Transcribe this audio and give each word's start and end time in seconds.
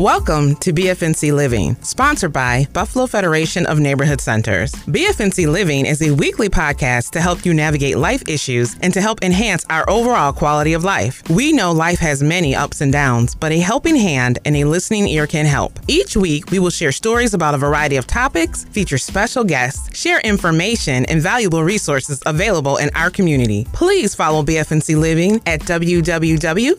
Welcome 0.00 0.56
to 0.60 0.72
BFNC 0.72 1.34
Living, 1.34 1.76
sponsored 1.82 2.32
by 2.32 2.66
Buffalo 2.72 3.06
Federation 3.06 3.66
of 3.66 3.78
Neighborhood 3.78 4.22
Centers. 4.22 4.72
BFNC 4.72 5.46
Living 5.52 5.84
is 5.84 6.00
a 6.00 6.10
weekly 6.14 6.48
podcast 6.48 7.10
to 7.10 7.20
help 7.20 7.44
you 7.44 7.52
navigate 7.52 7.98
life 7.98 8.26
issues 8.26 8.78
and 8.80 8.94
to 8.94 9.02
help 9.02 9.22
enhance 9.22 9.66
our 9.68 9.84
overall 9.90 10.32
quality 10.32 10.72
of 10.72 10.84
life. 10.84 11.22
We 11.28 11.52
know 11.52 11.72
life 11.72 11.98
has 11.98 12.22
many 12.22 12.56
ups 12.56 12.80
and 12.80 12.90
downs, 12.90 13.34
but 13.34 13.52
a 13.52 13.58
helping 13.58 13.94
hand 13.94 14.38
and 14.46 14.56
a 14.56 14.64
listening 14.64 15.06
ear 15.06 15.26
can 15.26 15.44
help. 15.44 15.78
Each 15.86 16.16
week, 16.16 16.50
we 16.50 16.58
will 16.58 16.70
share 16.70 16.92
stories 16.92 17.34
about 17.34 17.52
a 17.52 17.58
variety 17.58 17.96
of 17.96 18.06
topics, 18.06 18.64
feature 18.64 18.96
special 18.96 19.44
guests, 19.44 19.94
share 19.94 20.20
information 20.20 21.04
and 21.10 21.20
valuable 21.20 21.62
resources 21.62 22.22
available 22.24 22.78
in 22.78 22.88
our 22.94 23.10
community. 23.10 23.66
Please 23.74 24.14
follow 24.14 24.42
BFNC 24.42 24.98
Living 24.98 25.42
at 25.44 25.60
www.bfnc.org, 25.60 26.78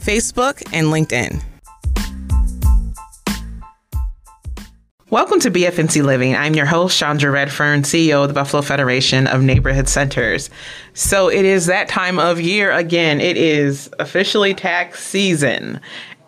Facebook, 0.00 0.62
and 0.72 0.86
LinkedIn. 0.88 1.03
LinkedIn. 1.04 1.42
Welcome 5.10 5.38
to 5.40 5.50
BFNC 5.50 6.02
Living. 6.02 6.34
I'm 6.34 6.54
your 6.54 6.66
host, 6.66 6.98
Chandra 6.98 7.30
Redfern, 7.30 7.82
CEO 7.82 8.22
of 8.22 8.28
the 8.28 8.34
Buffalo 8.34 8.62
Federation 8.62 9.28
of 9.28 9.42
Neighborhood 9.42 9.88
Centers. 9.88 10.50
So 10.94 11.28
it 11.28 11.44
is 11.44 11.66
that 11.66 11.88
time 11.88 12.18
of 12.18 12.40
year 12.40 12.72
again. 12.72 13.20
It 13.20 13.36
is 13.36 13.90
officially 14.00 14.54
tax 14.54 15.04
season. 15.04 15.80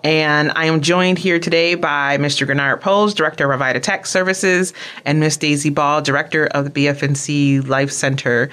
And 0.04 0.52
I 0.54 0.66
am 0.66 0.82
joined 0.82 1.18
here 1.18 1.40
today 1.40 1.74
by 1.74 2.16
Mr. 2.18 2.46
Grenard 2.46 2.80
Poles, 2.80 3.12
Director 3.12 3.50
of 3.50 3.58
Vita 3.58 3.80
Tax 3.80 4.08
Services, 4.08 4.72
and 5.04 5.18
Ms. 5.18 5.38
Daysi 5.38 5.74
Ball, 5.74 6.00
Director 6.00 6.46
of 6.48 6.64
the 6.64 6.70
BFNC 6.70 7.66
Life 7.66 7.90
Center 7.90 8.50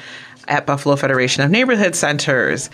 at 0.48 0.66
Buffalo 0.66 0.96
Federation 0.96 1.44
of 1.44 1.52
Neighborhood 1.52 1.96
Centers. 1.96 2.72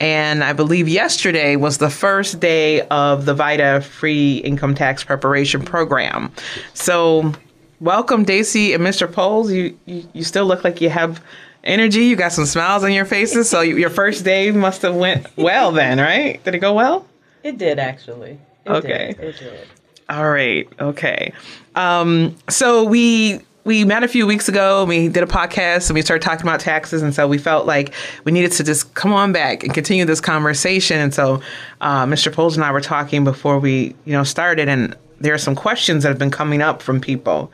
And 0.00 0.42
I 0.42 0.54
believe 0.54 0.88
yesterday 0.88 1.56
was 1.56 1.76
the 1.76 1.90
first 1.90 2.40
day 2.40 2.80
of 2.88 3.26
the 3.26 3.34
VITA 3.34 3.82
free 3.82 4.38
income 4.38 4.74
tax 4.74 5.04
preparation 5.04 5.60
program. 5.62 6.32
So, 6.72 7.34
welcome, 7.80 8.24
Daysi 8.24 8.74
and 8.74 8.82
Mr. 8.82 9.12
Poles. 9.12 9.52
You, 9.52 9.78
you, 9.84 10.08
you 10.14 10.24
still 10.24 10.46
look 10.46 10.64
like 10.64 10.80
you 10.80 10.88
have 10.88 11.22
energy. 11.64 12.00
You 12.06 12.16
got 12.16 12.32
some 12.32 12.46
smiles 12.46 12.82
on 12.82 12.92
your 12.94 13.04
faces. 13.04 13.50
So, 13.50 13.60
your 13.60 13.90
first 13.90 14.24
day 14.24 14.50
must 14.52 14.80
have 14.82 14.96
went 14.96 15.26
well 15.36 15.70
then, 15.72 15.98
right? 15.98 16.42
Did 16.44 16.54
it 16.54 16.60
go 16.60 16.72
well? 16.72 17.06
It 17.42 17.58
did, 17.58 17.78
actually. 17.78 18.38
It 18.64 18.70
okay. 18.70 19.14
Did. 19.18 19.20
It 19.20 19.38
did. 19.38 19.68
All 20.08 20.30
right. 20.30 20.66
Okay. 20.80 21.32
Um, 21.74 22.36
so, 22.48 22.84
we 22.84 23.40
we 23.64 23.84
met 23.84 24.02
a 24.02 24.08
few 24.08 24.26
weeks 24.26 24.48
ago. 24.48 24.80
And 24.80 24.88
we 24.88 25.08
did 25.08 25.22
a 25.22 25.26
podcast 25.26 25.88
and 25.88 25.94
we 25.94 26.02
started 26.02 26.24
talking 26.24 26.42
about 26.42 26.60
taxes, 26.60 27.02
and 27.02 27.14
so 27.14 27.28
we 27.28 27.38
felt 27.38 27.66
like 27.66 27.94
we 28.24 28.32
needed 28.32 28.52
to 28.52 28.64
just 28.64 28.94
come 28.94 29.12
on 29.12 29.32
back 29.32 29.62
and 29.62 29.74
continue 29.74 30.04
this 30.04 30.20
conversation. 30.20 30.98
And 30.98 31.14
so, 31.14 31.40
uh, 31.80 32.06
Mr. 32.06 32.32
Poles 32.32 32.56
and 32.56 32.64
I 32.64 32.72
were 32.72 32.80
talking 32.80 33.24
before 33.24 33.58
we, 33.58 33.94
you 34.04 34.12
know, 34.12 34.24
started, 34.24 34.68
and 34.68 34.96
there 35.20 35.34
are 35.34 35.38
some 35.38 35.54
questions 35.54 36.02
that 36.02 36.08
have 36.08 36.18
been 36.18 36.30
coming 36.30 36.62
up 36.62 36.80
from 36.80 37.00
people, 37.00 37.52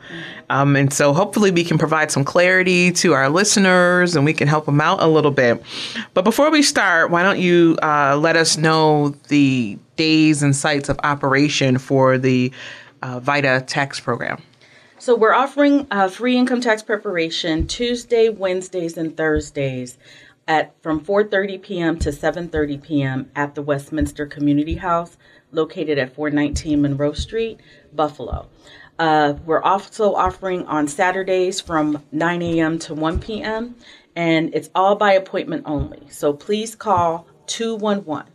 um, 0.49 0.77
and 0.77 0.93
so 0.93 1.13
hopefully 1.13 1.51
we 1.51 1.65
can 1.65 1.77
provide 1.77 2.11
some 2.11 2.23
clarity 2.23 2.91
to 2.93 3.13
our 3.13 3.29
listeners 3.29 4.15
and 4.15 4.23
we 4.23 4.33
can 4.33 4.47
help 4.47 4.65
them 4.65 4.79
out 4.79 5.01
a 5.01 5.07
little 5.07 5.31
bit. 5.31 5.61
But 6.13 6.23
before 6.23 6.49
we 6.49 6.61
start, 6.61 7.11
why 7.11 7.23
don't 7.23 7.39
you 7.39 7.77
uh, 7.83 8.15
let 8.15 8.37
us 8.37 8.57
know 8.57 9.09
the 9.27 9.77
days 9.97 10.43
and 10.43 10.55
sites 10.55 10.87
of 10.87 10.97
operation 11.03 11.77
for 11.77 12.17
the 12.17 12.53
uh, 13.01 13.19
VITA 13.19 13.65
tax 13.67 13.99
program? 13.99 14.41
So 14.99 15.15
we're 15.15 15.33
offering 15.33 15.85
uh, 15.91 16.07
free 16.07 16.35
income 16.35 16.59
tax 16.59 16.81
preparation 16.81 17.67
Tuesday, 17.67 18.29
Wednesdays, 18.29 18.97
and 18.97 19.15
Thursdays 19.15 19.99
at 20.47 20.73
from 20.81 20.99
4:30 20.99 21.61
p.m. 21.61 21.99
to 21.99 22.09
7:30 22.09 22.81
p.m. 22.81 23.31
at 23.35 23.53
the 23.53 23.61
Westminster 23.61 24.25
Community 24.25 24.73
House, 24.75 25.15
located 25.51 25.99
at 25.99 26.15
419 26.15 26.81
Monroe 26.81 27.13
Street, 27.13 27.59
Buffalo. 27.93 28.47
Uh, 28.97 29.35
we're 29.45 29.61
also 29.61 30.15
offering 30.15 30.65
on 30.65 30.87
Saturdays 30.87 31.61
from 31.61 32.03
9 32.11 32.41
a.m. 32.41 32.79
to 32.79 32.95
1 32.95 33.19
p.m. 33.19 33.75
and 34.15 34.49
it's 34.55 34.71
all 34.73 34.95
by 34.95 35.13
appointment 35.13 35.61
only. 35.67 36.09
So 36.09 36.33
please 36.33 36.73
call 36.73 37.27
211 37.45 38.33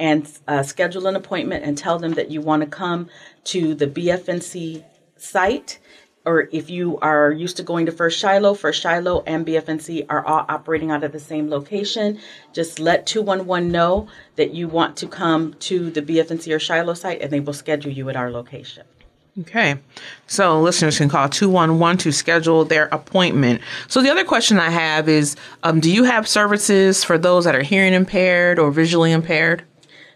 and 0.00 0.28
uh, 0.48 0.64
schedule 0.64 1.06
an 1.06 1.14
appointment 1.14 1.64
and 1.64 1.78
tell 1.78 2.00
them 2.00 2.14
that 2.14 2.32
you 2.32 2.40
want 2.40 2.62
to 2.62 2.66
come 2.66 3.08
to 3.44 3.76
the 3.76 3.86
BFNC 3.86 4.82
site 5.20 5.78
or 6.26 6.48
if 6.52 6.68
you 6.68 6.98
are 6.98 7.32
used 7.32 7.56
to 7.56 7.62
going 7.62 7.86
to 7.86 7.92
First 7.92 8.18
Shiloh, 8.18 8.54
First 8.54 8.82
Shiloh 8.82 9.22
and 9.26 9.46
BFNC 9.46 10.06
are 10.10 10.24
all 10.24 10.44
operating 10.48 10.90
out 10.90 11.02
of 11.02 11.12
the 11.12 11.20
same 11.20 11.48
location. 11.48 12.18
Just 12.52 12.78
let 12.78 13.06
211 13.06 13.72
know 13.72 14.06
that 14.36 14.52
you 14.52 14.68
want 14.68 14.96
to 14.98 15.06
come 15.06 15.54
to 15.60 15.90
the 15.90 16.02
BFNC 16.02 16.54
or 16.54 16.58
Shiloh 16.58 16.94
site 16.94 17.22
and 17.22 17.30
they 17.30 17.40
will 17.40 17.54
schedule 17.54 17.90
you 17.90 18.08
at 18.10 18.16
our 18.16 18.30
location. 18.30 18.84
Okay. 19.40 19.78
So 20.26 20.60
listeners 20.60 20.98
can 20.98 21.08
call 21.08 21.28
211 21.28 21.98
to 21.98 22.12
schedule 22.12 22.64
their 22.64 22.86
appointment. 22.86 23.62
So 23.88 24.02
the 24.02 24.10
other 24.10 24.24
question 24.24 24.58
I 24.58 24.70
have 24.70 25.08
is 25.08 25.36
um, 25.62 25.80
do 25.80 25.90
you 25.90 26.04
have 26.04 26.28
services 26.28 27.02
for 27.02 27.16
those 27.16 27.44
that 27.44 27.54
are 27.54 27.62
hearing 27.62 27.94
impaired 27.94 28.58
or 28.58 28.70
visually 28.70 29.12
impaired? 29.12 29.64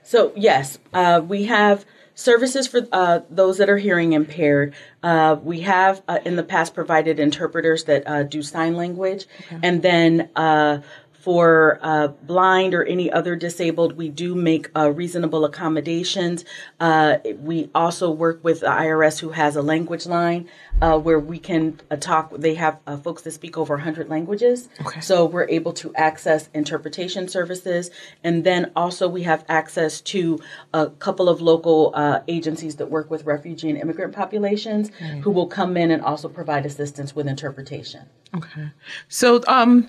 So, 0.03 0.33
yes, 0.37 0.79
uh, 0.93 1.23
we 1.27 1.45
have 1.45 1.87
Services 2.15 2.67
for 2.69 2.87
uh, 2.93 3.21
those 3.29 3.59
that 3.59 3.69
are 3.69 3.79
hearing 3.79 4.13
impaired. 4.13 4.75
Uh, 5.03 5.37
we 5.43 5.61
have 5.63 6.03
uh, 6.07 6.21
in 6.25 6.37
the 6.37 6.45
past 6.45 6.75
provided 6.75 7.19
interpreters 7.19 7.85
that 7.85 8.07
uh, 8.07 8.23
do 8.23 8.41
sign 8.43 8.77
language. 8.77 9.27
Okay. 9.47 9.59
And 9.63 9.83
then 9.83 10.31
uh, 10.37 10.79
for 11.25 11.79
uh, 11.81 12.09
blind 12.09 12.75
or 12.75 12.85
any 12.85 13.11
other 13.11 13.35
disabled, 13.35 13.97
we 13.97 14.11
do 14.11 14.35
make 14.35 14.69
uh, 14.77 14.91
reasonable 14.91 15.47
accommodations. 15.47 16.45
Uh, 16.79 17.17
we 17.39 17.71
also 17.75 18.11
work 18.11 18.45
with 18.45 18.61
the 18.61 18.67
IRS 18.67 19.21
who 19.21 19.31
has 19.31 19.57
a 19.57 19.63
language 19.63 20.05
line 20.05 20.47
uh, 20.83 20.99
where 20.99 21.19
we 21.19 21.39
can 21.39 21.81
uh, 21.91 21.97
talk. 21.97 22.31
They 22.37 22.55
have 22.57 22.79
uh, 22.87 22.99
folks 22.99 23.23
that 23.23 23.31
speak 23.31 23.57
over 23.57 23.75
100 23.77 24.11
languages. 24.11 24.69
Okay. 24.85 25.01
So 25.01 25.25
we're 25.25 25.49
able 25.49 25.73
to 25.73 25.95
access 25.95 26.51
interpretation 26.53 27.27
services. 27.27 27.91
And 28.23 28.45
then 28.45 28.71
also 28.77 29.09
we 29.09 29.23
have 29.23 29.47
access 29.49 30.03
to 30.03 30.39
a 30.75 30.91
couple 30.91 31.31
of 31.31 31.41
local 31.41 31.95
agencies 32.29 32.77
that 32.77 32.91
work 32.91 33.11
with 33.11 33.25
refugee 33.25 33.71
and 33.71 33.79
immigrant 33.79 34.15
populations 34.15 34.91
okay. 34.91 35.21
who 35.21 35.31
will 35.31 35.47
come 35.47 35.79
in 35.79 35.91
and 35.91 36.03
also 36.03 36.29
provide 36.29 36.67
assistance 36.67 37.17
with 37.17 37.27
interpretation. 37.27 38.11
Okay. 38.35 38.69
So, 39.09 39.43
um, 39.47 39.89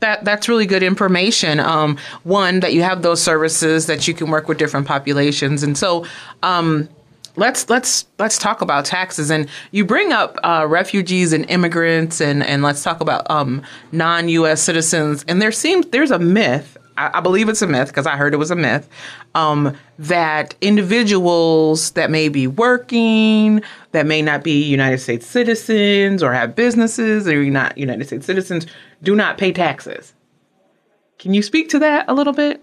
that 0.00 0.24
that's 0.24 0.48
really 0.48 0.66
good 0.66 0.82
information. 0.82 1.60
Um, 1.60 1.98
one 2.24 2.60
that 2.60 2.72
you 2.74 2.82
have 2.82 3.02
those 3.02 3.22
services 3.22 3.86
that 3.86 4.06
you 4.06 4.14
can 4.14 4.30
work 4.30 4.48
with 4.48 4.58
different 4.58 4.86
populations, 4.86 5.62
and 5.62 5.76
so 5.76 6.04
um, 6.42 6.88
let's 7.36 7.68
let's 7.68 8.06
let's 8.18 8.38
talk 8.38 8.60
about 8.60 8.84
taxes. 8.84 9.30
And 9.30 9.48
you 9.70 9.84
bring 9.84 10.12
up 10.12 10.36
uh, 10.42 10.66
refugees 10.68 11.32
and 11.32 11.48
immigrants, 11.50 12.20
and 12.20 12.42
and 12.42 12.62
let's 12.62 12.82
talk 12.82 13.00
about 13.00 13.30
um, 13.30 13.62
non-U.S. 13.92 14.62
citizens. 14.62 15.24
And 15.28 15.40
there 15.40 15.52
seems 15.52 15.86
there's 15.86 16.10
a 16.10 16.18
myth. 16.18 16.76
I, 16.96 17.18
I 17.18 17.20
believe 17.20 17.48
it's 17.48 17.62
a 17.62 17.66
myth 17.66 17.88
because 17.88 18.06
I 18.06 18.16
heard 18.16 18.34
it 18.34 18.38
was 18.38 18.50
a 18.50 18.56
myth 18.56 18.88
um, 19.34 19.76
that 19.98 20.54
individuals 20.60 21.90
that 21.92 22.10
may 22.10 22.28
be 22.28 22.46
working 22.46 23.62
that 23.92 24.06
may 24.06 24.22
not 24.22 24.42
be 24.42 24.62
United 24.62 24.98
States 24.98 25.26
citizens 25.26 26.22
or 26.22 26.32
have 26.32 26.54
businesses 26.54 27.26
or 27.28 27.44
not 27.44 27.76
United 27.78 28.06
States 28.06 28.26
citizens 28.26 28.66
do 29.02 29.14
not 29.14 29.38
pay 29.38 29.52
taxes. 29.52 30.14
Can 31.18 31.34
you 31.34 31.42
speak 31.42 31.68
to 31.70 31.78
that 31.78 32.06
a 32.08 32.14
little 32.14 32.32
bit? 32.32 32.62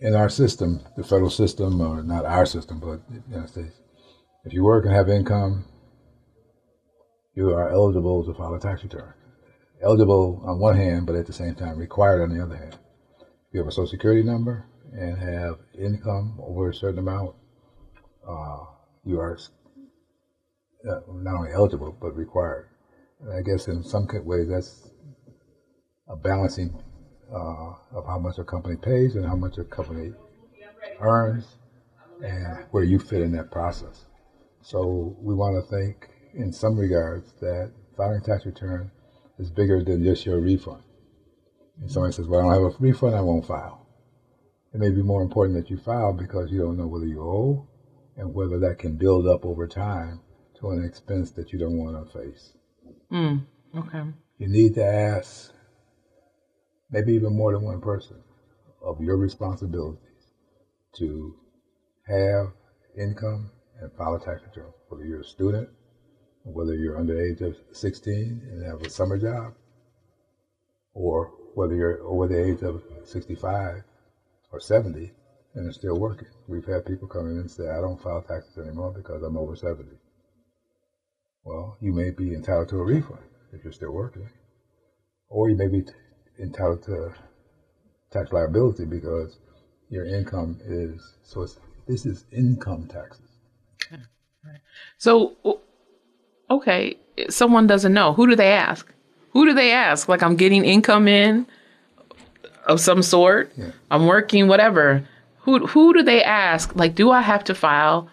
In 0.00 0.16
our 0.16 0.28
system, 0.28 0.80
the 0.96 1.04
federal 1.04 1.30
system, 1.30 1.80
or 1.80 2.02
not 2.02 2.24
our 2.24 2.44
system, 2.44 2.80
but 2.80 3.08
the 3.08 3.22
United 3.28 3.48
States, 3.48 3.76
if 4.44 4.52
you 4.52 4.64
work 4.64 4.84
and 4.84 4.92
have 4.92 5.08
income, 5.08 5.64
you 7.34 7.54
are 7.54 7.70
eligible 7.70 8.24
to 8.24 8.34
file 8.34 8.54
a 8.54 8.58
tax 8.58 8.82
return. 8.82 9.14
Eligible 9.82 10.40
on 10.44 10.60
one 10.60 10.76
hand, 10.76 11.06
but 11.06 11.16
at 11.16 11.26
the 11.26 11.32
same 11.32 11.54
time 11.54 11.76
required 11.76 12.22
on 12.22 12.28
the 12.28 12.42
other 12.42 12.56
hand. 12.56 12.78
If 13.20 13.54
you 13.54 13.58
have 13.60 13.66
a 13.66 13.72
social 13.72 13.88
security 13.88 14.22
number 14.22 14.64
and 14.92 15.18
have 15.18 15.58
income 15.76 16.38
over 16.40 16.70
a 16.70 16.74
certain 16.74 17.00
amount, 17.00 17.34
uh, 18.26 18.64
you 19.04 19.18
are 19.18 19.36
uh, 20.88 21.00
not 21.08 21.34
only 21.34 21.50
eligible 21.52 21.96
but 22.00 22.16
required. 22.16 22.68
And 23.20 23.32
I 23.32 23.42
guess 23.42 23.66
in 23.66 23.82
some 23.82 24.06
ways 24.24 24.48
that's 24.48 24.88
a 26.08 26.14
balancing 26.14 26.80
uh, 27.32 27.72
of 27.92 28.06
how 28.06 28.18
much 28.18 28.38
a 28.38 28.44
company 28.44 28.76
pays 28.76 29.16
and 29.16 29.26
how 29.26 29.36
much 29.36 29.58
a 29.58 29.64
company 29.64 30.12
earns 31.00 31.56
and 32.24 32.66
where 32.70 32.84
you 32.84 33.00
fit 33.00 33.20
in 33.20 33.32
that 33.32 33.50
process. 33.50 34.06
So 34.60 35.16
we 35.18 35.34
want 35.34 35.56
to 35.56 35.68
think 35.68 36.08
in 36.34 36.52
some 36.52 36.78
regards 36.78 37.32
that 37.40 37.72
filing 37.96 38.20
tax 38.20 38.46
return 38.46 38.92
is 39.42 39.50
bigger 39.50 39.82
than 39.82 40.04
just 40.04 40.24
your 40.24 40.38
refund. 40.38 40.82
And 41.80 41.90
somebody 41.90 42.12
says, 42.12 42.28
well, 42.28 42.48
I 42.48 42.54
don't 42.54 42.64
have 42.64 42.80
a 42.80 42.82
refund, 42.82 43.16
I 43.16 43.20
won't 43.20 43.46
file. 43.46 43.86
It 44.72 44.80
may 44.80 44.90
be 44.90 45.02
more 45.02 45.20
important 45.20 45.58
that 45.58 45.70
you 45.70 45.76
file 45.76 46.12
because 46.12 46.50
you 46.50 46.60
don't 46.60 46.78
know 46.78 46.86
whether 46.86 47.06
you 47.06 47.20
owe 47.20 47.66
and 48.16 48.34
whether 48.34 48.58
that 48.60 48.78
can 48.78 48.96
build 48.96 49.26
up 49.26 49.44
over 49.44 49.66
time 49.66 50.20
to 50.60 50.70
an 50.70 50.84
expense 50.84 51.32
that 51.32 51.52
you 51.52 51.58
don't 51.58 51.76
want 51.76 52.06
to 52.06 52.18
face. 52.18 52.52
Mm, 53.10 53.44
okay. 53.76 54.04
You 54.38 54.48
need 54.48 54.74
to 54.74 54.84
ask 54.84 55.52
maybe 56.90 57.14
even 57.14 57.34
more 57.34 57.52
than 57.52 57.62
one 57.62 57.80
person 57.80 58.16
of 58.82 59.00
your 59.00 59.16
responsibilities 59.16 59.98
to 60.94 61.34
have 62.06 62.52
income 62.96 63.50
and 63.80 63.92
file 63.92 64.14
a 64.14 64.20
tax 64.20 64.42
return, 64.42 64.72
whether 64.88 65.04
you're 65.04 65.20
a 65.20 65.24
student, 65.24 65.68
whether 66.44 66.74
you're 66.74 66.98
under 66.98 67.14
the 67.14 67.30
age 67.30 67.40
of 67.40 67.56
16 67.72 68.42
and 68.50 68.64
have 68.64 68.82
a 68.82 68.90
summer 68.90 69.18
job, 69.18 69.54
or 70.94 71.30
whether 71.54 71.74
you're 71.74 72.02
over 72.02 72.26
the 72.26 72.42
age 72.44 72.62
of 72.62 72.82
65 73.04 73.82
or 74.50 74.60
70 74.60 75.12
and 75.54 75.68
are 75.68 75.72
still 75.72 75.98
working. 75.98 76.28
We've 76.48 76.64
had 76.64 76.84
people 76.86 77.08
come 77.08 77.26
in 77.26 77.38
and 77.38 77.50
say, 77.50 77.68
I 77.68 77.80
don't 77.80 78.00
file 78.00 78.22
taxes 78.22 78.58
anymore 78.58 78.90
because 78.90 79.22
I'm 79.22 79.36
over 79.36 79.54
70. 79.54 79.90
Well, 81.44 81.76
you 81.80 81.92
may 81.92 82.10
be 82.10 82.34
entitled 82.34 82.68
to 82.68 82.78
a 82.78 82.84
refund 82.84 83.22
if 83.52 83.64
you're 83.64 83.72
still 83.72 83.90
working, 83.90 84.28
or 85.28 85.48
you 85.48 85.56
may 85.56 85.68
be 85.68 85.82
t- 85.82 85.92
entitled 86.40 86.82
to 86.84 87.14
tax 88.10 88.32
liability 88.32 88.84
because 88.84 89.38
your 89.88 90.04
income 90.04 90.58
is 90.64 91.16
so. 91.22 91.46
this 91.86 92.06
is 92.06 92.24
income 92.32 92.86
taxes. 92.86 93.28
Okay. 93.92 94.58
So, 94.98 95.36
okay, 96.52 96.96
someone 97.28 97.66
doesn't 97.66 97.92
know. 97.92 98.12
Who 98.12 98.26
do 98.26 98.36
they 98.36 98.52
ask? 98.52 98.92
Who 99.30 99.46
do 99.46 99.54
they 99.54 99.72
ask? 99.72 100.08
Like, 100.08 100.22
I'm 100.22 100.36
getting 100.36 100.64
income 100.64 101.08
in 101.08 101.46
of 102.66 102.80
some 102.80 103.02
sort. 103.02 103.52
Yeah. 103.56 103.70
I'm 103.90 104.06
working, 104.06 104.48
whatever. 104.48 105.06
Who 105.40 105.66
who 105.66 105.92
do 105.94 106.02
they 106.02 106.22
ask? 106.22 106.76
Like, 106.76 106.94
do 106.94 107.10
I 107.10 107.20
have 107.20 107.44
to 107.44 107.54
file 107.54 108.08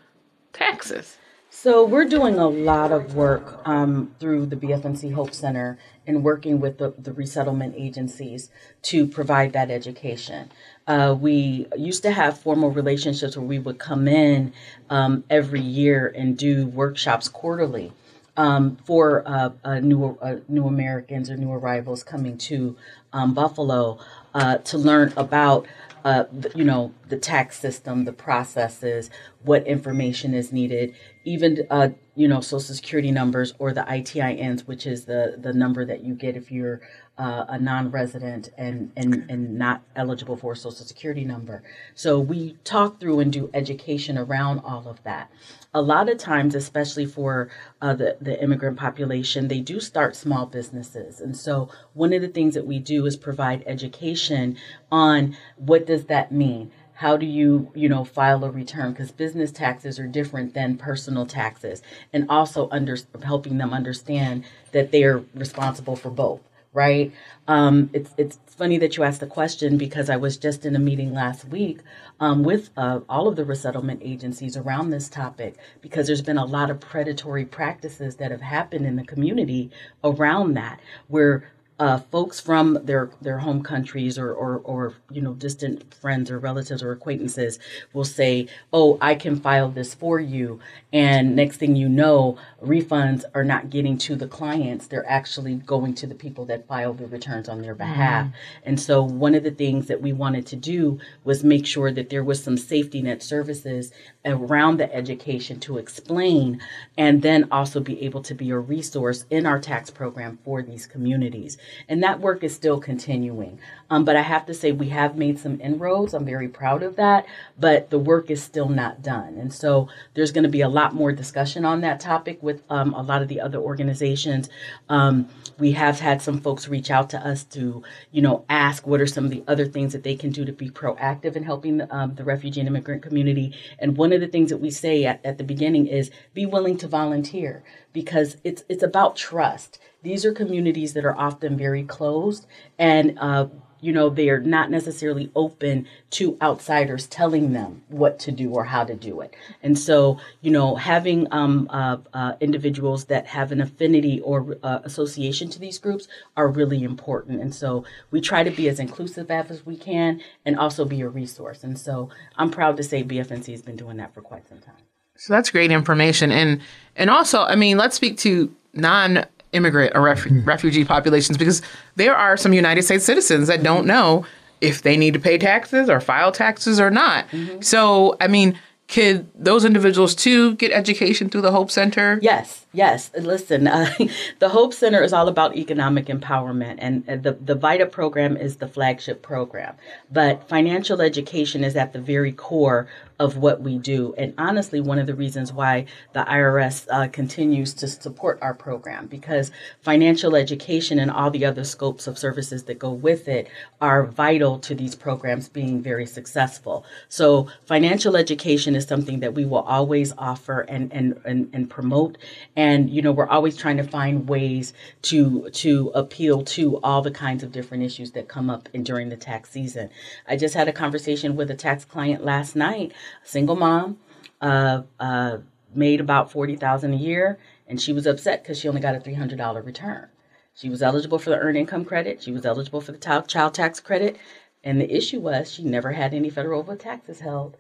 taxes? 0.54 1.18
So 1.52 1.84
we're 1.84 2.06
doing 2.06 2.36
a 2.36 2.48
lot 2.48 2.94
of 2.94 3.16
work 3.16 3.60
um, 3.66 4.16
through 4.20 4.46
the 4.46 4.56
BFNC 4.56 5.14
Hope 5.14 5.34
Center 5.34 5.78
and 6.08 6.24
working 6.24 6.62
with 6.62 6.78
the, 6.78 6.94
the 6.98 7.12
resettlement 7.12 7.76
agencies 7.78 8.50
to 8.84 9.06
provide 9.06 9.52
that 9.54 9.70
education. 9.70 10.52
Uh, 10.88 11.18
we 11.20 11.68
used 11.76 12.02
to 12.04 12.12
have 12.12 12.40
formal 12.40 12.72
relationships 12.72 13.36
where 13.36 13.46
we 13.46 13.60
would 13.60 13.78
come 13.78 14.08
in 14.08 14.54
um, 14.90 15.26
every 15.30 15.60
year 15.60 16.08
and 16.16 16.38
do 16.38 16.66
workshops 16.66 17.28
quarterly 17.28 17.92
um, 18.40 18.78
for 18.86 19.22
uh, 19.28 19.50
uh, 19.66 19.80
new 19.82 20.18
uh, 20.22 20.38
new 20.48 20.66
Americans 20.66 21.30
or 21.30 21.36
new 21.36 21.52
arrivals 21.52 22.04
coming 22.04 22.38
to 22.38 22.78
um, 23.12 23.34
Buffalo 23.34 24.00
uh, 24.34 24.60
to 24.60 24.78
learn 24.78 25.12
about 25.18 25.68
uh, 26.06 26.24
the, 26.32 26.50
you 26.56 26.64
know, 26.64 26.94
the 27.10 27.18
tax 27.18 27.60
system, 27.60 28.06
the 28.06 28.14
processes, 28.14 29.10
what 29.44 29.68
information 29.68 30.34
is 30.34 30.54
needed, 30.54 30.96
even, 31.26 31.68
uh, 31.70 31.90
you 32.16 32.30
know, 32.30 32.40
social 32.40 32.74
security 32.74 33.12
numbers 33.12 33.54
or 33.60 33.74
the 33.74 33.82
ITINs, 33.82 34.62
which 34.62 34.88
is 34.88 35.04
the, 35.04 35.36
the 35.38 35.52
number 35.52 35.84
that 35.84 36.06
you 36.06 36.14
get 36.14 36.38
if 36.38 36.50
you're 36.50 36.80
uh, 37.20 37.46
a 37.50 37.60
non-resident 37.60 38.50
and, 38.58 38.92
and, 38.96 39.30
and 39.30 39.60
not 39.60 39.84
eligible 39.96 40.38
for 40.38 40.54
a 40.54 40.56
social 40.56 40.86
security 40.86 41.26
number. 41.26 41.62
So 41.94 42.20
we 42.20 42.58
talk 42.64 43.00
through 43.00 43.20
and 43.20 43.32
do 43.32 43.52
education 43.54 44.18
around 44.18 44.60
all 44.60 44.88
of 44.88 45.04
that 45.04 45.30
a 45.74 45.82
lot 45.82 46.10
of 46.10 46.18
times, 46.18 46.56
especially 46.56 47.06
for 47.06 47.50
uh, 47.82 47.94
the, 47.94 48.18
the 48.20 48.42
immigrant 48.42 48.78
population, 48.78 49.48
they 49.48 49.60
do 49.60 49.80
start 49.80 50.16
small 50.16 50.46
businesses. 50.48 51.20
And 51.20 51.38
so 51.38 51.70
one 51.94 52.12
of 52.12 52.22
the 52.22 52.28
things 52.28 52.56
that 52.56 52.66
we 52.66 52.80
do 52.80 53.06
is 53.06 53.16
provide 53.16 53.64
education 53.68 54.58
on 54.92 55.38
what 55.58 55.86
does 55.86 56.06
that 56.06 56.32
mean? 56.32 56.72
how 57.00 57.16
do 57.16 57.26
you 57.26 57.72
you 57.74 57.88
know 57.88 58.04
file 58.04 58.44
a 58.44 58.52
return 58.52 58.92
because 58.92 59.10
business 59.10 59.54
taxes 59.54 59.98
are 59.98 60.06
different 60.06 60.54
than 60.54 60.76
personal 60.76 61.26
taxes 61.26 61.82
and 62.12 62.26
also 62.30 62.68
under 62.72 62.98
helping 63.24 63.58
them 63.58 63.74
understand 63.74 64.44
that 64.74 64.92
they're 64.92 65.24
responsible 65.34 65.96
for 65.96 66.10
both 66.10 66.42
right? 66.74 67.12
Um, 67.48 67.90
it's 67.94 68.14
it's 68.18 68.38
funny 68.58 68.78
that 68.80 68.98
you 68.98 69.04
asked 69.04 69.22
the 69.22 69.28
question 69.28 69.78
because 69.78 70.10
I 70.10 70.18
was 70.18 70.38
just 70.38 70.66
in 70.66 70.76
a 70.76 70.80
meeting 70.80 71.14
last 71.14 71.46
week 71.46 71.80
um, 72.20 72.44
with 72.44 72.70
uh, 72.78 73.02
all 73.10 73.28
of 73.28 73.36
the 73.36 73.46
resettlement 73.46 74.02
agencies 74.04 74.58
around 74.58 74.90
this 74.90 75.10
topic 75.10 75.56
because 75.82 76.08
there's 76.08 76.22
been 76.22 76.38
a 76.38 76.46
lot 76.46 76.70
of 76.70 76.80
predatory 76.80 77.46
practices 77.46 78.18
that 78.18 78.32
have 78.32 78.42
happened 78.42 78.86
in 78.86 78.96
the 78.98 79.04
community 79.06 79.72
around 80.04 80.54
that 80.56 80.80
where 81.08 81.50
uh, 81.80 81.98
folks 81.98 82.42
from 82.42 82.78
their 82.84 83.10
their 83.22 83.40
home 83.40 83.64
countries 83.64 84.18
or, 84.18 84.34
or 84.34 84.58
or 84.66 84.94
you 85.12 85.22
know 85.22 85.34
distant 85.34 85.94
friends 85.94 86.30
or 86.30 86.38
relatives 86.38 86.84
or 86.84 86.92
acquaintances 86.92 87.58
will 87.94 88.04
say, 88.04 88.48
"Oh, 88.74 88.98
I 89.00 89.16
can 89.16 89.40
file 89.40 89.70
this 89.70 89.94
for 89.94 90.20
you," 90.20 90.60
and 90.92 91.38
next 91.38 91.58
thing 91.58 91.78
you 91.78 91.88
know, 91.88 92.38
refunds 92.62 93.24
are 93.34 93.46
not 93.46 93.70
getting 93.70 93.98
to 94.00 94.18
the 94.18 94.28
clients; 94.28 94.88
they're 94.88 95.10
actually 95.10 95.56
going 95.56 95.94
to 95.96 96.08
the 96.08 96.16
people 96.16 96.44
that 96.46 96.68
filed 96.68 96.98
the 96.98 97.08
returns 97.08 97.48
on 97.48 97.62
their 97.62 97.76
behalf. 97.76 98.28
Mm. 98.28 98.34
And 98.66 98.80
so, 98.80 99.02
one 99.02 99.34
of 99.34 99.44
the 99.44 99.52
things 99.52 99.88
that 99.88 100.02
we 100.02 100.12
wanted 100.12 100.46
to 100.48 100.58
do 100.58 101.00
was 101.24 101.46
make 101.46 101.66
sure 101.66 101.94
that 101.94 102.10
there 102.10 102.26
was 102.26 102.44
some 102.44 102.58
safety 102.58 103.02
net 103.02 103.24
services 103.24 103.94
around 104.26 104.78
the 104.78 104.94
education 104.94 105.62
to 105.62 105.78
explain, 105.78 106.60
and 106.98 107.22
then 107.22 107.48
also 107.52 107.80
be 107.80 108.02
able 108.04 108.22
to 108.24 108.34
be 108.34 108.50
a 108.50 108.60
resource 108.60 109.24
in 109.30 109.46
our 109.46 109.60
tax 109.60 109.90
program 109.90 110.38
for 110.44 110.62
these 110.62 110.86
communities. 110.86 111.58
And 111.88 112.04
that 112.04 112.20
work 112.20 112.44
is 112.44 112.54
still 112.54 112.80
continuing. 112.80 113.60
Um, 113.90 114.06
but 114.06 114.16
I 114.16 114.22
have 114.22 114.46
to 114.46 114.54
say, 114.54 114.72
we 114.72 114.90
have 114.90 115.18
made 115.18 115.40
some 115.40 115.60
inroads. 115.60 116.14
I'm 116.14 116.26
very 116.26 116.48
proud 116.48 116.84
of 116.84 116.96
that, 116.98 117.26
but 117.58 117.90
the 117.90 117.98
work 117.98 118.30
is 118.30 118.44
still 118.44 118.70
not 118.70 119.02
done. 119.02 119.36
And 119.38 119.52
so 119.54 119.90
there's 120.14 120.32
going 120.32 120.44
to 120.44 120.50
be 120.50 120.62
a 120.62 120.70
lot 120.70 120.94
more 120.94 121.12
discussion 121.12 121.66
on 121.66 121.82
that 121.82 122.00
topic 122.00 122.42
with 122.44 122.62
um, 122.70 122.94
a 122.94 123.02
lot 123.02 123.22
of 123.22 123.28
the 123.28 123.42
other 123.42 123.58
organizations. 123.58 124.50
Um, 124.90 125.28
we 125.58 125.72
have 125.72 126.00
had 126.00 126.22
some 126.22 126.40
folks 126.40 126.68
reach 126.68 126.92
out 126.92 127.10
to 127.12 127.18
us 127.18 127.44
to, 127.46 127.84
you 128.12 128.22
know, 128.22 128.46
ask 128.50 128.86
what 128.86 129.02
are 129.02 129.08
some 129.08 129.26
of 129.26 129.32
the 129.32 129.44
other 129.48 129.66
things 129.66 129.94
that 129.94 130.04
they 130.04 130.16
can 130.16 130.32
do 130.32 130.46
to 130.46 130.54
be 130.54 130.70
proactive 130.70 131.36
in 131.36 131.44
helping 131.44 131.78
the, 131.78 131.96
um, 131.96 132.16
the 132.16 132.24
refugee 132.24 132.60
and 132.60 132.70
immigrant 132.70 133.02
community. 133.02 133.56
And 133.80 133.98
one 133.98 134.14
of 134.14 134.22
the 134.22 134.28
things 134.28 134.50
that 134.52 134.58
we 134.58 134.72
say 134.72 135.06
at, 135.06 135.26
at 135.26 135.38
the 135.38 135.44
beginning 135.44 135.88
is 135.88 136.12
be 136.34 136.46
willing 136.46 136.78
to 136.78 136.88
volunteer 136.88 137.64
because 137.94 138.38
it's 138.44 138.64
it's 138.70 138.84
about 138.84 139.16
trust. 139.16 139.80
These 140.02 140.26
are 140.26 140.34
communities 140.34 140.94
that 140.94 141.06
are 141.06 141.18
often 141.18 141.58
very 141.58 141.84
closed 141.84 142.48
and 142.78 143.18
uh, 143.20 143.48
you 143.82 143.94
know 143.94 144.10
they 144.10 144.30
are 144.30 144.40
not 144.40 144.70
necessarily 144.70 145.32
open 145.36 145.88
to 146.12 146.38
outsiders 146.42 147.08
telling 147.08 147.54
them 147.54 147.84
what 147.88 148.20
to 148.20 148.32
do 148.32 148.52
or 148.52 148.66
how 148.66 148.84
to 148.84 148.96
do 148.96 149.22
it. 149.22 149.34
And 149.64 149.78
so 149.78 150.20
you 150.42 150.52
know 150.52 150.76
having 150.76 151.28
um, 151.32 151.68
uh, 151.70 151.98
uh, 152.14 152.34
individuals 152.40 153.06
that 153.06 153.28
have 153.28 153.52
an 153.52 153.62
affinity 153.62 154.20
or 154.22 154.58
uh, 154.64 154.80
association 154.84 155.50
to 155.50 155.60
these 155.60 155.80
groups 155.80 156.08
are 156.38 156.48
really 156.48 156.84
important. 156.84 157.42
And 157.42 157.54
so 157.54 157.84
we 158.12 158.22
try 158.22 158.44
to 158.44 158.52
be 158.52 158.70
as 158.70 158.80
inclusive 158.80 159.32
as 159.32 159.66
we 159.66 159.76
can 159.76 160.22
and 160.46 160.58
also 160.58 160.86
be 160.86 161.02
a 161.02 161.10
resource. 161.10 161.64
And 161.64 161.78
so 161.78 162.10
i'm 162.38 162.52
proud 162.52 162.78
to 162.78 162.84
say 162.84 163.04
bfnc 163.04 163.48
has 163.48 163.62
been 163.62 163.76
doing 163.76 163.98
that 163.98 164.14
for 164.14 164.22
quite 164.22 164.48
some 164.48 164.60
time 164.60 164.76
so 165.20 165.34
that's 165.34 165.50
great 165.50 165.72
information 165.72 166.32
and 166.32 166.62
and 166.96 167.10
also 167.10 167.44
i 167.44 167.56
mean 167.56 167.78
let's 167.78 167.96
speak 167.96 168.18
to 168.18 168.54
non 168.74 169.26
immigrant 169.54 169.96
or 169.96 170.02
ref- 170.02 170.24
mm-hmm. 170.24 170.44
refugee 170.48 170.86
populations 170.86 171.38
because 171.38 171.62
there 171.96 172.16
are 172.16 172.38
some 172.38 172.54
United 172.54 172.84
States 172.84 173.06
citizens 173.06 173.48
that 173.48 173.64
don't 173.64 173.86
know 173.86 174.26
if 174.62 174.82
they 174.82 174.98
need 174.98 175.14
to 175.14 175.20
pay 175.20 175.38
taxes 175.38 175.90
or 175.90 176.00
file 176.00 176.32
taxes 176.32 176.80
or 176.80 176.90
not. 176.90 177.28
Mm-hmm. 177.30 177.62
So, 177.62 178.18
I 178.20 178.28
mean, 178.28 178.60
could 178.88 179.30
those 179.36 179.66
individuals 179.66 180.16
too 180.16 180.56
get 180.56 180.72
education 180.72 181.30
through 181.30 181.42
the 181.42 181.52
Hope 181.52 181.70
Center? 181.70 182.18
Yes, 182.24 182.66
yes. 182.74 183.12
Listen, 183.20 183.68
uh, 183.68 183.94
the 184.40 184.50
Hope 184.50 184.74
Center 184.74 185.04
is 185.04 185.14
all 185.14 185.28
about 185.28 185.56
economic 185.56 186.08
empowerment, 186.08 186.76
and 186.80 187.06
the 187.06 187.34
the 187.40 187.54
VITA 187.54 187.86
program 187.86 188.36
is 188.36 188.58
the 188.58 188.68
flagship 188.68 189.22
program. 189.22 189.76
But 190.12 190.50
financial 190.50 191.02
education 191.02 191.64
is 191.64 191.76
at 191.76 191.94
the 191.94 192.02
very 192.02 192.32
core 192.32 192.88
of 193.20 193.36
what 193.36 193.62
we 193.62 193.78
do. 193.78 194.14
And 194.18 194.34
honestly, 194.38 194.80
one 194.80 194.98
of 194.98 195.06
the 195.06 195.14
reasons 195.14 195.52
why 195.52 195.86
the 196.14 196.22
IRS 196.22 196.88
uh, 196.90 197.08
continues 197.10 197.74
to 197.76 197.88
support 197.88 198.40
our 198.42 198.54
program 198.54 199.08
because 199.08 199.52
financial 199.82 200.38
education 200.38 201.00
and 201.00 201.12
all 201.12 201.30
the 201.30 201.44
other 201.44 201.66
scopes 201.66 202.08
of 202.08 202.18
services 202.18 202.64
that 202.64 202.80
go 202.80 202.92
with 202.92 203.28
it 203.28 203.50
are 203.82 204.06
vital 204.06 204.58
to 204.60 204.74
these 204.74 204.96
programs 204.96 205.50
being 205.50 205.82
very 205.82 206.06
successful. 206.06 206.86
So 207.10 207.50
financial 207.66 208.16
education 208.16 208.74
is 208.74 208.86
something 208.86 209.20
that 209.20 209.34
we 209.34 209.46
will 209.46 209.64
always 209.64 210.14
offer 210.18 210.62
and 210.62 210.92
and 210.94 211.20
and, 211.26 211.50
and 211.52 211.70
promote. 211.70 212.18
And 212.56 212.90
you 212.90 213.02
know, 213.02 213.12
we're 213.12 213.28
always 213.28 213.58
trying 213.58 213.78
to 213.78 213.84
find 213.84 214.30
ways 214.30 214.74
to 215.04 215.50
to 215.50 215.92
appeal 215.94 216.44
to 216.44 216.80
all 216.82 217.02
the 217.02 217.12
kinds 217.12 217.44
of 217.44 217.52
different 217.52 217.84
issues 217.84 218.12
that 218.12 218.30
come 218.30 218.50
up 218.50 218.70
in, 218.72 218.84
during 218.84 219.10
the 219.10 219.18
tax 219.18 219.50
season. 219.50 219.90
I 220.28 220.38
just 220.38 220.56
had 220.56 220.70
a 220.70 220.74
conversation 220.74 221.36
with 221.36 221.52
a 221.52 221.56
tax 221.56 221.84
client 221.84 222.24
last 222.24 222.56
night 222.56 222.94
single 223.24 223.56
mom, 223.56 223.98
uh, 224.42 224.84
uh, 225.00 225.38
made 225.74 226.00
about 226.00 226.32
forty 226.32 226.56
thousand 226.56 226.94
a 226.94 226.98
year, 226.98 227.38
and 227.68 227.80
she 227.82 227.94
was 227.94 228.06
upset 228.08 228.44
because 228.44 228.60
she 228.60 228.68
only 228.68 228.82
got 228.82 228.96
a 228.96 229.00
three 229.00 229.14
hundred 229.14 229.38
dollar 229.38 229.62
return. 229.62 230.10
She 230.54 230.70
was 230.70 230.82
eligible 230.82 231.20
for 231.20 231.30
the 231.30 231.38
earned 231.38 231.58
income 231.58 231.86
credit. 231.86 232.22
She 232.22 232.32
was 232.32 232.46
eligible 232.46 232.82
for 232.82 232.92
the 232.92 233.24
child 233.28 233.54
tax 233.54 233.80
credit, 233.80 234.18
and 234.64 234.80
the 234.80 234.94
issue 234.94 235.20
was 235.20 235.52
she 235.52 235.64
never 235.64 235.94
had 235.94 236.14
any 236.14 236.30
federal 236.30 236.64
taxes 236.76 237.22
held 237.22 237.58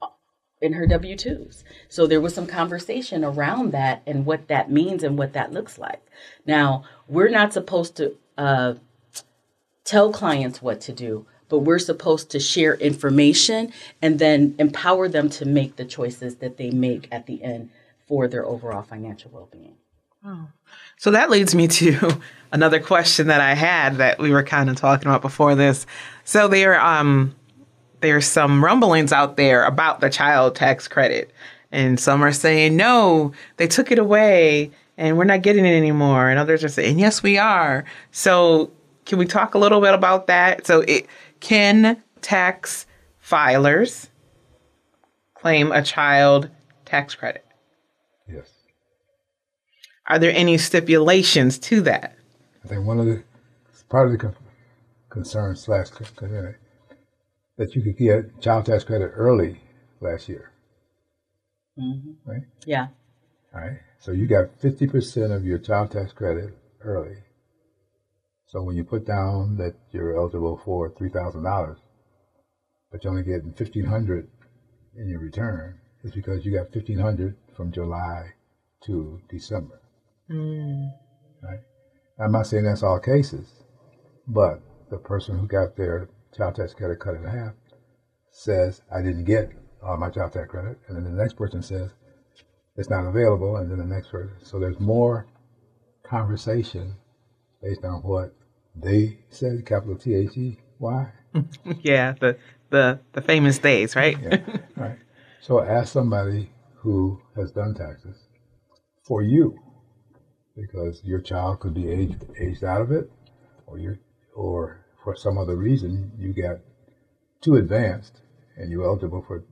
uh, 0.00 0.08
in 0.60 0.74
her 0.74 0.86
W 0.86 1.16
2s. 1.16 1.64
So 1.88 2.06
there 2.06 2.20
was 2.20 2.34
some 2.34 2.46
conversation 2.46 3.24
around 3.24 3.72
that 3.72 4.02
and 4.06 4.24
what 4.24 4.48
that 4.48 4.70
means 4.70 5.02
and 5.02 5.18
what 5.18 5.32
that 5.32 5.52
looks 5.52 5.78
like. 5.78 6.06
Now, 6.46 6.84
we're 7.08 7.30
not 7.30 7.52
supposed 7.52 7.96
to 7.96 8.16
uh, 8.38 8.74
tell 9.84 10.12
clients 10.12 10.62
what 10.62 10.80
to 10.82 10.92
do, 10.92 11.26
but 11.48 11.60
we're 11.60 11.78
supposed 11.78 12.30
to 12.30 12.40
share 12.40 12.74
information 12.74 13.72
and 14.02 14.18
then 14.18 14.54
empower 14.58 15.08
them 15.08 15.28
to 15.30 15.44
make 15.44 15.76
the 15.76 15.84
choices 15.84 16.36
that 16.36 16.56
they 16.56 16.70
make 16.70 17.08
at 17.12 17.26
the 17.26 17.42
end 17.42 17.70
for 18.06 18.28
their 18.28 18.44
overall 18.44 18.82
financial 18.82 19.30
well-being. 19.32 19.76
Oh. 20.24 20.48
So 20.96 21.10
that 21.10 21.30
leads 21.30 21.54
me 21.54 21.68
to 21.68 22.20
another 22.52 22.80
question 22.80 23.28
that 23.28 23.40
I 23.40 23.54
had 23.54 23.96
that 23.96 24.18
we 24.18 24.30
were 24.30 24.42
kind 24.42 24.70
of 24.70 24.76
talking 24.76 25.08
about 25.08 25.22
before 25.22 25.54
this. 25.54 25.86
So 26.24 26.48
there 26.48 26.80
um 26.80 27.34
there's 28.00 28.26
some 28.26 28.64
rumblings 28.64 29.12
out 29.12 29.36
there 29.36 29.64
about 29.64 30.00
the 30.00 30.10
child 30.10 30.54
tax 30.54 30.86
credit 30.86 31.30
and 31.72 31.98
some 31.98 32.22
are 32.22 32.32
saying 32.32 32.76
no, 32.76 33.32
they 33.56 33.66
took 33.66 33.90
it 33.90 33.98
away 33.98 34.70
and 34.98 35.18
we're 35.18 35.24
not 35.24 35.42
getting 35.42 35.66
it 35.66 35.76
anymore 35.76 36.28
and 36.28 36.38
others 36.38 36.64
are 36.64 36.68
saying 36.68 36.98
yes 36.98 37.22
we 37.22 37.38
are. 37.38 37.84
So 38.10 38.70
can 39.06 39.18
we 39.18 39.24
talk 39.26 39.54
a 39.54 39.58
little 39.58 39.80
bit 39.80 39.94
about 39.94 40.26
that? 40.26 40.66
So 40.66 40.80
it 40.82 41.06
can 41.40 42.02
tax 42.20 42.86
filers 43.24 44.08
claim 45.34 45.72
a 45.72 45.82
child 45.82 46.50
tax 46.84 47.14
credit? 47.14 47.44
Yes. 48.28 48.50
Are 50.08 50.18
there 50.18 50.32
any 50.34 50.58
stipulations 50.58 51.58
to 51.60 51.80
that? 51.82 52.16
I 52.64 52.68
think 52.68 52.84
one 52.86 52.98
of 52.98 53.06
the 53.06 53.22
part 53.88 54.06
of 54.06 54.12
the 54.12 54.18
con- 54.18 54.36
concern 55.08 55.54
slash 55.56 55.88
community 56.16 56.58
that 57.56 57.74
you 57.74 57.82
could 57.82 57.96
get 57.96 58.40
child 58.40 58.66
tax 58.66 58.84
credit 58.84 59.12
early 59.14 59.60
last 60.00 60.28
year, 60.28 60.50
Mm-hmm. 61.78 62.30
right? 62.30 62.42
Yeah. 62.64 62.88
All 63.54 63.60
right. 63.60 63.78
So 63.98 64.10
you 64.12 64.26
got 64.26 64.58
fifty 64.60 64.86
percent 64.86 65.32
of 65.32 65.44
your 65.44 65.58
child 65.58 65.90
tax 65.92 66.12
credit 66.12 66.56
early. 66.82 67.16
So 68.56 68.62
when 68.62 68.74
you 68.74 68.84
put 68.84 69.04
down 69.04 69.58
that 69.58 69.74
you're 69.90 70.16
eligible 70.16 70.56
for 70.64 70.88
three 70.88 71.10
thousand 71.10 71.42
dollars, 71.42 71.76
but 72.90 73.04
you're 73.04 73.10
only 73.10 73.22
getting 73.22 73.52
fifteen 73.52 73.84
hundred 73.84 74.28
in 74.96 75.10
your 75.10 75.20
return, 75.20 75.78
it's 76.02 76.14
because 76.14 76.42
you 76.46 76.52
got 76.52 76.72
fifteen 76.72 76.98
hundred 76.98 77.36
from 77.54 77.70
July 77.70 78.32
to 78.86 79.20
December. 79.28 79.82
Mm. 80.30 80.90
Right. 81.42 81.60
I'm 82.18 82.32
not 82.32 82.46
saying 82.46 82.64
that's 82.64 82.82
all 82.82 82.98
cases, 82.98 83.46
but 84.26 84.62
the 84.88 84.96
person 84.96 85.38
who 85.38 85.46
got 85.46 85.76
their 85.76 86.08
child 86.34 86.54
tax 86.54 86.72
credit 86.72 86.98
cut 86.98 87.14
in 87.14 87.24
half 87.24 87.52
says, 88.30 88.80
I 88.90 89.02
didn't 89.02 89.24
get 89.24 89.50
all 89.82 89.98
my 89.98 90.08
child 90.08 90.32
tax 90.32 90.48
credit. 90.48 90.78
And 90.88 90.96
then 90.96 91.04
the 91.04 91.22
next 91.22 91.34
person 91.34 91.60
says, 91.60 91.90
it's 92.76 92.88
not 92.88 93.04
available. 93.04 93.56
And 93.56 93.70
then 93.70 93.76
the 93.76 93.84
next 93.84 94.08
person. 94.10 94.32
So 94.42 94.58
there's 94.58 94.80
more 94.80 95.26
conversation 96.04 96.96
based 97.62 97.84
on 97.84 98.00
what 98.00 98.32
they 98.76 99.18
said, 99.30 99.64
capital 99.66 99.96
T 99.96 100.14
H 100.14 100.36
E 100.36 100.58
Y. 100.78 101.12
yeah, 101.80 102.12
the 102.20 102.36
the 102.70 103.00
the 103.12 103.22
famous 103.22 103.58
days, 103.58 103.96
right? 103.96 104.16
Yeah. 104.22 104.42
right. 104.76 104.98
So 105.40 105.60
ask 105.60 105.92
somebody 105.92 106.50
who 106.76 107.20
has 107.36 107.52
done 107.52 107.74
taxes 107.74 108.16
for 109.02 109.22
you, 109.22 109.58
because 110.56 111.02
your 111.04 111.20
child 111.20 111.60
could 111.60 111.74
be 111.74 111.88
aged 111.88 112.24
aged 112.38 112.64
out 112.64 112.80
of 112.80 112.90
it, 112.90 113.10
or 113.66 113.78
you 113.78 113.98
or 114.34 114.84
for 115.02 115.16
some 115.16 115.38
other 115.38 115.56
reason 115.56 116.12
you 116.18 116.32
got 116.32 116.58
too 117.40 117.56
advanced 117.56 118.20
and 118.56 118.70
you're 118.70 118.84
eligible 118.84 119.22
for 119.26 119.44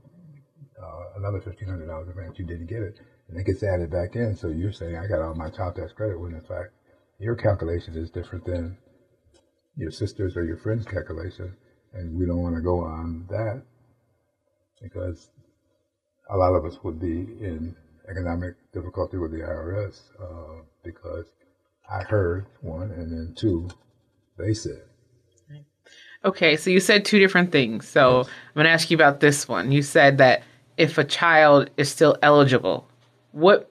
uh, 0.82 1.18
another 1.18 1.40
fifteen 1.40 1.68
hundred 1.68 1.86
dollars 1.86 2.08
advance. 2.08 2.38
You 2.38 2.46
didn't 2.46 2.66
get 2.66 2.82
it, 2.82 2.98
and 3.28 3.38
it 3.38 3.46
gets 3.46 3.62
added 3.62 3.90
back 3.90 4.16
in. 4.16 4.36
So 4.36 4.48
you're 4.48 4.72
saying 4.72 4.96
I 4.96 5.06
got 5.06 5.22
all 5.22 5.34
my 5.34 5.50
child 5.50 5.76
tax 5.76 5.92
credit 5.92 6.20
when 6.20 6.34
in 6.34 6.40
fact 6.40 6.72
your 7.18 7.36
calculation 7.36 7.96
is 7.96 8.10
different 8.10 8.44
than 8.44 8.76
your 9.76 9.90
sister's 9.90 10.36
or 10.36 10.44
your 10.44 10.56
friend's 10.56 10.86
calculation, 10.86 11.56
and 11.92 12.18
we 12.18 12.26
don't 12.26 12.42
want 12.42 12.56
to 12.56 12.62
go 12.62 12.80
on 12.80 13.26
that 13.28 13.62
because 14.80 15.30
a 16.30 16.36
lot 16.36 16.54
of 16.54 16.64
us 16.64 16.78
would 16.82 17.00
be 17.00 17.20
in 17.40 17.74
economic 18.08 18.54
difficulty 18.72 19.16
with 19.16 19.32
the 19.32 19.38
IRS 19.38 20.00
uh, 20.20 20.62
because 20.82 21.26
I 21.90 22.02
heard 22.02 22.46
one, 22.60 22.90
and 22.90 23.12
then 23.12 23.34
two, 23.36 23.68
they 24.38 24.54
said. 24.54 24.82
Okay, 26.24 26.56
so 26.56 26.70
you 26.70 26.80
said 26.80 27.04
two 27.04 27.18
different 27.18 27.52
things. 27.52 27.86
So 27.86 28.20
I'm 28.20 28.54
going 28.54 28.64
to 28.64 28.70
ask 28.70 28.90
you 28.90 28.96
about 28.96 29.20
this 29.20 29.46
one. 29.46 29.72
You 29.72 29.82
said 29.82 30.18
that 30.18 30.42
if 30.78 30.96
a 30.96 31.04
child 31.04 31.68
is 31.76 31.90
still 31.90 32.16
eligible, 32.22 32.88
what 33.32 33.70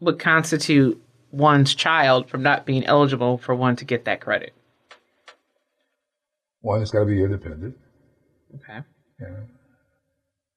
would 0.00 0.18
constitute 0.18 1.00
one's 1.30 1.74
child 1.74 2.28
from 2.28 2.42
not 2.42 2.66
being 2.66 2.84
eligible 2.86 3.38
for 3.38 3.54
one 3.54 3.76
to 3.76 3.84
get 3.84 4.04
that 4.06 4.20
credit? 4.20 4.52
One, 6.62 6.80
it's 6.80 6.90
got 6.90 7.00
to 7.00 7.06
be 7.06 7.16
your 7.16 7.28
dependent, 7.28 7.76
Okay. 8.54 8.80
Yeah. 9.20 9.36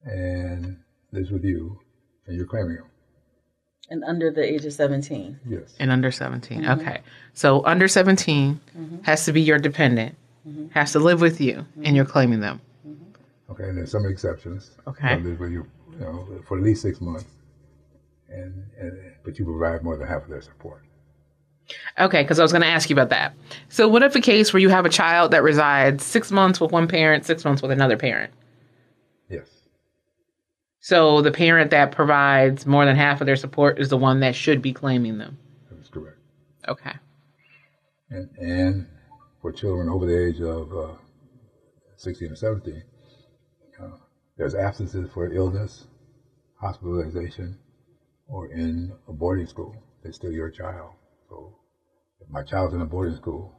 and 0.04 0.78
lives 1.12 1.30
with 1.30 1.44
you, 1.44 1.80
and 2.26 2.36
you're 2.36 2.46
claiming 2.46 2.76
them. 2.76 2.86
And 3.90 4.02
under 4.04 4.30
the 4.30 4.42
age 4.42 4.64
of 4.64 4.72
17. 4.72 5.40
Yes. 5.48 5.74
And 5.78 5.90
under 5.90 6.10
17. 6.10 6.62
Mm-hmm. 6.62 6.80
Okay. 6.80 7.00
So 7.34 7.64
under 7.64 7.86
17 7.86 8.60
mm-hmm. 8.76 9.02
has 9.02 9.24
to 9.26 9.32
be 9.32 9.40
your 9.40 9.58
dependent, 9.58 10.16
mm-hmm. 10.46 10.68
has 10.68 10.92
to 10.92 10.98
live 10.98 11.20
with 11.20 11.40
you, 11.40 11.66
and 11.82 11.94
you're 11.94 12.04
claiming 12.04 12.40
them. 12.40 12.60
Okay, 13.48 13.64
and 13.64 13.78
there's 13.78 13.92
some 13.92 14.06
exceptions. 14.06 14.72
Okay. 14.86 15.16
They'll 15.16 15.30
live 15.30 15.40
with 15.40 15.52
you, 15.52 15.66
you 15.92 15.98
know, 15.98 16.42
for 16.46 16.58
at 16.58 16.64
least 16.64 16.82
six 16.82 17.00
months, 17.00 17.26
and, 18.28 18.64
and 18.78 19.12
but 19.24 19.38
you 19.38 19.44
provide 19.44 19.82
more 19.84 19.96
than 19.96 20.06
half 20.06 20.24
of 20.24 20.28
their 20.28 20.42
support. 20.42 20.82
Okay, 21.98 22.22
because 22.22 22.38
I 22.38 22.42
was 22.42 22.52
going 22.52 22.62
to 22.62 22.68
ask 22.68 22.90
you 22.90 22.94
about 22.94 23.10
that. 23.10 23.34
So, 23.68 23.88
what 23.88 24.02
if 24.02 24.14
a 24.14 24.20
case 24.20 24.52
where 24.52 24.60
you 24.60 24.68
have 24.68 24.86
a 24.86 24.90
child 24.90 25.32
that 25.32 25.42
resides 25.42 26.04
six 26.04 26.30
months 26.30 26.60
with 26.60 26.72
one 26.72 26.86
parent, 26.88 27.24
six 27.24 27.44
months 27.44 27.62
with 27.62 27.70
another 27.70 27.96
parent? 27.96 28.32
Yes. 29.28 29.48
So, 30.80 31.22
the 31.22 31.32
parent 31.32 31.70
that 31.70 31.92
provides 31.92 32.66
more 32.66 32.84
than 32.84 32.96
half 32.96 33.20
of 33.20 33.26
their 33.26 33.36
support 33.36 33.78
is 33.78 33.88
the 33.88 33.96
one 33.96 34.20
that 34.20 34.34
should 34.34 34.62
be 34.62 34.72
claiming 34.72 35.18
them. 35.18 35.38
That's 35.70 35.88
correct. 35.88 36.18
Okay. 36.68 36.92
And, 38.10 38.30
and 38.38 38.86
for 39.42 39.52
children 39.52 39.88
over 39.88 40.06
the 40.06 40.26
age 40.26 40.40
of 40.40 40.72
uh, 40.76 40.94
16 41.96 42.32
or 42.32 42.36
17, 42.36 42.82
uh, 43.82 43.88
there's 44.36 44.54
absences 44.54 45.10
for 45.12 45.32
illness, 45.32 45.86
hospitalization, 46.60 47.58
or 48.28 48.52
in 48.52 48.92
a 49.08 49.12
boarding 49.12 49.46
school. 49.46 49.74
They're 50.02 50.12
still 50.12 50.32
your 50.32 50.50
child. 50.50 50.92
So 51.28 51.54
if 52.20 52.28
my 52.28 52.42
child's 52.42 52.74
in 52.74 52.80
a 52.80 52.86
boarding 52.86 53.16
school 53.16 53.52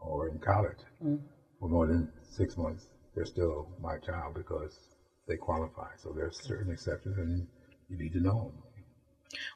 or 0.00 0.28
in 0.28 0.38
college 0.38 0.78
mm. 1.02 1.20
for 1.60 1.68
more 1.68 1.86
than 1.86 2.08
six 2.22 2.56
months, 2.56 2.86
they're 3.14 3.24
still 3.26 3.68
my 3.80 3.96
child 3.98 4.34
because 4.34 4.78
they 5.26 5.36
qualify. 5.36 5.88
So 6.02 6.12
there's 6.14 6.38
certain 6.42 6.72
exceptions, 6.72 7.16
and 7.18 7.46
you 7.88 7.96
need 7.98 8.12
to 8.12 8.20
know 8.20 8.52
them. 8.52 8.62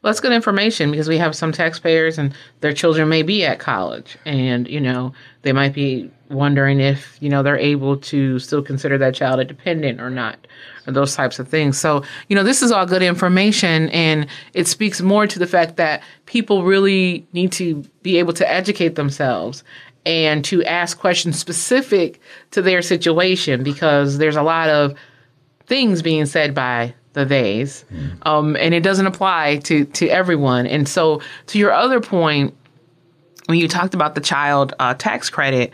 Well, 0.02 0.10
that's 0.10 0.20
good 0.20 0.32
information 0.32 0.90
because 0.90 1.08
we 1.08 1.18
have 1.18 1.36
some 1.36 1.52
taxpayers 1.52 2.16
and 2.16 2.34
their 2.60 2.72
children 2.72 3.08
may 3.08 3.22
be 3.22 3.44
at 3.44 3.58
college 3.58 4.16
and, 4.24 4.66
you 4.66 4.80
know, 4.80 5.12
they 5.42 5.52
might 5.52 5.74
be 5.74 6.10
wondering 6.30 6.80
if, 6.80 7.18
you 7.20 7.28
know, 7.28 7.42
they're 7.42 7.58
able 7.58 7.96
to 7.98 8.38
still 8.38 8.62
consider 8.62 8.96
that 8.98 9.14
child 9.14 9.40
a 9.40 9.44
dependent 9.44 10.00
or 10.00 10.08
not, 10.08 10.46
or 10.86 10.92
those 10.92 11.14
types 11.14 11.38
of 11.38 11.48
things. 11.48 11.78
So, 11.78 12.02
you 12.28 12.36
know, 12.36 12.42
this 12.42 12.62
is 12.62 12.72
all 12.72 12.86
good 12.86 13.02
information 13.02 13.90
and 13.90 14.26
it 14.54 14.66
speaks 14.66 15.02
more 15.02 15.26
to 15.26 15.38
the 15.38 15.46
fact 15.46 15.76
that 15.76 16.02
people 16.24 16.64
really 16.64 17.26
need 17.32 17.52
to 17.52 17.84
be 18.02 18.18
able 18.18 18.32
to 18.34 18.50
educate 18.50 18.94
themselves 18.94 19.64
and 20.06 20.44
to 20.46 20.64
ask 20.64 20.98
questions 20.98 21.38
specific 21.38 22.20
to 22.52 22.62
their 22.62 22.80
situation 22.80 23.62
because 23.62 24.16
there's 24.16 24.36
a 24.36 24.42
lot 24.42 24.70
of 24.70 24.94
things 25.66 26.00
being 26.00 26.24
said 26.26 26.54
by 26.54 26.94
the 27.12 27.26
theys, 27.26 27.84
um, 28.22 28.56
and 28.56 28.72
it 28.74 28.82
doesn't 28.82 29.06
apply 29.06 29.56
to 29.58 29.84
to 29.84 30.08
everyone. 30.08 30.66
And 30.66 30.88
so, 30.88 31.20
to 31.48 31.58
your 31.58 31.72
other 31.72 32.00
point, 32.00 32.54
when 33.46 33.58
you 33.58 33.68
talked 33.68 33.94
about 33.94 34.14
the 34.14 34.20
child 34.20 34.74
uh, 34.78 34.94
tax 34.94 35.28
credit, 35.28 35.72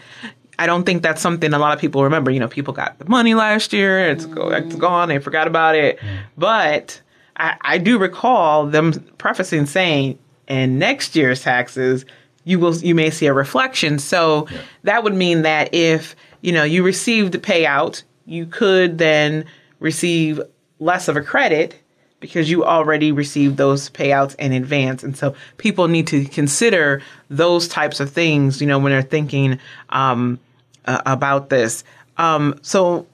I 0.59 0.67
don't 0.67 0.85
think 0.85 1.03
that's 1.03 1.21
something 1.21 1.53
a 1.53 1.59
lot 1.59 1.75
of 1.75 1.81
people 1.81 2.05
remember. 2.05 2.31
You 2.31 2.41
know, 2.41 2.49
people 2.49 2.73
got 2.73 2.99
the 2.99 3.05
money 3.05 3.35
last 3.35 3.73
year; 3.73 4.11
it's, 4.11 4.25
go, 4.25 4.51
it's 4.51 4.77
gone. 4.77 5.09
They 5.09 5.19
forgot 5.19 5.47
about 5.47 5.75
it. 5.75 5.99
But 6.39 7.01
I, 7.37 7.57
I 7.61 7.79
do 7.79 7.99
recall 7.99 8.67
them 8.67 8.93
prefacing 9.19 9.67
saying, 9.67 10.19
"In 10.49 10.79
next 10.79 11.15
year's 11.15 11.43
taxes, 11.43 12.07
you 12.45 12.59
will 12.59 12.75
you 12.77 12.95
may 12.95 13.11
see 13.11 13.27
a 13.27 13.35
reflection." 13.35 13.99
So 13.99 14.49
that 14.85 15.05
would 15.05 15.15
mean 15.15 15.43
that 15.43 15.75
if 15.75 16.17
you 16.41 16.53
know 16.53 16.65
you 16.65 16.83
received 16.83 17.33
the 17.33 17.39
payout, 17.39 18.03
you 18.25 18.47
could 18.47 18.97
then 18.97 19.45
receive 19.81 20.41
less 20.79 21.09
of 21.09 21.17
a 21.17 21.23
credit 21.23 21.77
because 22.21 22.51
you 22.51 22.65
already 22.65 23.13
received 23.13 23.57
those 23.57 23.91
payouts 23.91 24.35
in 24.37 24.53
advance. 24.53 25.03
And 25.03 25.17
so 25.17 25.35
people 25.59 25.89
need 25.89 26.07
to 26.09 26.25
consider 26.25 27.03
those 27.29 27.69
types 27.69 28.01
of 28.01 28.11
things, 28.11 28.61
you 28.61 28.67
know, 28.67 28.79
when 28.79 28.93
they're 28.93 29.03
thinking 29.03 29.59
um, 29.91 30.39
uh, 30.87 31.03
about 31.05 31.51
this. 31.51 31.85
Um, 32.17 32.59
so, 32.63 33.07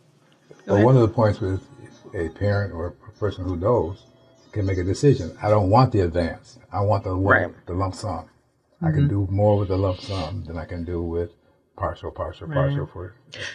Well, 0.67 0.85
one 0.85 0.97
of 0.97 1.03
the 1.03 1.09
points 1.09 1.41
with 1.41 1.67
a 2.15 2.29
parent 2.29 2.73
or 2.73 2.95
a 3.09 3.19
person 3.19 3.45
who 3.45 3.57
knows 3.57 4.05
can 4.53 4.67
make 4.67 4.79
a 4.79 4.85
decision. 4.85 5.37
I 5.43 5.49
don't 5.49 5.71
want 5.71 5.93
the 5.93 6.01
advance. 6.01 6.59
I 6.73 6.81
want 6.83 7.05
the 7.05 7.13
lump, 7.13 7.27
Right. 7.27 7.67
the 7.67 7.75
lump 7.75 7.95
sum. 7.95 8.27
I 8.83 8.91
can 8.91 9.07
do 9.09 9.29
more 9.31 9.59
with 9.59 9.69
the 9.69 9.77
lump 9.77 10.01
sum 10.01 10.45
than 10.45 10.59
I 10.59 10.65
can 10.65 10.85
do 10.85 11.03
with 11.03 11.31
partial, 11.77 12.11
partial, 12.11 12.49
partial 12.49 12.87
for. 12.87 13.15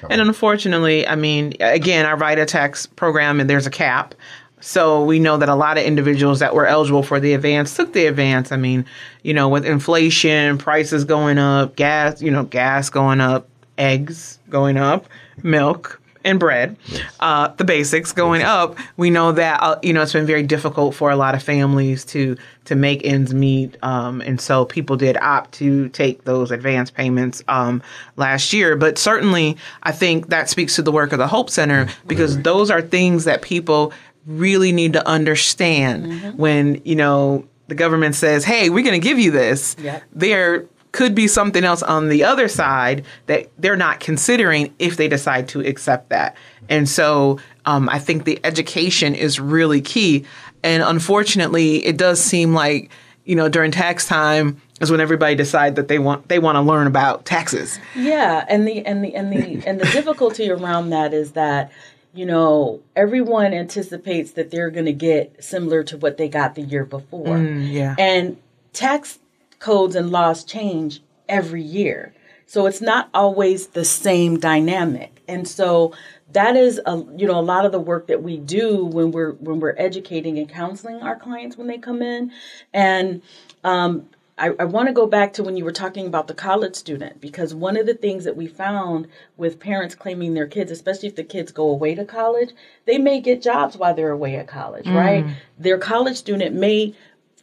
And 0.10 0.22
unfortunately, 0.22 1.08
I 1.08 1.16
mean, 1.16 1.54
again, 1.60 2.06
our 2.06 2.18
VITA 2.18 2.46
tax 2.46 2.86
program, 2.86 3.40
and 3.40 3.50
there's 3.50 3.68
a 3.68 3.72
cap. 3.72 4.16
So 4.60 5.04
we 5.04 5.20
know 5.20 5.38
that 5.38 5.50
a 5.50 5.56
lot 5.56 5.78
of 5.78 5.84
individuals 5.84 6.40
that 6.40 6.56
were 6.56 6.66
eligible 6.66 7.04
for 7.04 7.20
the 7.20 7.34
advance 7.34 7.76
took 7.76 7.94
the 7.94 8.08
advance. 8.08 8.52
I 8.52 8.58
mean, 8.58 8.86
you 9.22 9.34
know, 9.34 9.50
with 9.50 9.66
inflation, 9.66 10.58
prices 10.58 11.06
going 11.06 11.38
up, 11.38 11.76
gas, 11.76 12.22
you 12.22 12.32
know, 12.32 12.44
gas 12.44 12.90
going 12.90 13.22
up, 13.22 13.48
eggs 13.78 14.40
going 14.50 14.78
up, 14.78 15.06
milk 15.44 16.02
and 16.24 16.40
bread, 16.40 16.78
uh, 17.20 17.50
the 17.50 17.64
basics 17.64 18.12
going 18.12 18.42
up. 18.42 18.78
We 18.98 19.10
know 19.10 19.32
that 19.32 19.62
uh, 19.62 19.80
you 19.82 19.94
know 19.94 20.02
it's 20.02 20.14
been 20.14 20.26
very 20.26 20.44
difficult 20.44 20.96
for 20.96 21.12
a 21.12 21.16
lot 21.16 21.36
of 21.36 21.44
families 21.44 22.06
to 22.06 22.38
to 22.66 22.76
make 22.76 23.06
ends 23.06 23.34
meet, 23.34 23.78
um, 23.84 24.22
and 24.22 24.40
so 24.40 24.66
people 24.66 24.98
did 24.98 25.18
opt 25.18 25.54
to 25.54 25.90
take 25.90 26.24
those 26.26 26.52
advance 26.52 26.92
payments 26.92 27.44
um, 27.48 27.82
last 28.16 28.54
year. 28.54 28.76
But 28.76 28.98
certainly, 28.98 29.58
I 29.84 29.92
think 29.92 30.28
that 30.28 30.50
speaks 30.50 30.76
to 30.76 30.82
the 30.82 30.92
work 30.92 31.12
of 31.12 31.20
the 31.20 31.28
Hope 31.28 31.50
Center 31.50 31.88
because 32.08 32.36
right. 32.36 32.44
those 32.44 32.70
are 32.70 32.82
things 32.82 33.24
that 33.26 33.42
people 33.42 33.94
really 34.28 34.72
need 34.72 34.94
to 34.94 35.08
understand 35.08 36.06
mm-hmm. 36.06 36.38
when, 36.38 36.82
you 36.84 36.96
know, 36.96 37.48
the 37.68 37.76
government 37.76 38.16
says, 38.16 38.44
hey, 38.44 38.70
we're 38.70 38.84
going 38.84 39.00
to 39.00 39.06
give 39.06 39.18
you 39.18 39.32
this. 39.32 39.76
Yep. 39.80 40.04
There 40.14 40.66
could 40.92 41.14
be 41.14 41.28
something 41.28 41.64
else 41.64 41.84
on 41.84 42.10
the 42.10 42.24
other 42.24 42.48
side 42.48 43.06
that 43.28 43.50
they're 43.58 43.76
not 43.76 44.00
considering 44.00 44.74
if 44.80 44.98
they 44.98 45.08
decide 45.08 45.48
to 45.50 45.60
accept 45.62 46.10
that. 46.10 46.36
And 46.70 46.88
so 46.88 47.40
um, 47.66 47.90
I 47.90 48.00
think 48.00 48.26
the 48.26 48.40
education 48.44 49.16
is 49.16 49.40
really 49.40 49.82
key. 49.82 50.26
And 50.64 50.82
unfortunately, 50.84 51.86
it 51.86 51.98
does 51.98 52.22
seem 52.24 52.54
like, 52.54 52.90
you 53.26 53.36
know, 53.36 53.50
during 53.50 53.72
tax 53.72 54.08
time, 54.08 54.62
is 54.80 54.92
when 54.92 55.02
everybody 55.02 55.36
decide 55.36 55.76
that 55.76 55.88
they 55.88 55.98
want 55.98 56.28
they 56.30 56.38
want 56.38 56.56
to 56.56 56.62
learn 56.62 56.86
about 56.86 57.26
taxes. 57.26 57.80
Yeah, 57.96 58.46
and 58.48 58.68
the 58.68 58.86
and 58.86 59.04
the 59.04 59.16
and 59.16 59.34
the 59.34 59.68
and 59.68 59.80
the 59.80 59.86
difficulty 59.86 60.52
around 60.52 60.92
that 60.92 61.14
is 61.14 61.32
that 61.32 61.72
you 62.18 62.26
know, 62.26 62.82
everyone 62.96 63.54
anticipates 63.54 64.32
that 64.32 64.50
they're 64.50 64.72
going 64.72 64.86
to 64.86 64.94
get 64.94 65.44
similar 65.44 65.84
to 65.84 65.98
what 65.98 66.18
they 66.18 66.28
got 66.28 66.56
the 66.56 66.64
year 66.64 66.84
before. 66.84 67.38
Mm, 67.38 67.72
yeah. 67.72 67.96
And 68.00 68.38
tax 68.74 69.20
codes 69.60 69.96
and 69.96 70.12
laws 70.12 70.44
change 70.44 71.02
every 71.28 71.62
year. 71.62 72.14
So 72.46 72.66
it's 72.66 72.82
not 72.82 73.10
always 73.14 73.68
the 73.68 73.84
same 73.84 74.40
dynamic. 74.40 75.22
And 75.28 75.48
so 75.48 75.94
that 76.34 76.56
is 76.56 76.80
a 76.86 77.04
you 77.16 77.26
know 77.26 77.40
a 77.40 77.42
lot 77.42 77.66
of 77.66 77.72
the 77.72 77.80
work 77.80 78.08
that 78.08 78.22
we 78.24 78.38
do 78.38 78.86
when 78.86 79.12
we're 79.12 79.34
when 79.34 79.60
we're 79.60 79.76
educating 79.78 80.38
and 80.38 80.50
counseling 80.50 81.02
our 81.02 81.16
clients 81.16 81.58
when 81.58 81.68
they 81.68 81.78
come 81.78 82.02
in 82.02 82.32
and 82.74 83.22
um, 83.64 84.10
I, 84.38 84.52
I 84.60 84.66
want 84.66 84.88
to 84.88 84.94
go 84.94 85.08
back 85.08 85.34
to 85.34 85.44
when 85.44 85.58
you 85.58 85.66
were 85.66 85.72
talking 85.72 86.06
about 86.06 86.28
the 86.28 86.34
college 86.34 86.76
student 86.76 87.20
because 87.20 87.56
one 87.56 87.76
of 87.76 87.88
the 87.88 87.96
things 87.96 88.24
that 88.26 88.36
we 88.36 88.46
found 88.46 89.08
with 89.36 89.60
parents 89.60 89.96
claiming 89.96 90.36
their 90.36 90.46
kids, 90.46 90.70
especially 90.70 91.10
if 91.10 91.16
the 91.16 91.24
kids 91.24 91.52
go 91.52 91.70
away 91.70 91.96
to 91.96 92.06
college, 92.06 92.52
they 92.86 93.00
may 93.00 93.20
get 93.20 93.42
jobs 93.42 93.78
while 93.78 93.96
they're 93.96 94.12
away 94.12 94.36
at 94.36 94.48
college, 94.48 94.86
mm. 94.86 94.96
right? 94.96 95.26
Their 95.58 95.80
college 95.80 96.18
student 96.18 96.56
may 96.56 96.94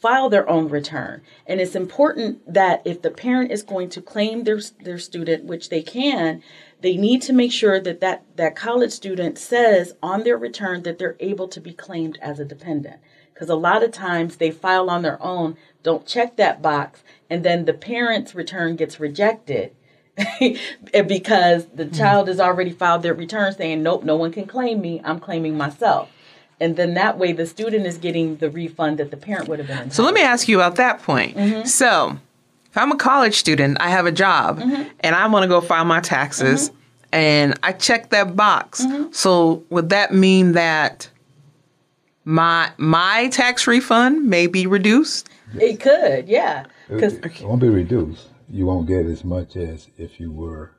file 0.04 0.28
their 0.28 0.46
own 0.50 0.68
return. 0.68 1.22
And 1.46 1.62
it's 1.62 1.74
important 1.74 2.52
that 2.52 2.82
if 2.84 3.00
the 3.00 3.10
parent 3.10 3.50
is 3.50 3.62
going 3.62 3.88
to 3.88 4.02
claim 4.02 4.44
their 4.44 4.60
their 4.82 4.98
student, 4.98 5.44
which 5.44 5.70
they 5.70 5.80
can, 5.80 6.42
they 6.82 6.98
need 6.98 7.22
to 7.22 7.32
make 7.32 7.52
sure 7.52 7.80
that 7.80 8.00
that, 8.02 8.22
that 8.36 8.54
college 8.54 8.92
student 8.92 9.38
says 9.38 9.94
on 10.02 10.24
their 10.24 10.36
return 10.36 10.82
that 10.82 10.98
they're 10.98 11.16
able 11.20 11.48
to 11.48 11.58
be 11.58 11.72
claimed 11.72 12.18
as 12.20 12.38
a 12.38 12.44
dependent 12.44 13.00
because 13.32 13.48
a 13.48 13.54
lot 13.54 13.82
of 13.82 13.92
times 13.92 14.36
they 14.36 14.50
file 14.50 14.90
on 14.90 15.00
their 15.00 15.20
own, 15.22 15.56
don't 15.82 16.06
check 16.06 16.36
that 16.36 16.60
box, 16.60 17.02
and 17.30 17.42
then 17.42 17.64
the 17.64 17.72
parent's 17.72 18.34
return 18.34 18.76
gets 18.76 19.00
rejected 19.00 19.74
because 20.16 21.66
the 21.68 21.86
mm-hmm. 21.86 21.96
child 21.96 22.28
has 22.28 22.38
already 22.38 22.70
filed 22.70 23.02
their 23.02 23.14
return 23.14 23.54
saying, 23.54 23.82
nope, 23.82 24.04
no 24.04 24.16
one 24.16 24.32
can 24.32 24.46
claim 24.46 24.82
me, 24.82 25.00
I'm 25.02 25.18
claiming 25.18 25.56
myself. 25.56 26.10
And 26.64 26.76
then 26.76 26.94
that 26.94 27.18
way 27.18 27.32
the 27.32 27.44
student 27.44 27.84
is 27.84 27.98
getting 27.98 28.36
the 28.36 28.48
refund 28.48 28.96
that 28.98 29.10
the 29.10 29.18
parent 29.18 29.48
would 29.48 29.58
have 29.58 29.68
been. 29.68 29.76
Entitled. 29.76 29.92
So 29.92 30.02
let 30.02 30.14
me 30.14 30.22
ask 30.22 30.48
you 30.48 30.56
about 30.56 30.76
that 30.76 31.02
point. 31.02 31.36
Mm-hmm. 31.36 31.66
So 31.66 32.18
if 32.70 32.78
I'm 32.78 32.90
a 32.90 32.96
college 32.96 33.34
student, 33.34 33.76
I 33.80 33.90
have 33.90 34.06
a 34.06 34.12
job, 34.12 34.60
mm-hmm. 34.60 34.88
and 35.00 35.14
I 35.14 35.26
want 35.26 35.42
to 35.42 35.48
go 35.48 35.60
file 35.60 35.84
my 35.84 36.00
taxes, 36.00 36.70
mm-hmm. 36.70 36.78
and 37.12 37.58
I 37.62 37.72
check 37.72 38.08
that 38.10 38.34
box. 38.34 38.82
Mm-hmm. 38.82 39.12
So 39.12 39.62
would 39.68 39.90
that 39.90 40.14
mean 40.14 40.52
that 40.52 41.10
my 42.24 42.70
my 42.78 43.28
tax 43.28 43.66
refund 43.66 44.24
may 44.24 44.46
be 44.46 44.66
reduced. 44.66 45.28
It 45.60 45.80
could, 45.80 46.28
yeah. 46.28 46.64
Because 46.88 47.14
it, 47.14 47.26
it 47.26 47.42
won't 47.42 47.60
be 47.60 47.68
reduced. 47.68 48.28
You 48.48 48.64
won't 48.64 48.88
get 48.88 49.04
as 49.04 49.22
much 49.22 49.56
as 49.56 49.88
if 49.98 50.18
you 50.18 50.32
were 50.32 50.72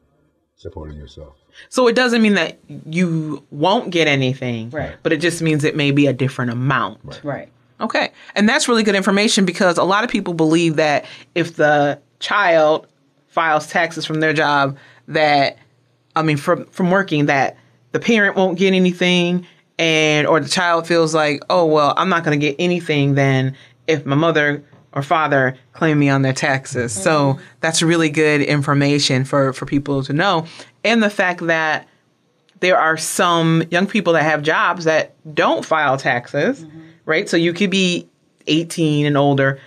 supporting 0.55 0.97
yourself. 0.97 1.35
So 1.69 1.87
it 1.87 1.95
doesn't 1.95 2.21
mean 2.21 2.33
that 2.35 2.57
you 2.85 3.43
won't 3.51 3.91
get 3.91 4.07
anything, 4.07 4.69
right? 4.69 4.95
But 5.03 5.13
it 5.13 5.17
just 5.17 5.41
means 5.41 5.63
it 5.63 5.75
may 5.75 5.91
be 5.91 6.07
a 6.07 6.13
different 6.13 6.51
amount, 6.51 6.99
right? 7.03 7.23
right. 7.23 7.51
Okay, 7.81 8.11
and 8.35 8.47
that's 8.47 8.69
really 8.69 8.83
good 8.83 8.95
information 8.95 9.45
because 9.45 9.77
a 9.77 9.83
lot 9.83 10.03
of 10.03 10.09
people 10.09 10.33
believe 10.33 10.77
that 10.77 11.05
if 11.33 11.55
the 11.55 11.99
child 12.19 12.87
files 13.27 13.67
taxes 13.67 14.05
from 14.05 14.21
their 14.21 14.33
job, 14.33 14.77
that 15.07 15.57
I 16.15 16.21
mean 16.21 16.37
from 16.37 16.65
from 16.67 16.91
working, 16.91 17.25
that 17.25 17.57
the 17.91 17.99
parent 17.99 18.35
won't 18.35 18.57
get 18.57 18.73
anything 18.73 19.45
and 19.77 20.27
or 20.27 20.39
the 20.39 20.49
child 20.49 20.87
feels 20.87 21.13
like, 21.13 21.41
oh 21.49 21.65
well, 21.65 21.93
I'm 21.97 22.09
not 22.09 22.23
going 22.23 22.39
to 22.39 22.45
get 22.45 22.55
anything 22.59 23.15
then 23.15 23.55
if 23.87 24.05
my 24.05 24.15
mother 24.15 24.63
or 24.93 25.01
father 25.01 25.57
claim 25.73 25.99
me 25.99 26.09
on 26.09 26.21
their 26.21 26.33
taxes. 26.33 26.93
Mm-hmm. 26.93 27.03
So 27.03 27.39
that's 27.59 27.81
really 27.81 28.09
good 28.09 28.41
information 28.41 29.25
for 29.25 29.53
for 29.53 29.65
people 29.65 30.03
to 30.03 30.13
know, 30.13 30.45
and 30.85 31.03
the 31.03 31.09
fact 31.09 31.45
that 31.47 31.87
there 32.61 32.79
are 32.79 32.95
some 32.95 33.63
young 33.69 33.87
people 33.87 34.13
that 34.13 34.23
have 34.23 34.41
jobs 34.41 34.85
that 34.85 35.13
don't 35.35 35.65
file 35.65 35.97
taxes, 35.97 36.63
mm-hmm. 36.63 36.81
right? 37.03 37.27
So 37.27 37.35
you 37.35 37.51
could 37.51 37.69
be 37.69 38.07
18 38.47 39.05
and 39.05 39.17
older 39.17 39.59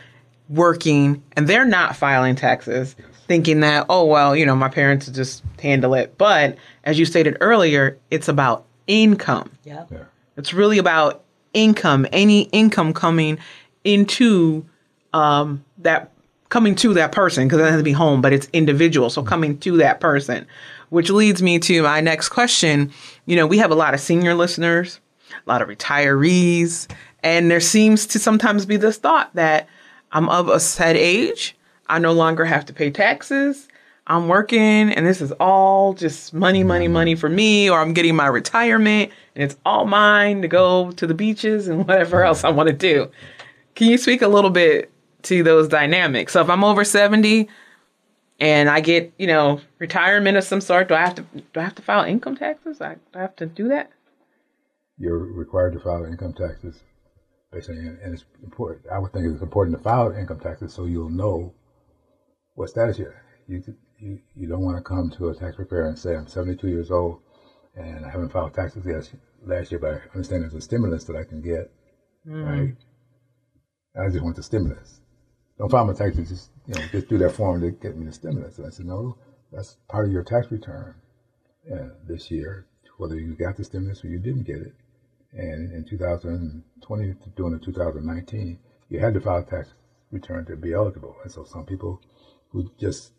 working 0.48 1.22
and 1.36 1.46
they're 1.46 1.66
not 1.66 1.94
filing 1.94 2.34
taxes 2.34 2.96
thinking 3.26 3.60
that 3.60 3.84
oh 3.90 4.06
well 4.06 4.34
you 4.34 4.46
know 4.46 4.56
my 4.56 4.68
parents 4.68 5.06
just 5.08 5.42
handle 5.60 5.92
it 5.92 6.16
but 6.16 6.56
as 6.84 6.98
you 6.98 7.04
stated 7.04 7.36
earlier 7.42 7.98
it's 8.10 8.28
about 8.28 8.64
income. 8.88 9.52
Yeah. 9.62 9.84
It's 10.36 10.52
really 10.52 10.78
about 10.78 11.22
income, 11.54 12.06
any 12.10 12.42
income 12.44 12.92
coming 12.92 13.38
into 13.84 14.66
um, 15.12 15.64
that 15.78 16.10
coming 16.48 16.74
to 16.74 16.94
that 16.94 17.12
person 17.12 17.46
because 17.46 17.60
it 17.60 17.64
doesn't 17.64 17.78
to 17.78 17.84
be 17.84 17.92
home, 17.92 18.20
but 18.20 18.32
it's 18.32 18.48
individual. 18.52 19.10
So 19.10 19.22
coming 19.22 19.58
to 19.58 19.76
that 19.76 20.00
person, 20.00 20.46
which 20.90 21.10
leads 21.10 21.42
me 21.42 21.58
to 21.60 21.82
my 21.82 22.00
next 22.00 22.28
question. 22.28 22.92
You 23.26 23.36
know, 23.36 23.46
we 23.46 23.58
have 23.58 23.70
a 23.70 23.76
lot 23.76 23.94
of 23.94 24.00
senior 24.00 24.34
listeners, 24.34 25.00
a 25.30 25.48
lot 25.48 25.62
of 25.62 25.68
retirees, 25.68 26.90
and 27.22 27.50
there 27.50 27.60
seems 27.60 28.06
to 28.08 28.18
sometimes 28.18 28.66
be 28.66 28.76
this 28.76 28.96
thought 28.96 29.34
that 29.34 29.68
I'm 30.12 30.28
of 30.28 30.48
a 30.48 30.60
set 30.60 30.96
age. 30.96 31.56
I 31.88 31.98
no 31.98 32.12
longer 32.12 32.44
have 32.44 32.66
to 32.66 32.72
pay 32.72 32.90
taxes. 32.90 33.68
I'm 34.08 34.26
working 34.26 34.90
and 34.90 35.06
this 35.06 35.20
is 35.20 35.32
all 35.32 35.92
just 35.92 36.32
money, 36.32 36.64
money, 36.64 36.86
mm-hmm. 36.86 36.94
money 36.94 37.14
for 37.14 37.28
me, 37.28 37.68
or 37.68 37.78
I'm 37.78 37.92
getting 37.92 38.16
my 38.16 38.26
retirement 38.26 39.12
and 39.34 39.44
it's 39.44 39.56
all 39.66 39.84
mine 39.84 40.42
to 40.42 40.48
go 40.48 40.92
to 40.92 41.06
the 41.06 41.14
beaches 41.14 41.68
and 41.68 41.78
whatever 41.86 42.24
else 42.24 42.42
I 42.42 42.48
want 42.48 42.68
to 42.68 42.72
do. 42.72 43.10
Can 43.74 43.88
you 43.88 43.98
speak 43.98 44.22
a 44.22 44.28
little 44.28 44.50
bit 44.50 44.90
to 45.24 45.42
those 45.42 45.68
dynamics? 45.68 46.32
So 46.32 46.40
if 46.40 46.48
I'm 46.48 46.64
over 46.64 46.84
70 46.84 47.48
and 48.38 48.70
I 48.70 48.80
get, 48.80 49.12
you 49.18 49.26
know, 49.26 49.60
retirement 49.78 50.36
of 50.36 50.44
some 50.44 50.60
sort, 50.60 50.88
do 50.88 50.94
I 50.94 51.00
have 51.00 51.14
to 51.16 51.22
do 51.22 51.60
I 51.60 51.62
have 51.62 51.74
to 51.76 51.82
file 51.82 52.04
income 52.04 52.36
taxes? 52.36 52.80
I, 52.80 52.94
do 52.94 53.00
I 53.18 53.20
have 53.20 53.36
to 53.36 53.46
do 53.46 53.68
that? 53.68 53.90
You're 54.98 55.18
required 55.18 55.74
to 55.74 55.80
file 55.80 56.04
income 56.04 56.34
taxes 56.34 56.82
basically 57.52 57.78
and 57.78 58.12
it's 58.12 58.24
important. 58.42 58.86
I 58.92 58.98
would 58.98 59.12
think 59.12 59.26
it's 59.26 59.42
important 59.42 59.76
to 59.76 59.82
file 59.82 60.12
income 60.12 60.40
taxes 60.40 60.72
so 60.74 60.84
you'll 60.84 61.08
know 61.08 61.54
what 62.54 62.70
status 62.70 62.98
you're 62.98 63.22
you 63.46 63.62
you, 63.98 64.20
you 64.36 64.48
don't 64.48 64.62
want 64.62 64.76
to 64.76 64.82
come 64.82 65.10
to 65.10 65.28
a 65.28 65.34
tax 65.34 65.56
preparer 65.56 65.88
and 65.88 65.98
say, 65.98 66.14
I'm 66.14 66.26
72 66.26 66.68
years 66.68 66.90
old 66.90 67.20
and 67.74 68.04
I 68.04 68.10
haven't 68.10 68.30
filed 68.30 68.54
taxes 68.54 68.86
last, 68.86 69.14
last 69.44 69.70
year, 69.70 69.80
but 69.80 69.94
I 69.94 70.00
understand 70.14 70.42
there's 70.42 70.54
a 70.54 70.60
stimulus 70.60 71.04
that 71.04 71.16
I 71.16 71.24
can 71.24 71.40
get, 71.40 71.70
mm. 72.26 72.44
right? 72.44 72.74
I 74.00 74.08
just 74.10 74.22
want 74.22 74.36
the 74.36 74.42
stimulus. 74.42 75.00
Don't 75.58 75.70
file 75.70 75.84
my 75.84 75.92
taxes, 75.92 76.28
just, 76.28 76.50
you 76.66 76.74
know, 76.74 76.86
just 76.92 77.08
do 77.08 77.18
that 77.18 77.32
form 77.32 77.60
to 77.60 77.72
get 77.72 77.96
me 77.96 78.06
the 78.06 78.12
stimulus. 78.12 78.58
And 78.58 78.66
I 78.66 78.70
said, 78.70 78.86
no, 78.86 79.18
that's 79.52 79.76
part 79.88 80.06
of 80.06 80.12
your 80.12 80.22
tax 80.22 80.50
return 80.52 80.94
uh, 81.72 81.88
this 82.06 82.30
year, 82.30 82.66
whether 82.96 83.16
you 83.16 83.34
got 83.34 83.56
the 83.56 83.64
stimulus 83.64 84.04
or 84.04 84.08
you 84.08 84.20
didn't 84.20 84.44
get 84.44 84.58
it. 84.58 84.74
And 85.32 85.72
in 85.72 85.84
2020, 85.84 87.14
doing 87.36 87.52
the 87.52 87.58
2019, 87.58 88.58
you 88.88 89.00
had 89.00 89.14
to 89.14 89.20
file 89.20 89.38
a 89.38 89.44
tax 89.44 89.74
return 90.12 90.44
to 90.46 90.56
be 90.56 90.72
eligible. 90.72 91.16
And 91.22 91.32
so 91.32 91.44
some 91.44 91.66
people 91.66 92.00
who 92.50 92.70
just 92.78 93.12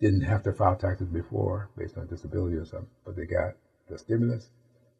didn't 0.00 0.22
have 0.22 0.42
to 0.44 0.52
file 0.52 0.76
taxes 0.76 1.08
before 1.08 1.70
based 1.76 1.98
on 1.98 2.06
disability 2.06 2.56
or 2.56 2.64
something, 2.64 2.88
but 3.04 3.16
they 3.16 3.26
got 3.26 3.54
the 3.88 3.98
stimulus. 3.98 4.48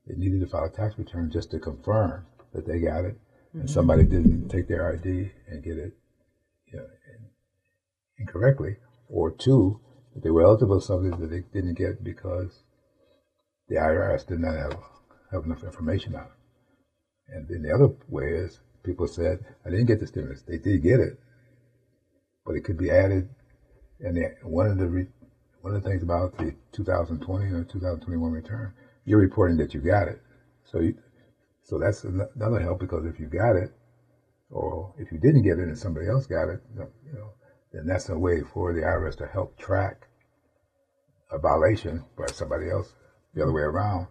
They 0.06 0.14
needed 0.14 0.40
to 0.40 0.46
file 0.46 0.64
a 0.64 0.70
tax 0.70 0.98
return 0.98 1.30
just 1.30 1.50
to 1.52 1.58
confirm 1.58 2.26
that 2.52 2.66
they 2.66 2.80
got 2.80 3.04
it, 3.04 3.18
and 3.54 3.62
mm-hmm. 3.62 3.66
somebody 3.66 4.04
didn't 4.04 4.48
take 4.48 4.68
their 4.68 4.92
ID 4.92 5.30
and 5.48 5.64
get 5.64 5.78
it 5.78 5.96
Uh, 6.72 6.76
you 6.76 7.18
know, 7.18 7.30
incorrectly. 8.18 8.76
Or 9.08 9.30
two, 9.30 9.80
that 10.14 10.22
they 10.22 10.30
were 10.30 10.42
eligible 10.42 10.78
for 10.78 10.84
something 10.84 11.10
that 11.20 11.26
they 11.26 11.42
didn't 11.52 11.78
get 11.78 12.04
because 12.04 12.62
the 13.68 13.76
IRS 13.76 14.26
did 14.26 14.40
not 14.40 14.54
have, 14.54 14.78
have 15.32 15.44
enough 15.44 15.64
information 15.64 16.14
on 16.14 16.22
it. 16.22 16.30
And 17.28 17.48
then 17.48 17.62
the 17.62 17.72
other 17.72 17.94
way 18.08 18.32
is 18.32 18.60
people 18.82 19.06
said, 19.06 19.44
I 19.64 19.70
didn't 19.70 19.86
get 19.86 20.00
the 20.00 20.06
stimulus. 20.06 20.42
They 20.42 20.58
did 20.58 20.82
get 20.82 21.00
it, 21.00 21.18
but 22.44 22.56
it 22.56 22.64
could 22.64 22.78
be 22.78 22.90
added. 22.90 23.28
And 24.00 24.18
one 24.42 24.66
of 24.66 24.78
the 24.78 24.88
re, 24.88 25.06
one 25.60 25.74
of 25.74 25.82
the 25.82 25.88
things 25.88 26.02
about 26.02 26.38
the 26.38 26.54
2020 26.72 27.52
or 27.52 27.64
2021 27.64 28.32
return, 28.32 28.72
you're 29.04 29.18
reporting 29.18 29.58
that 29.58 29.74
you 29.74 29.80
got 29.80 30.08
it. 30.08 30.20
So 30.64 30.80
you, 30.80 30.94
so 31.64 31.78
that's 31.78 32.04
another 32.04 32.60
help 32.60 32.80
because 32.80 33.04
if 33.04 33.20
you 33.20 33.26
got 33.26 33.56
it, 33.56 33.72
or 34.50 34.94
if 34.98 35.12
you 35.12 35.18
didn't 35.18 35.42
get 35.42 35.58
it 35.58 35.68
and 35.68 35.78
somebody 35.78 36.08
else 36.08 36.26
got 36.26 36.48
it, 36.48 36.60
you 36.74 37.12
know, 37.12 37.30
then 37.72 37.86
that's 37.86 38.08
a 38.08 38.18
way 38.18 38.42
for 38.42 38.72
the 38.72 38.80
IRS 38.80 39.16
to 39.18 39.26
help 39.26 39.58
track 39.58 40.08
a 41.30 41.38
violation 41.38 42.04
by 42.18 42.26
somebody 42.26 42.68
else 42.70 42.94
the 43.34 43.42
other 43.42 43.52
way 43.52 43.62
around. 43.62 44.08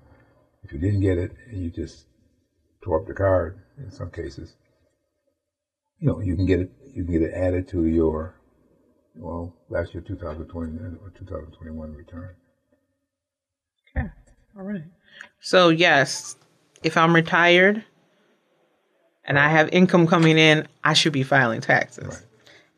If 0.63 0.71
you 0.71 0.79
didn't 0.79 1.01
get 1.01 1.17
it 1.17 1.31
and 1.49 1.61
you 1.61 1.69
just 1.69 2.05
tore 2.83 3.01
up 3.01 3.07
the 3.07 3.13
card 3.13 3.59
in 3.77 3.91
some 3.91 4.11
cases, 4.11 4.55
you 5.99 6.07
know, 6.07 6.21
you 6.21 6.35
can 6.35 6.45
get 6.45 6.61
it 6.61 6.71
you 6.93 7.03
can 7.03 7.13
get 7.13 7.21
it 7.21 7.33
added 7.33 7.67
to 7.69 7.85
your 7.85 8.39
well, 9.15 9.53
last 9.69 9.93
year 9.93 10.01
2020 10.01 10.77
or 10.77 11.11
uh, 11.13 11.17
2021 11.17 11.93
return. 11.93 12.35
Okay. 13.97 14.07
All 14.57 14.63
right. 14.63 14.83
So 15.41 15.69
yes, 15.69 16.37
if 16.83 16.95
I'm 16.95 17.13
retired 17.13 17.83
and 19.29 19.39
I 19.39 19.47
have 19.47 19.69
income 19.71 20.07
coming 20.07 20.37
in, 20.37 20.67
I 20.83 20.93
should 20.93 21.13
be 21.13 21.23
filing 21.23 21.61
taxes. 21.61 22.07
Right. 22.07 22.25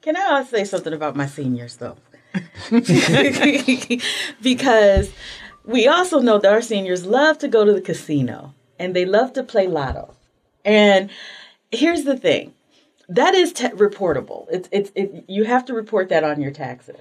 Can 0.02 0.18
I 0.18 0.26
also 0.34 0.58
say 0.58 0.66
something 0.66 0.94
about 0.94 1.16
my 1.16 1.26
seniors 1.26 1.78
though? 1.78 1.98
because 4.42 5.12
we 5.66 5.88
also 5.88 6.20
know 6.20 6.38
that 6.38 6.52
our 6.52 6.62
seniors 6.62 7.06
love 7.06 7.38
to 7.40 7.48
go 7.48 7.66
to 7.66 7.74
the 7.74 7.82
casino 7.82 8.54
and 8.78 8.96
they 8.96 9.06
love 9.06 9.34
to 9.34 9.44
play 9.44 9.68
lotto. 9.68 10.14
And 10.66 11.10
here's 11.72 12.04
the 12.04 12.18
thing 12.18 12.54
that 13.10 13.34
is 13.34 13.52
te- 13.54 13.70
reportable. 13.70 14.46
It's, 14.50 14.70
it's, 14.72 14.92
it, 14.96 15.26
you 15.28 15.44
have 15.46 15.66
to 15.66 15.74
report 15.74 16.10
that 16.10 16.24
on 16.24 16.42
your 16.42 16.52
taxes. 16.52 17.00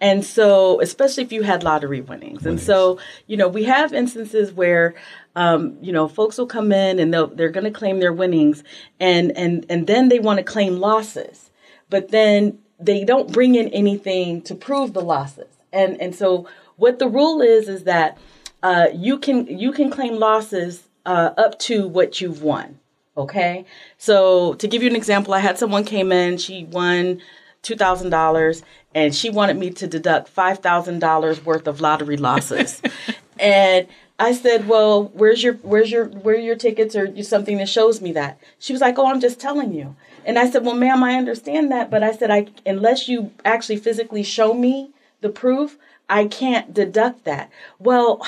And 0.00 0.24
so, 0.24 0.80
especially 0.80 1.24
if 1.24 1.32
you 1.32 1.42
had 1.42 1.64
lottery 1.64 2.00
winnings. 2.00 2.44
winnings. 2.44 2.46
And 2.46 2.60
so, 2.60 3.00
you 3.26 3.36
know, 3.36 3.48
we 3.48 3.64
have 3.64 3.92
instances 3.92 4.52
where, 4.52 4.94
um, 5.38 5.78
you 5.80 5.92
know, 5.92 6.08
folks 6.08 6.36
will 6.36 6.48
come 6.48 6.72
in 6.72 6.98
and 6.98 7.14
they're 7.14 7.48
going 7.48 7.62
to 7.62 7.70
claim 7.70 8.00
their 8.00 8.12
winnings 8.12 8.64
and, 8.98 9.30
and, 9.38 9.64
and 9.68 9.86
then 9.86 10.08
they 10.08 10.18
want 10.18 10.38
to 10.38 10.42
claim 10.42 10.80
losses. 10.80 11.50
But 11.88 12.08
then 12.08 12.58
they 12.80 13.04
don't 13.04 13.32
bring 13.32 13.54
in 13.54 13.68
anything 13.68 14.42
to 14.42 14.56
prove 14.56 14.94
the 14.94 15.00
losses. 15.00 15.46
And, 15.72 16.00
and 16.00 16.12
so 16.12 16.48
what 16.74 16.98
the 16.98 17.06
rule 17.06 17.40
is, 17.40 17.68
is 17.68 17.84
that, 17.84 18.18
uh, 18.64 18.86
you 18.92 19.16
can, 19.16 19.46
you 19.46 19.70
can 19.70 19.90
claim 19.90 20.16
losses, 20.16 20.88
uh, 21.06 21.30
up 21.38 21.56
to 21.60 21.86
what 21.86 22.20
you've 22.20 22.42
won. 22.42 22.80
Okay. 23.16 23.64
So 23.96 24.54
to 24.54 24.66
give 24.66 24.82
you 24.82 24.90
an 24.90 24.96
example, 24.96 25.34
I 25.34 25.38
had 25.38 25.56
someone 25.56 25.84
came 25.84 26.10
in, 26.10 26.38
she 26.38 26.64
won 26.64 27.20
$2,000 27.62 28.62
and 28.92 29.14
she 29.14 29.30
wanted 29.30 29.56
me 29.56 29.70
to 29.70 29.86
deduct 29.86 30.34
$5,000 30.34 31.44
worth 31.44 31.68
of 31.68 31.80
lottery 31.80 32.16
losses. 32.16 32.82
and 33.38 33.86
I 34.18 34.32
said, 34.32 34.68
"Well, 34.68 35.04
where's 35.14 35.42
your 35.42 35.54
where's 35.54 35.90
your 35.90 36.06
where 36.06 36.34
are 36.34 36.38
your 36.38 36.56
tickets 36.56 36.96
or 36.96 37.22
something 37.22 37.58
that 37.58 37.68
shows 37.68 38.00
me 38.00 38.12
that?" 38.12 38.38
She 38.58 38.72
was 38.72 38.80
like, 38.82 38.98
"Oh, 38.98 39.06
I'm 39.06 39.20
just 39.20 39.40
telling 39.40 39.72
you." 39.72 39.94
And 40.24 40.38
I 40.38 40.50
said, 40.50 40.64
"Well, 40.64 40.74
ma'am, 40.74 41.02
I 41.04 41.14
understand 41.14 41.70
that, 41.72 41.90
but 41.90 42.02
I 42.02 42.12
said 42.12 42.30
I 42.30 42.46
unless 42.66 43.08
you 43.08 43.32
actually 43.44 43.76
physically 43.76 44.22
show 44.22 44.54
me 44.54 44.90
the 45.20 45.28
proof, 45.28 45.78
I 46.08 46.26
can't 46.26 46.74
deduct 46.74 47.24
that." 47.24 47.50
Well, 47.78 48.26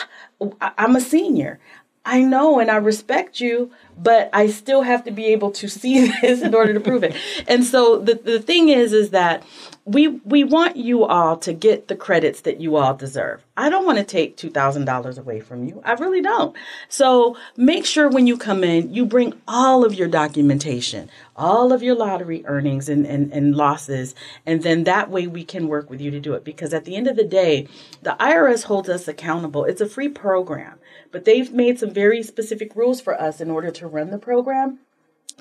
I'm 0.61 0.97
a 0.97 1.01
senior. 1.01 1.59
I 2.05 2.23
know 2.23 2.59
and 2.59 2.71
I 2.71 2.77
respect 2.77 3.41
you, 3.41 3.71
but 3.99 4.31
I 4.33 4.47
still 4.47 4.83
have 4.83 5.05
to 5.05 5.11
be 5.11 5.27
able 5.27 5.51
to 5.53 5.69
see 5.69 6.11
this 6.23 6.41
in 6.41 6.55
order 6.55 6.73
to 6.73 6.81
prove 6.81 7.05
it. 7.05 7.15
And 7.47 7.65
so 7.65 7.99
the, 7.99 8.15
the 8.15 8.41
thing 8.41 8.69
is, 8.69 8.93
is 8.93 9.11
that 9.11 9.43
we 9.91 10.07
we 10.07 10.45
want 10.45 10.77
you 10.77 11.05
all 11.05 11.37
to 11.39 11.53
get 11.53 11.89
the 11.89 11.97
credits 11.97 12.43
that 12.43 12.61
you 12.61 12.77
all 12.77 12.95
deserve. 12.95 13.45
I 13.57 13.69
don't 13.69 13.85
want 13.85 13.99
to 13.99 14.05
take 14.05 14.37
two 14.37 14.49
thousand 14.49 14.85
dollars 14.85 15.19
away 15.19 15.41
from 15.41 15.65
you. 15.67 15.83
I 15.85 15.95
really 15.95 16.23
don't. 16.23 16.57
So 16.89 17.37
make 17.57 17.85
sure 17.85 18.09
when 18.09 18.29
you 18.29 18.37
come 18.37 18.63
in, 18.63 18.95
you 18.95 19.05
bring 19.05 19.35
all 19.49 19.85
of 19.85 19.95
your 19.95 20.07
documentation, 20.07 21.11
all 21.35 21.73
of 21.73 21.83
your 21.83 21.97
lottery 21.97 22.45
earnings 22.47 22.89
and, 22.89 23.05
and, 23.05 23.33
and 23.33 23.57
losses, 23.57 24.15
and 24.47 24.63
then 24.63 24.85
that 24.85 25.11
way 25.11 25.27
we 25.27 25.45
can 25.45 25.67
work 25.67 25.91
with 25.91 26.01
you 26.01 26.13
to 26.13 26.21
do 26.21 26.35
it. 26.35 26.45
Because 26.45 26.73
at 26.73 26.85
the 26.85 26.95
end 26.95 27.09
of 27.09 27.17
the 27.17 27.25
day, 27.25 27.67
the 28.03 28.17
IRS 28.21 28.65
holds 28.65 28.89
us 28.89 29.09
accountable. 29.09 29.65
It's 29.65 29.81
a 29.81 29.89
free 29.89 30.09
program, 30.09 30.79
but 31.11 31.25
they've 31.25 31.53
made 31.53 31.81
some 31.81 31.91
very 31.91 32.23
specific 32.23 32.77
rules 32.77 33.01
for 33.01 33.21
us 33.21 33.41
in 33.41 33.51
order 33.51 33.73
to 33.73 33.89
run 33.89 34.11
the 34.11 34.19
program. 34.19 34.79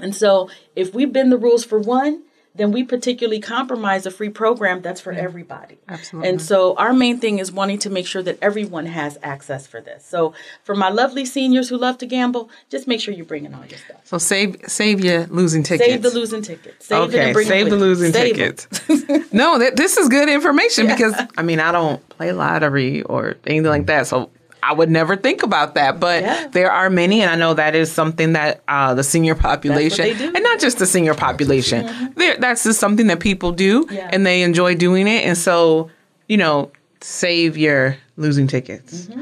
And 0.01 0.15
so 0.15 0.49
if 0.75 0.95
we 0.95 1.05
bend 1.05 1.31
the 1.31 1.37
rules 1.37 1.63
for 1.63 1.77
one, 1.77 2.23
then 2.59 2.71
we 2.71 2.83
particularly 2.83 3.39
compromise 3.39 4.05
a 4.05 4.11
free 4.11 4.29
program 4.29 4.81
that's 4.81 4.99
for 4.99 5.13
yeah, 5.13 5.21
everybody. 5.21 5.77
Absolutely. 5.87 6.29
And 6.29 6.41
so 6.41 6.75
our 6.75 6.93
main 6.93 7.19
thing 7.19 7.39
is 7.39 7.51
wanting 7.51 7.79
to 7.79 7.89
make 7.89 8.05
sure 8.05 8.21
that 8.23 8.37
everyone 8.41 8.85
has 8.87 9.17
access 9.23 9.65
for 9.65 9.79
this. 9.79 10.05
So 10.05 10.33
for 10.63 10.75
my 10.75 10.89
lovely 10.89 11.25
seniors 11.25 11.69
who 11.69 11.77
love 11.77 11.97
to 11.99 12.05
gamble, 12.05 12.49
just 12.69 12.87
make 12.87 12.99
sure 12.99 13.13
you're 13.13 13.25
bringing 13.25 13.53
all 13.53 13.65
your 13.65 13.79
stuff. 13.79 14.01
So 14.03 14.17
save 14.17 14.57
save 14.67 15.03
your 15.03 15.25
losing 15.27 15.63
tickets. 15.63 15.89
Save 15.89 16.01
the 16.01 16.09
losing 16.09 16.41
tickets. 16.41 16.85
Save 16.85 17.09
okay, 17.09 17.33
save 17.43 17.69
the 17.69 17.77
losing 17.77 18.11
save 18.11 18.35
tickets. 18.35 18.67
no, 19.33 19.57
that, 19.59 19.75
this 19.75 19.97
is 19.97 20.09
good 20.09 20.27
information 20.29 20.85
yeah. 20.85 20.95
because 20.95 21.15
I 21.37 21.43
mean 21.43 21.59
I 21.59 21.71
don't 21.71 22.07
play 22.09 22.31
lottery 22.31 23.03
or 23.03 23.35
anything 23.45 23.69
like 23.69 23.85
that. 23.85 24.07
So 24.07 24.29
I 24.61 24.73
would 24.73 24.89
never 24.89 25.15
think 25.15 25.43
about 25.43 25.75
that, 25.75 25.99
but 25.99 26.21
yeah. 26.21 26.47
there 26.47 26.71
are 26.71 26.89
many, 26.89 27.21
and 27.21 27.31
I 27.31 27.35
know 27.35 27.53
that 27.53 27.75
is 27.75 27.91
something 27.91 28.33
that 28.33 28.61
uh, 28.67 28.93
the 28.93 29.03
senior 29.03 29.35
population, 29.35 30.05
and 30.07 30.43
not 30.43 30.59
just 30.59 30.79
the 30.79 30.85
senior 30.85 31.13
population, 31.13 31.87
mm-hmm. 31.87 32.41
that's 32.41 32.63
just 32.63 32.79
something 32.79 33.07
that 33.07 33.19
people 33.19 33.51
do, 33.51 33.87
yeah. 33.89 34.09
and 34.11 34.25
they 34.25 34.41
enjoy 34.41 34.75
doing 34.75 35.07
it. 35.07 35.23
And 35.23 35.37
so, 35.37 35.89
you 36.27 36.37
know, 36.37 36.71
save 37.01 37.57
your 37.57 37.97
losing 38.17 38.47
tickets. 38.47 39.07
Mm-hmm. 39.07 39.21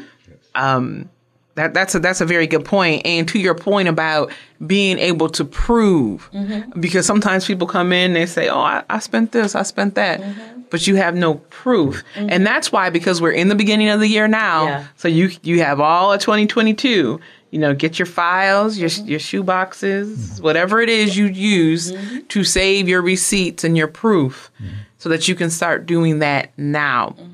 Um, 0.55 1.09
that, 1.57 1.73
that's 1.73 1.93
a 1.93 1.99
that's 1.99 2.21
a 2.21 2.25
very 2.25 2.47
good 2.47 2.65
point. 2.65 3.05
And 3.05 3.27
to 3.27 3.39
your 3.39 3.55
point 3.55 3.87
about 3.87 4.31
being 4.65 4.97
able 4.97 5.29
to 5.29 5.45
prove, 5.45 6.29
mm-hmm. 6.31 6.79
because 6.79 7.05
sometimes 7.05 7.45
people 7.45 7.67
come 7.67 7.91
in, 7.91 8.11
and 8.11 8.15
they 8.15 8.25
say, 8.25 8.47
"Oh, 8.49 8.59
I, 8.59 8.83
I 8.89 8.99
spent 8.99 9.31
this, 9.31 9.53
I 9.55 9.63
spent 9.63 9.95
that," 9.95 10.21
mm-hmm 10.21 10.57
but 10.69 10.87
you 10.87 10.95
have 10.95 11.15
no 11.15 11.35
proof. 11.35 12.03
Mm-hmm. 12.15 12.29
And 12.29 12.45
that's 12.45 12.71
why 12.71 12.89
because 12.89 13.21
we're 13.21 13.31
in 13.31 13.47
the 13.47 13.55
beginning 13.55 13.89
of 13.89 13.99
the 13.99 14.07
year 14.07 14.27
now, 14.27 14.65
yeah. 14.65 14.87
so 14.95 15.07
you 15.07 15.31
you 15.43 15.61
have 15.61 15.79
all 15.79 16.13
of 16.13 16.21
2022, 16.21 17.19
you 17.51 17.59
know, 17.59 17.73
get 17.73 17.97
your 17.99 18.05
files, 18.05 18.77
your 18.77 18.89
mm-hmm. 18.89 19.07
your 19.07 19.19
shoe 19.19 19.43
boxes, 19.43 20.17
mm-hmm. 20.17 20.43
whatever 20.43 20.81
it 20.81 20.89
is 20.89 21.17
you 21.17 21.25
use 21.25 21.91
mm-hmm. 21.91 22.19
to 22.27 22.43
save 22.43 22.87
your 22.87 23.01
receipts 23.01 23.63
and 23.63 23.77
your 23.77 23.87
proof 23.87 24.51
mm-hmm. 24.61 24.73
so 24.97 25.09
that 25.09 25.27
you 25.27 25.35
can 25.35 25.49
start 25.49 25.85
doing 25.85 26.19
that 26.19 26.51
now. 26.57 27.15
Mm-hmm. 27.17 27.33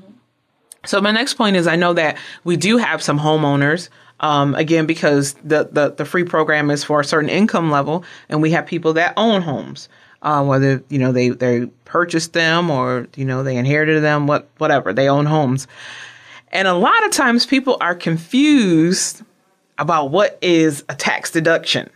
So 0.86 1.00
my 1.00 1.12
next 1.12 1.34
point 1.34 1.56
is 1.56 1.66
I 1.66 1.76
know 1.76 1.94
that 1.94 2.18
we 2.44 2.56
do 2.56 2.76
have 2.76 3.02
some 3.02 3.18
homeowners 3.18 3.88
um, 4.20 4.54
again, 4.54 4.86
because 4.86 5.34
the, 5.44 5.68
the, 5.70 5.90
the 5.96 6.04
free 6.04 6.24
program 6.24 6.70
is 6.70 6.84
for 6.84 7.00
a 7.00 7.04
certain 7.04 7.28
income 7.28 7.70
level, 7.70 8.04
and 8.28 8.40
we 8.40 8.52
have 8.52 8.66
people 8.66 8.94
that 8.94 9.12
own 9.16 9.42
homes 9.42 9.88
uh, 10.24 10.42
whether 10.42 10.82
you 10.88 10.98
know 10.98 11.12
they 11.12 11.28
they 11.28 11.66
purchased 11.84 12.32
them 12.32 12.70
or 12.70 13.06
you 13.14 13.24
know 13.24 13.42
they 13.42 13.56
inherited 13.56 14.02
them, 14.02 14.26
what 14.26 14.48
whatever 14.58 14.92
they 14.92 15.08
own 15.08 15.26
homes, 15.26 15.68
and 16.50 16.66
a 16.66 16.74
lot 16.74 17.04
of 17.04 17.12
times 17.12 17.46
people 17.46 17.76
are 17.80 17.94
confused 17.94 19.22
about 19.78 20.10
what 20.10 20.38
is 20.40 20.82
a 20.88 20.94
tax 20.94 21.30
deduction. 21.30 21.90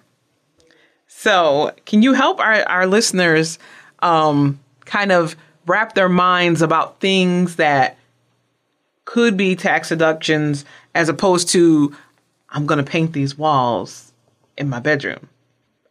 So, 1.06 1.72
can 1.86 2.02
you 2.02 2.12
help 2.12 2.38
our 2.38 2.62
our 2.68 2.86
listeners 2.86 3.58
um, 4.00 4.60
kind 4.84 5.10
of 5.10 5.34
wrap 5.66 5.94
their 5.94 6.08
minds 6.08 6.60
about 6.60 7.00
things 7.00 7.56
that 7.56 7.96
could 9.06 9.38
be 9.38 9.56
tax 9.56 9.88
deductions 9.88 10.66
as 10.94 11.08
opposed 11.08 11.48
to 11.48 11.96
I'm 12.50 12.66
going 12.66 12.82
to 12.82 12.90
paint 12.90 13.12
these 13.12 13.36
walls 13.36 14.12
in 14.56 14.68
my 14.68 14.80
bedroom 14.80 15.28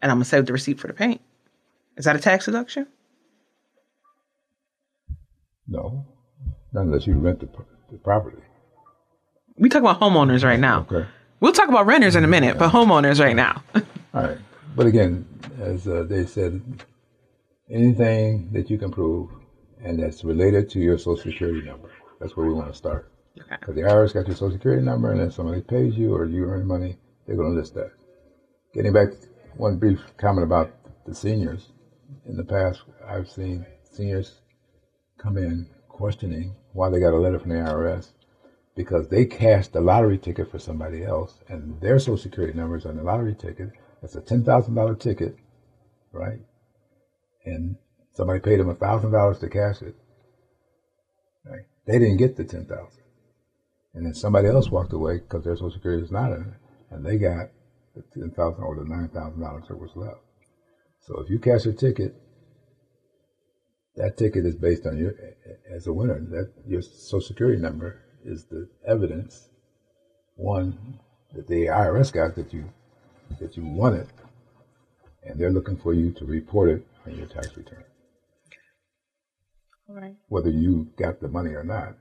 and 0.02 0.12
I'm 0.12 0.18
going 0.18 0.24
to 0.24 0.30
save 0.30 0.46
the 0.46 0.54
receipt 0.54 0.80
for 0.80 0.88
the 0.88 0.94
paint. 0.94 1.22
Is 1.98 2.06
that 2.06 2.16
a 2.16 2.20
tax 2.20 2.46
deduction? 2.46 2.88
No, 5.68 6.06
not 6.72 6.82
unless 6.82 7.08
you 7.08 7.16
rent 7.16 7.40
the, 7.40 7.50
the 7.92 7.98
property. 7.98 8.42
We 9.58 9.70
talk 9.70 9.82
about 9.82 10.00
homeowners 10.00 10.44
right 10.44 10.60
now. 10.60 10.86
Okay. 10.92 11.08
We'll 11.40 11.54
talk 11.54 11.70
about 11.70 11.86
renters 11.86 12.16
in 12.16 12.24
a 12.24 12.28
minute, 12.28 12.56
yeah. 12.56 12.60
but 12.60 12.72
homeowners 12.72 13.20
right 13.20 13.36
now. 13.36 13.64
All 14.14 14.24
right. 14.24 14.38
But 14.76 14.86
again, 14.86 15.28
as 15.60 15.88
uh, 15.88 16.06
they 16.08 16.26
said, 16.26 16.62
anything 17.70 18.52
that 18.54 18.70
you 18.70 18.78
can 18.78 18.92
prove 18.92 19.30
and 19.84 20.02
that's 20.02 20.24
related 20.24 20.70
to 20.72 20.80
your 20.80 20.98
Social 20.98 21.32
Security 21.32 21.68
number, 21.68 21.92
that's 22.20 22.38
where 22.38 22.46
we 22.46 22.54
want 22.54 22.72
to 22.72 22.78
start. 22.78 23.12
Because 23.38 23.70
okay. 23.70 23.82
the 23.82 23.88
IRS 23.88 24.14
got 24.14 24.28
your 24.28 24.36
Social 24.36 24.52
Security 24.52 24.84
number, 24.84 25.12
and 25.12 25.20
then 25.20 25.32
somebody 25.32 25.62
pays 25.62 25.96
you 25.96 26.14
or 26.14 26.26
you 26.26 26.46
earn 26.46 26.66
money, 26.66 26.98
they're 27.26 27.36
going 27.36 27.54
to 27.54 27.60
list 27.60 27.76
that. 27.76 27.92
Getting 28.74 28.94
back, 28.94 29.12
to 29.12 29.28
one 29.56 29.78
brief 29.78 30.00
comment 30.18 30.44
about 30.44 30.74
the 31.06 31.16
seniors 31.16 31.70
in 32.26 32.38
the 32.38 32.44
past, 32.44 32.82
I've 33.08 33.30
seen 33.30 33.66
seniors 33.92 34.36
come 35.18 35.38
in 35.38 35.68
questioning 35.88 36.56
why 36.74 36.90
they 36.90 37.00
got 37.00 37.14
a 37.14 37.18
letter 37.18 37.40
from 37.40 37.50
the 37.50 37.56
IRS 37.56 38.12
because 38.76 39.08
they 39.08 39.26
cashed 39.26 39.74
the 39.74 39.82
lottery 39.82 40.18
ticket 40.18 40.52
for 40.52 40.60
somebody 40.60 41.04
else 41.04 41.40
and 41.50 41.82
their 41.82 41.98
social 41.98 42.18
security 42.18 42.58
numbers 42.58 42.86
on 42.86 42.96
the 42.96 43.04
lottery 43.04 43.34
ticket. 43.34 43.72
It's 44.04 44.16
a 44.16 44.22
ten 44.22 44.44
thousand 44.44 44.76
dollar 44.76 44.94
ticket, 44.96 45.36
right? 46.12 46.40
And 47.46 47.76
somebody 48.14 48.40
paid 48.40 48.60
them 48.60 48.70
a 48.70 48.76
thousand 48.76 49.12
dollars 49.12 49.40
to 49.40 49.50
cash 49.50 49.82
it. 49.82 49.96
Right? 51.44 51.66
They 51.88 51.98
didn't 51.98 52.18
get 52.18 52.38
the 52.38 52.44
ten 52.44 52.66
thousand, 52.66 53.02
and 53.98 54.06
then 54.06 54.14
somebody 54.14 54.48
else 54.48 54.70
walked 54.70 54.94
away 54.94 55.18
because 55.18 55.44
their 55.44 55.56
social 55.56 55.72
security 55.72 56.04
is 56.04 56.12
not 56.12 56.32
in 56.32 56.42
it, 56.42 56.54
and 56.92 57.04
they 57.04 57.18
got 57.18 57.50
the 57.96 58.04
ten 58.14 58.30
thousand 58.30 58.64
or 58.64 58.76
the 58.76 58.86
nine 58.86 59.10
thousand 59.10 59.42
dollars 59.42 59.64
that 59.68 59.80
was 59.80 59.90
left. 59.96 60.22
So 61.00 61.20
if 61.20 61.32
you 61.32 61.40
cash 61.40 61.66
a 61.66 61.74
ticket, 61.74 62.14
that 63.96 64.16
ticket 64.16 64.46
is 64.46 64.56
based 64.56 64.86
on 64.86 65.00
you 65.00 65.18
as 65.74 65.88
a 65.88 65.94
winner. 65.94 66.20
That 66.30 66.54
your 66.68 66.84
social 66.84 67.22
security 67.22 67.60
number 67.60 68.04
is 68.24 68.46
the 68.46 68.70
evidence, 68.88 69.50
one 70.36 71.00
that 71.34 71.48
the 71.48 71.66
IRS 71.66 72.14
got 72.14 72.36
that 72.36 72.54
you 72.54 72.66
that 73.40 73.58
you 73.58 73.66
won 73.66 73.96
it, 73.96 74.10
and 75.24 75.40
they're 75.40 75.50
looking 75.50 75.78
for 75.78 75.96
you 75.96 76.12
to 76.12 76.26
report 76.26 76.70
it 76.70 76.88
on 77.08 77.18
your 77.18 77.26
tax 77.26 77.58
return. 77.58 77.84
Right. 79.88 80.18
Whether 80.28 80.52
you 80.52 80.92
got 80.98 81.20
the 81.20 81.30
money 81.30 81.56
or 81.56 81.64
not. 81.64 81.96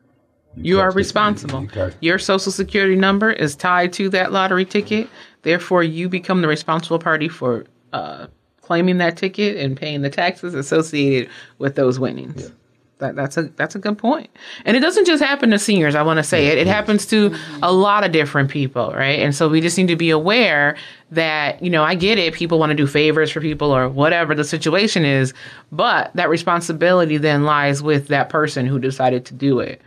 You 0.56 0.80
are 0.80 0.90
responsible. 0.90 1.62
You 1.62 1.92
Your 2.00 2.18
social 2.18 2.52
security 2.52 2.96
number 2.96 3.30
is 3.30 3.54
tied 3.54 3.92
to 3.94 4.08
that 4.10 4.32
lottery 4.32 4.64
ticket. 4.64 5.08
Therefore, 5.42 5.82
you 5.82 6.08
become 6.08 6.42
the 6.42 6.48
responsible 6.48 6.98
party 6.98 7.28
for 7.28 7.66
uh, 7.92 8.26
claiming 8.62 8.98
that 8.98 9.16
ticket 9.16 9.56
and 9.56 9.76
paying 9.76 10.02
the 10.02 10.10
taxes 10.10 10.54
associated 10.54 11.30
with 11.58 11.76
those 11.76 11.98
winnings. 12.00 12.50
That, 12.98 13.14
that's 13.14 13.36
a 13.36 13.42
that's 13.42 13.74
a 13.74 13.78
good 13.78 13.98
point. 13.98 14.30
And 14.64 14.74
it 14.74 14.80
doesn't 14.80 15.04
just 15.04 15.22
happen 15.22 15.50
to 15.50 15.58
seniors. 15.58 15.94
I 15.94 16.02
want 16.02 16.16
to 16.16 16.22
say 16.22 16.46
it. 16.46 16.56
It 16.56 16.66
happens 16.66 17.04
to 17.06 17.36
a 17.62 17.70
lot 17.70 18.04
of 18.04 18.10
different 18.10 18.50
people, 18.50 18.90
right? 18.92 19.20
And 19.20 19.34
so 19.34 19.50
we 19.50 19.60
just 19.60 19.76
need 19.76 19.88
to 19.88 19.96
be 19.96 20.08
aware 20.08 20.78
that 21.10 21.62
you 21.62 21.68
know 21.68 21.84
I 21.84 21.94
get 21.94 22.18
it. 22.18 22.32
People 22.32 22.58
want 22.58 22.70
to 22.70 22.74
do 22.74 22.86
favors 22.86 23.30
for 23.30 23.42
people 23.42 23.70
or 23.70 23.86
whatever 23.86 24.34
the 24.34 24.44
situation 24.44 25.04
is, 25.04 25.34
but 25.70 26.10
that 26.14 26.30
responsibility 26.30 27.18
then 27.18 27.44
lies 27.44 27.82
with 27.82 28.08
that 28.08 28.30
person 28.30 28.64
who 28.64 28.78
decided 28.78 29.26
to 29.26 29.34
do 29.34 29.60
it. 29.60 29.82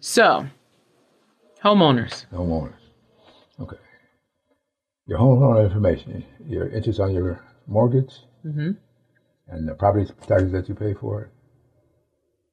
So, 0.00 0.46
homeowners. 1.62 2.24
homeowners. 2.32 2.72
Okay. 3.60 3.76
Your 5.06 5.18
homeowner 5.18 5.64
information, 5.66 6.24
your 6.46 6.68
interest 6.70 7.00
on 7.00 7.12
your 7.12 7.44
mortgage, 7.66 8.14
mm-hmm. 8.44 8.70
and 9.48 9.68
the 9.68 9.74
property 9.74 10.10
taxes 10.26 10.52
that 10.52 10.68
you 10.68 10.74
pay 10.74 10.94
for 10.94 11.22
it 11.24 11.30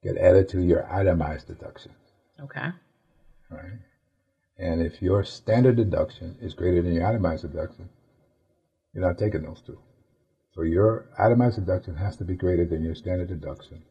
get 0.02 0.16
added 0.18 0.48
to 0.50 0.62
your 0.62 0.90
itemized 0.92 1.46
deduction, 1.48 1.92
Okay. 2.40 2.68
right? 3.50 3.78
And 4.58 4.80
if 4.82 5.00
your 5.02 5.24
standard 5.24 5.76
deduction 5.76 6.36
is 6.40 6.54
greater 6.54 6.82
than 6.82 6.92
your 6.94 7.06
itemized 7.06 7.42
deduction, 7.42 7.88
you're 8.92 9.06
not 9.06 9.18
taking 9.18 9.42
those 9.42 9.62
two. 9.62 9.78
So 10.52 10.62
your 10.62 11.06
itemized 11.18 11.56
deduction 11.56 11.96
has 11.96 12.16
to 12.18 12.24
be 12.24 12.34
greater 12.34 12.64
than 12.66 12.84
your 12.84 12.94
standard 12.94 13.28
deduction 13.28 13.82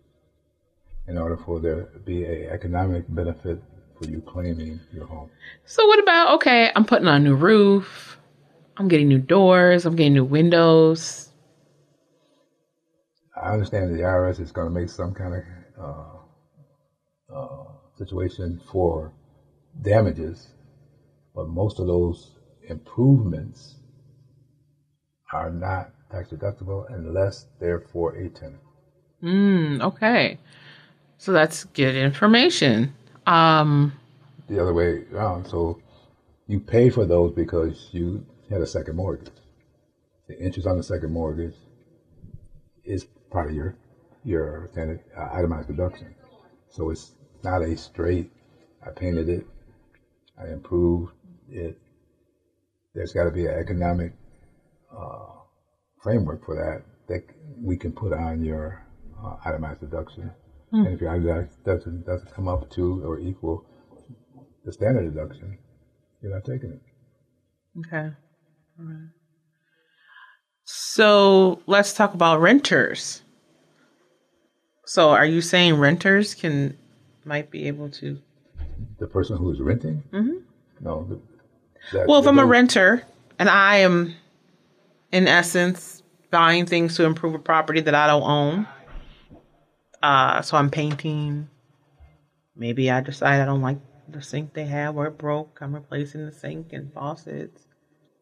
in 1.07 1.17
order 1.17 1.37
for 1.37 1.59
there 1.59 1.83
to 1.83 1.99
be 1.99 2.23
a 2.25 2.51
economic 2.51 3.05
benefit 3.09 3.61
for 3.97 4.07
you 4.09 4.21
claiming 4.21 4.79
your 4.93 5.05
home. 5.05 5.29
So 5.65 5.85
what 5.87 5.99
about 5.99 6.35
okay? 6.35 6.71
I'm 6.75 6.85
putting 6.85 7.07
on 7.07 7.21
a 7.21 7.23
new 7.23 7.35
roof. 7.35 8.19
I'm 8.77 8.87
getting 8.87 9.07
new 9.07 9.19
doors. 9.19 9.85
I'm 9.85 9.95
getting 9.95 10.13
new 10.13 10.25
windows. 10.25 11.29
I 13.35 13.53
understand 13.53 13.93
the 13.93 14.01
IRS 14.01 14.39
is 14.39 14.51
going 14.51 14.67
to 14.67 14.79
make 14.79 14.89
some 14.89 15.13
kind 15.13 15.35
of 15.35 15.43
uh, 15.79 17.35
uh, 17.35 17.63
situation 17.97 18.59
for 18.71 19.11
damages, 19.81 20.47
but 21.35 21.47
most 21.47 21.79
of 21.79 21.87
those 21.87 22.31
improvements 22.67 23.75
are 25.31 25.51
not 25.51 25.91
tax 26.11 26.29
deductible 26.29 26.85
unless 26.89 27.45
they're 27.59 27.79
for 27.79 28.15
a 28.15 28.29
tenant. 28.29 28.61
Hmm. 29.21 29.81
Okay. 29.81 30.39
So 31.17 31.31
that's 31.31 31.65
good 31.65 31.95
information. 31.95 32.93
Um. 33.25 33.93
The 34.47 34.61
other 34.61 34.73
way 34.73 35.03
around, 35.11 35.45
so 35.47 35.81
you 36.47 36.61
pay 36.61 36.89
for 36.89 37.05
those 37.05 37.33
because 37.33 37.89
you 37.91 38.25
had 38.49 38.61
a 38.61 38.67
second 38.67 38.95
mortgage. 38.95 39.27
The 40.29 40.39
interest 40.39 40.67
on 40.67 40.77
the 40.77 40.83
second 40.83 41.11
mortgage 41.11 41.55
is 42.85 43.05
part 43.29 43.49
of 43.49 43.55
your 43.55 43.75
your 44.23 44.69
uh, 44.77 45.29
itemized 45.33 45.67
deduction. 45.67 46.15
So 46.69 46.89
it's 46.89 47.13
not 47.43 47.61
a 47.61 47.75
straight. 47.77 48.31
I 48.85 48.91
painted 48.91 49.29
it. 49.29 49.45
I 50.39 50.47
improved 50.51 51.13
it. 51.49 51.77
There's 52.93 53.11
got 53.13 53.25
to 53.25 53.31
be 53.31 53.45
an 53.45 53.57
economic 53.59 54.13
uh, 54.95 55.27
framework 56.01 56.45
for 56.45 56.55
that 56.55 56.83
that 57.07 57.23
we 57.61 57.77
can 57.77 57.91
put 57.91 58.13
on 58.13 58.43
your 58.43 58.83
uh, 59.21 59.37
itemized 59.45 59.81
deduction. 59.81 60.31
And 60.71 60.87
if 60.87 61.01
your 61.01 61.11
itemized 61.11 61.63
deduction 61.63 62.03
doesn't 62.05 62.33
come 62.33 62.47
up 62.47 62.69
to 62.71 63.03
or 63.05 63.19
equal 63.19 63.65
the 64.65 64.73
standard 64.73 65.13
deduction, 65.13 65.57
you're 66.21 66.33
not 66.33 66.43
taking 66.43 66.71
it. 66.71 66.81
Okay. 67.79 68.09
All 68.79 68.85
right. 68.85 69.09
So 70.63 71.61
let's 71.67 71.93
talk 71.93 72.13
about 72.13 72.41
renters. 72.41 73.21
So 74.85 75.09
are 75.09 75.25
you 75.25 75.41
saying 75.41 75.75
renters 75.75 76.35
can 76.35 76.77
might 77.23 77.49
be 77.49 77.67
able 77.67 77.89
to? 77.91 78.19
The 78.99 79.07
person 79.07 79.37
who's 79.37 79.59
renting, 79.59 80.03
mm-hmm. 80.11 80.37
no. 80.81 81.05
The, 81.05 81.21
that, 81.93 82.07
Well, 82.07 82.19
if 82.19 82.27
I'm 82.27 82.39
a 82.39 82.45
renter 82.45 83.03
and 83.39 83.49
I 83.49 83.77
am, 83.77 84.13
in 85.11 85.27
essence, 85.27 86.03
buying 86.31 86.65
things 86.65 86.95
to 86.97 87.05
improve 87.05 87.33
a 87.33 87.39
property 87.39 87.79
that 87.81 87.95
I 87.95 88.07
don't 88.07 88.23
own, 88.23 88.67
uh, 90.03 90.41
so 90.41 90.57
I'm 90.57 90.69
painting. 90.69 91.49
Maybe 92.55 92.89
I 92.89 93.01
decide 93.01 93.41
I 93.41 93.45
don't 93.45 93.61
like 93.61 93.79
the 94.07 94.21
sink 94.21 94.53
they 94.53 94.65
have 94.65 94.95
or 94.95 95.07
it 95.07 95.17
broke. 95.17 95.59
I'm 95.61 95.75
replacing 95.75 96.25
the 96.25 96.31
sink 96.31 96.73
and 96.73 96.91
faucets, 96.93 97.67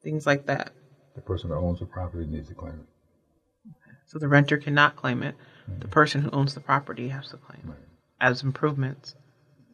things 0.03 0.25
like 0.25 0.45
that. 0.47 0.71
the 1.15 1.21
person 1.21 1.49
who 1.49 1.55
owns 1.55 1.79
the 1.79 1.85
property 1.85 2.25
needs 2.25 2.49
to 2.49 2.53
claim 2.55 2.73
it. 2.73 3.73
So 4.07 4.19
the 4.19 4.27
renter 4.27 4.57
cannot 4.57 4.95
claim 4.95 5.23
it. 5.23 5.35
The 5.79 5.87
person 5.87 6.21
who 6.21 6.29
owns 6.31 6.53
the 6.53 6.59
property 6.59 7.09
has 7.09 7.29
to 7.29 7.37
claim 7.37 7.71
it 7.71 7.87
as 8.21 8.43
improvements 8.43 9.15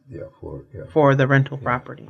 Yeah, 0.08 0.22
for 0.40 0.64
yeah. 0.74 0.84
for 0.92 1.14
the 1.14 1.26
rental 1.26 1.58
property. 1.58 2.08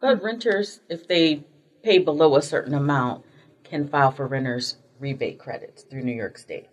But 0.00 0.22
renters, 0.22 0.80
if 0.88 1.08
they 1.08 1.44
pay 1.82 1.98
below 1.98 2.36
a 2.36 2.42
certain 2.42 2.74
amount, 2.74 3.24
can 3.64 3.88
file 3.88 4.12
for 4.12 4.26
renters 4.26 4.76
rebate 5.00 5.38
credits 5.38 5.82
through 5.82 6.02
New 6.02 6.12
York 6.14 6.38
State. 6.38 6.68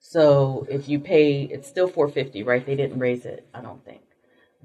So 0.00 0.66
if 0.68 0.88
you 0.88 0.98
pay, 0.98 1.42
it's 1.42 1.68
still 1.68 1.86
450, 1.86 2.42
right? 2.42 2.64
They 2.64 2.74
didn't 2.74 2.98
raise 2.98 3.24
it, 3.26 3.46
I 3.54 3.60
don't 3.60 3.84
think. 3.84 4.00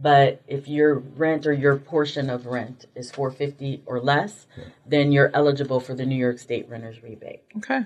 But 0.01 0.41
if 0.47 0.67
your 0.67 0.95
rent 0.99 1.45
or 1.45 1.53
your 1.53 1.77
portion 1.77 2.29
of 2.29 2.45
rent 2.45 2.85
is 2.95 3.11
450 3.11 3.83
or 3.85 3.99
less, 3.99 4.47
then 4.85 5.11
you're 5.11 5.31
eligible 5.33 5.79
for 5.79 5.93
the 5.93 6.05
New 6.05 6.15
York 6.17 6.39
State 6.39 6.67
renters 6.69 7.01
rebate 7.03 7.43
Okay. 7.57 7.81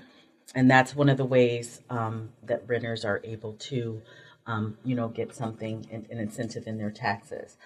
and 0.54 0.70
that's 0.70 0.94
one 0.96 1.08
of 1.08 1.16
the 1.16 1.24
ways 1.24 1.82
um, 1.90 2.30
that 2.44 2.64
renters 2.66 3.04
are 3.04 3.20
able 3.24 3.52
to, 3.54 4.02
um, 4.46 4.76
you 4.84 4.96
know, 4.96 5.08
get 5.08 5.34
something 5.34 5.86
an, 5.92 6.06
an 6.10 6.18
incentive 6.18 6.66
in 6.66 6.78
their 6.78 6.90
taxes. 6.90 7.56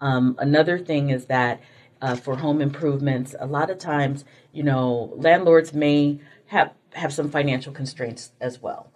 Um, 0.00 0.34
another 0.38 0.78
thing 0.78 1.10
is 1.10 1.26
that 1.26 1.60
uh, 2.00 2.16
for 2.16 2.36
home 2.36 2.60
improvements, 2.60 3.36
a 3.38 3.46
lot 3.46 3.70
of 3.70 3.78
times, 3.78 4.24
you 4.52 4.64
know, 4.64 5.12
landlords 5.16 5.72
may 5.72 6.18
have 6.46 6.72
have 6.94 7.12
some 7.12 7.30
financial 7.30 7.72
constraints 7.72 8.32
as 8.40 8.60
well. 8.60 8.92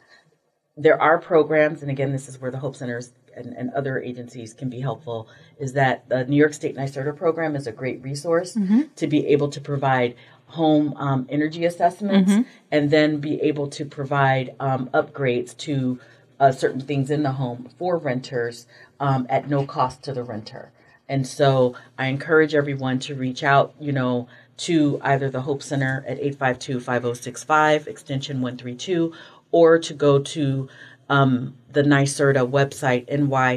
There 0.77 1.01
are 1.01 1.19
programs, 1.19 1.83
and 1.83 1.91
again, 1.91 2.12
this 2.12 2.29
is 2.29 2.41
where 2.41 2.51
the 2.51 2.59
Hope 2.59 2.77
Centers 2.77 3.12
and, 3.35 3.55
and 3.55 3.71
other 3.73 3.99
agencies 4.01 4.53
can 4.53 4.69
be 4.69 4.81
helpful. 4.81 5.29
Is 5.59 5.73
that 5.75 6.09
the 6.09 6.25
New 6.25 6.37
York 6.37 6.55
State 6.55 6.77
NYSERDA 6.77 7.17
program 7.17 7.57
is 7.57 7.67
a 7.67 7.73
great 7.73 8.03
resource 8.03 8.57
to 8.97 9.07
be 9.07 9.27
able 9.29 9.49
to 9.49 9.61
provide 9.61 10.15
home 10.49 10.95
um, 10.97 11.27
energy 11.29 11.65
assessments 11.65 12.31
and 12.71 12.91
then 12.91 13.19
be 13.19 13.41
able 13.43 13.69
to 13.69 13.85
provide 13.85 14.55
um, 14.61 14.89
upgrades 14.95 15.57
to 15.59 15.99
uh, 16.39 16.53
certain 16.53 16.81
things 16.81 17.11
in 17.11 17.23
the 17.23 17.33
home 17.33 17.69
for 17.79 17.97
renters 17.97 18.67
um, 19.01 19.27
at 19.29 19.49
no 19.49 19.67
cost 19.67 20.03
to 20.05 20.12
the 20.12 20.23
renter. 20.23 20.71
And 21.09 21.27
so 21.27 21.75
I 21.99 22.09
encourage 22.09 22.55
everyone 22.55 22.99
to 23.01 23.15
reach 23.15 23.43
out, 23.43 23.75
you 23.81 23.93
know, 23.93 24.29
to 24.59 24.99
either 25.03 25.31
the 25.31 25.43
Hope 25.43 25.62
Center 25.62 26.05
at 26.07 26.21
852-5065, 26.21 27.87
extension 27.87 28.41
132, 28.41 29.12
or 29.51 29.79
to 29.79 29.95
go 29.95 30.19
to 30.19 30.69
um, 31.09 31.57
the 31.71 31.83
NYSERDA 31.83 32.51
website, 32.51 33.05
N-Y-S-E-R-D-A. 33.09 33.51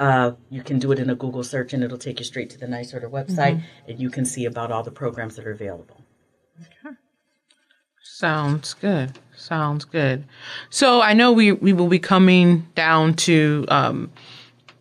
Uh, 0.00 0.32
you 0.50 0.62
can 0.62 0.78
do 0.78 0.92
it 0.92 0.98
in 0.98 1.10
a 1.10 1.14
Google 1.14 1.42
search 1.42 1.72
and 1.72 1.82
it'll 1.82 1.98
take 1.98 2.18
you 2.18 2.24
straight 2.24 2.50
to 2.50 2.58
the 2.58 2.66
NYSERDA 2.66 3.10
website 3.10 3.62
and 3.88 4.00
you 4.00 4.10
can 4.10 4.24
see 4.24 4.44
about 4.44 4.70
all 4.70 4.82
the 4.82 4.90
programs 4.90 5.36
that 5.36 5.46
are 5.46 5.50
available. 5.50 6.00
Okay. 6.60 6.94
Sounds 8.02 8.74
good. 8.74 9.18
Sounds 9.36 9.84
good. 9.84 10.24
So 10.70 11.00
I 11.00 11.14
know 11.14 11.32
we, 11.32 11.52
we 11.52 11.72
will 11.72 11.88
be 11.88 11.98
coming 11.98 12.66
down 12.74 13.14
to 13.14 13.64
um 13.68 14.10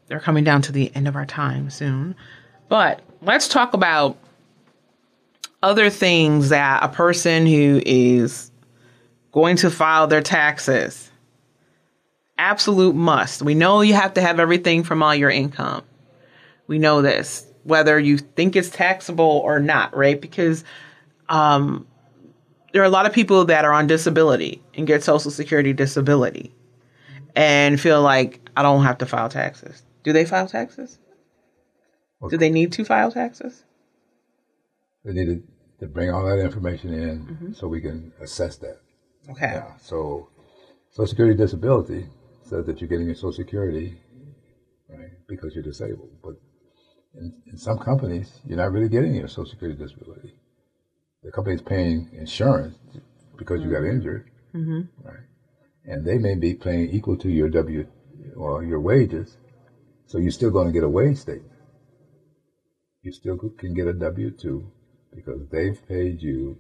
they're 0.07 0.19
coming 0.19 0.43
down 0.43 0.61
to 0.63 0.71
the 0.71 0.91
end 0.95 1.07
of 1.07 1.15
our 1.15 1.25
time 1.25 1.69
soon. 1.69 2.15
But 2.69 3.01
let's 3.21 3.47
talk 3.47 3.73
about 3.73 4.17
other 5.61 5.89
things 5.89 6.49
that 6.49 6.83
a 6.83 6.87
person 6.87 7.45
who 7.45 7.81
is 7.85 8.51
going 9.31 9.57
to 9.57 9.69
file 9.69 10.07
their 10.07 10.21
taxes 10.21 11.11
absolute 12.37 12.95
must. 12.95 13.41
We 13.41 13.55
know 13.55 13.81
you 13.81 13.93
have 13.93 14.13
to 14.15 14.21
have 14.21 14.39
everything 14.39 14.83
from 14.83 15.01
all 15.01 15.15
your 15.15 15.29
income. 15.29 15.83
We 16.67 16.79
know 16.79 17.01
this, 17.01 17.45
whether 17.63 17.99
you 17.99 18.17
think 18.17 18.55
it's 18.55 18.69
taxable 18.69 19.41
or 19.43 19.59
not, 19.59 19.95
right? 19.95 20.19
Because 20.19 20.63
um, 21.29 21.87
there 22.73 22.81
are 22.81 22.85
a 22.85 22.89
lot 22.89 23.05
of 23.05 23.13
people 23.13 23.45
that 23.45 23.65
are 23.65 23.73
on 23.73 23.87
disability 23.87 24.61
and 24.75 24.85
get 24.85 25.03
Social 25.03 25.31
Security 25.31 25.73
disability 25.73 26.53
and 27.35 27.79
feel 27.79 28.01
like 28.01 28.49
I 28.55 28.63
don't 28.63 28.83
have 28.83 28.97
to 28.99 29.05
file 29.05 29.29
taxes. 29.29 29.83
Do 30.03 30.13
they 30.13 30.25
file 30.25 30.47
taxes? 30.47 30.99
Do 32.29 32.37
they 32.37 32.49
need 32.49 32.71
to 32.73 32.85
file 32.85 33.11
taxes? 33.11 33.63
They 35.05 35.13
needed 35.13 35.47
to 35.79 35.85
bring 35.85 36.09
all 36.09 36.25
that 36.25 36.39
information 36.39 36.93
in 36.93 37.53
so 37.55 37.67
we 37.67 37.79
can 37.79 38.11
assess 38.19 38.57
that. 38.57 38.79
Okay. 39.31 39.53
Yeah. 39.53 39.77
So, 39.77 40.29
Social 40.91 41.07
Security 41.07 41.35
disability 41.35 42.07
says 42.43 42.65
that 42.65 42.79
you're 42.81 42.87
getting 42.87 43.07
your 43.07 43.15
Social 43.15 43.33
Security, 43.33 43.97
right, 44.89 45.09
because 45.27 45.53
you're 45.53 45.63
disabled. 45.63 46.11
But 46.23 46.35
in, 47.15 47.33
in 47.51 47.57
some 47.57 47.77
companies, 47.77 48.39
you're 48.45 48.57
not 48.57 48.71
really 48.71 48.89
getting 48.89 49.13
your 49.15 49.27
Social 49.27 49.45
Security 49.45 49.77
disability. 49.77 50.33
The 51.23 51.31
company's 51.31 51.61
paying 51.61 52.09
insurance 52.13 52.77
because 53.37 53.61
you 53.61 53.69
got 53.69 53.81
mm-hmm. 53.81 53.97
injured, 53.97 54.29
mm-hmm. 54.55 55.07
right? 55.07 55.25
And 55.85 56.05
they 56.05 56.17
may 56.17 56.35
be 56.35 56.53
paying 56.53 56.89
equal 56.89 57.17
to 57.17 57.29
your 57.29 57.49
W 57.49 57.85
or 58.35 58.63
your 58.63 58.79
wages, 58.79 59.37
so 60.05 60.17
you're 60.17 60.31
still 60.31 60.51
going 60.51 60.67
to 60.67 60.73
get 60.73 60.83
a 60.83 60.89
wage 60.89 61.17
statement. 61.17 61.51
You 63.01 63.11
still 63.11 63.37
can 63.57 63.73
get 63.73 63.87
a 63.87 63.93
W 63.93 64.31
two 64.31 64.71
because 65.13 65.47
they've 65.51 65.79
paid 65.87 66.21
you 66.21 66.59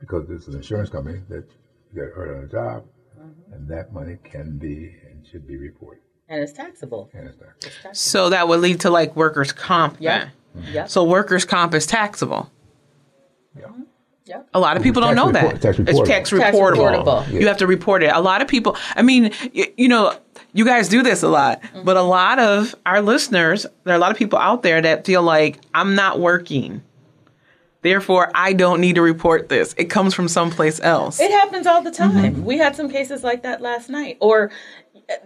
because 0.00 0.28
it's 0.30 0.46
an 0.48 0.54
insurance 0.54 0.90
company 0.90 1.20
that 1.28 1.44
you 1.92 2.02
got 2.02 2.12
hurt 2.14 2.36
on 2.36 2.44
a 2.44 2.48
job, 2.48 2.84
mm-hmm. 3.18 3.52
and 3.52 3.68
that 3.68 3.92
money 3.92 4.16
can 4.24 4.58
be 4.58 4.94
and 5.10 5.26
should 5.26 5.46
be 5.46 5.56
reported. 5.56 6.02
And 6.28 6.42
it's 6.42 6.52
taxable. 6.52 7.10
And 7.14 7.28
it's 7.28 7.38
not. 7.40 7.96
So 7.96 8.28
that 8.30 8.48
would 8.48 8.60
lead 8.60 8.80
to 8.80 8.90
like 8.90 9.16
workers' 9.16 9.52
comp. 9.52 9.96
Yeah. 9.98 10.18
then. 10.18 10.30
Mm-hmm. 10.64 10.74
Yep. 10.74 10.88
So 10.90 11.04
workers' 11.04 11.44
comp 11.44 11.74
is 11.74 11.86
taxable. 11.86 12.50
Yeah. 13.58 13.66
Mm-hmm. 13.66 13.82
Yep. 14.26 14.48
A 14.52 14.60
lot 14.60 14.76
of 14.76 14.82
people 14.82 15.00
don't 15.00 15.16
know 15.16 15.28
report- 15.30 15.54
that. 15.54 15.62
tax 15.62 15.78
It's 15.78 15.90
reportable. 15.90 16.06
tax 16.06 16.30
Tax 16.30 16.54
reportable. 16.56 17.04
reportable. 17.04 17.32
You 17.32 17.46
have 17.46 17.56
to 17.58 17.66
report 17.66 18.02
it. 18.02 18.12
A 18.14 18.20
lot 18.20 18.42
of 18.42 18.48
people, 18.48 18.76
I 18.94 19.00
mean, 19.00 19.32
y- 19.54 19.72
you 19.78 19.88
know, 19.88 20.14
you 20.52 20.66
guys 20.66 20.88
do 20.90 21.02
this 21.02 21.22
a 21.22 21.28
lot, 21.28 21.62
but 21.82 21.96
a 21.96 22.02
lot 22.02 22.38
of 22.38 22.74
our 22.84 23.00
listeners, 23.00 23.64
there 23.84 23.94
are 23.94 23.96
a 23.96 24.00
lot 24.00 24.10
of 24.10 24.18
people 24.18 24.38
out 24.38 24.62
there 24.62 24.82
that 24.82 25.06
feel 25.06 25.22
like 25.22 25.60
I'm 25.72 25.94
not 25.94 26.20
working. 26.20 26.82
Therefore, 27.82 28.30
I 28.34 28.54
don't 28.54 28.80
need 28.80 28.96
to 28.96 29.02
report 29.02 29.48
this. 29.48 29.74
It 29.78 29.84
comes 29.84 30.12
from 30.12 30.26
someplace 30.26 30.80
else. 30.80 31.20
It 31.20 31.30
happens 31.30 31.66
all 31.66 31.80
the 31.80 31.92
time. 31.92 32.44
We 32.44 32.58
had 32.58 32.74
some 32.74 32.90
cases 32.90 33.22
like 33.22 33.42
that 33.42 33.62
last 33.62 33.88
night. 33.88 34.18
Or, 34.20 34.50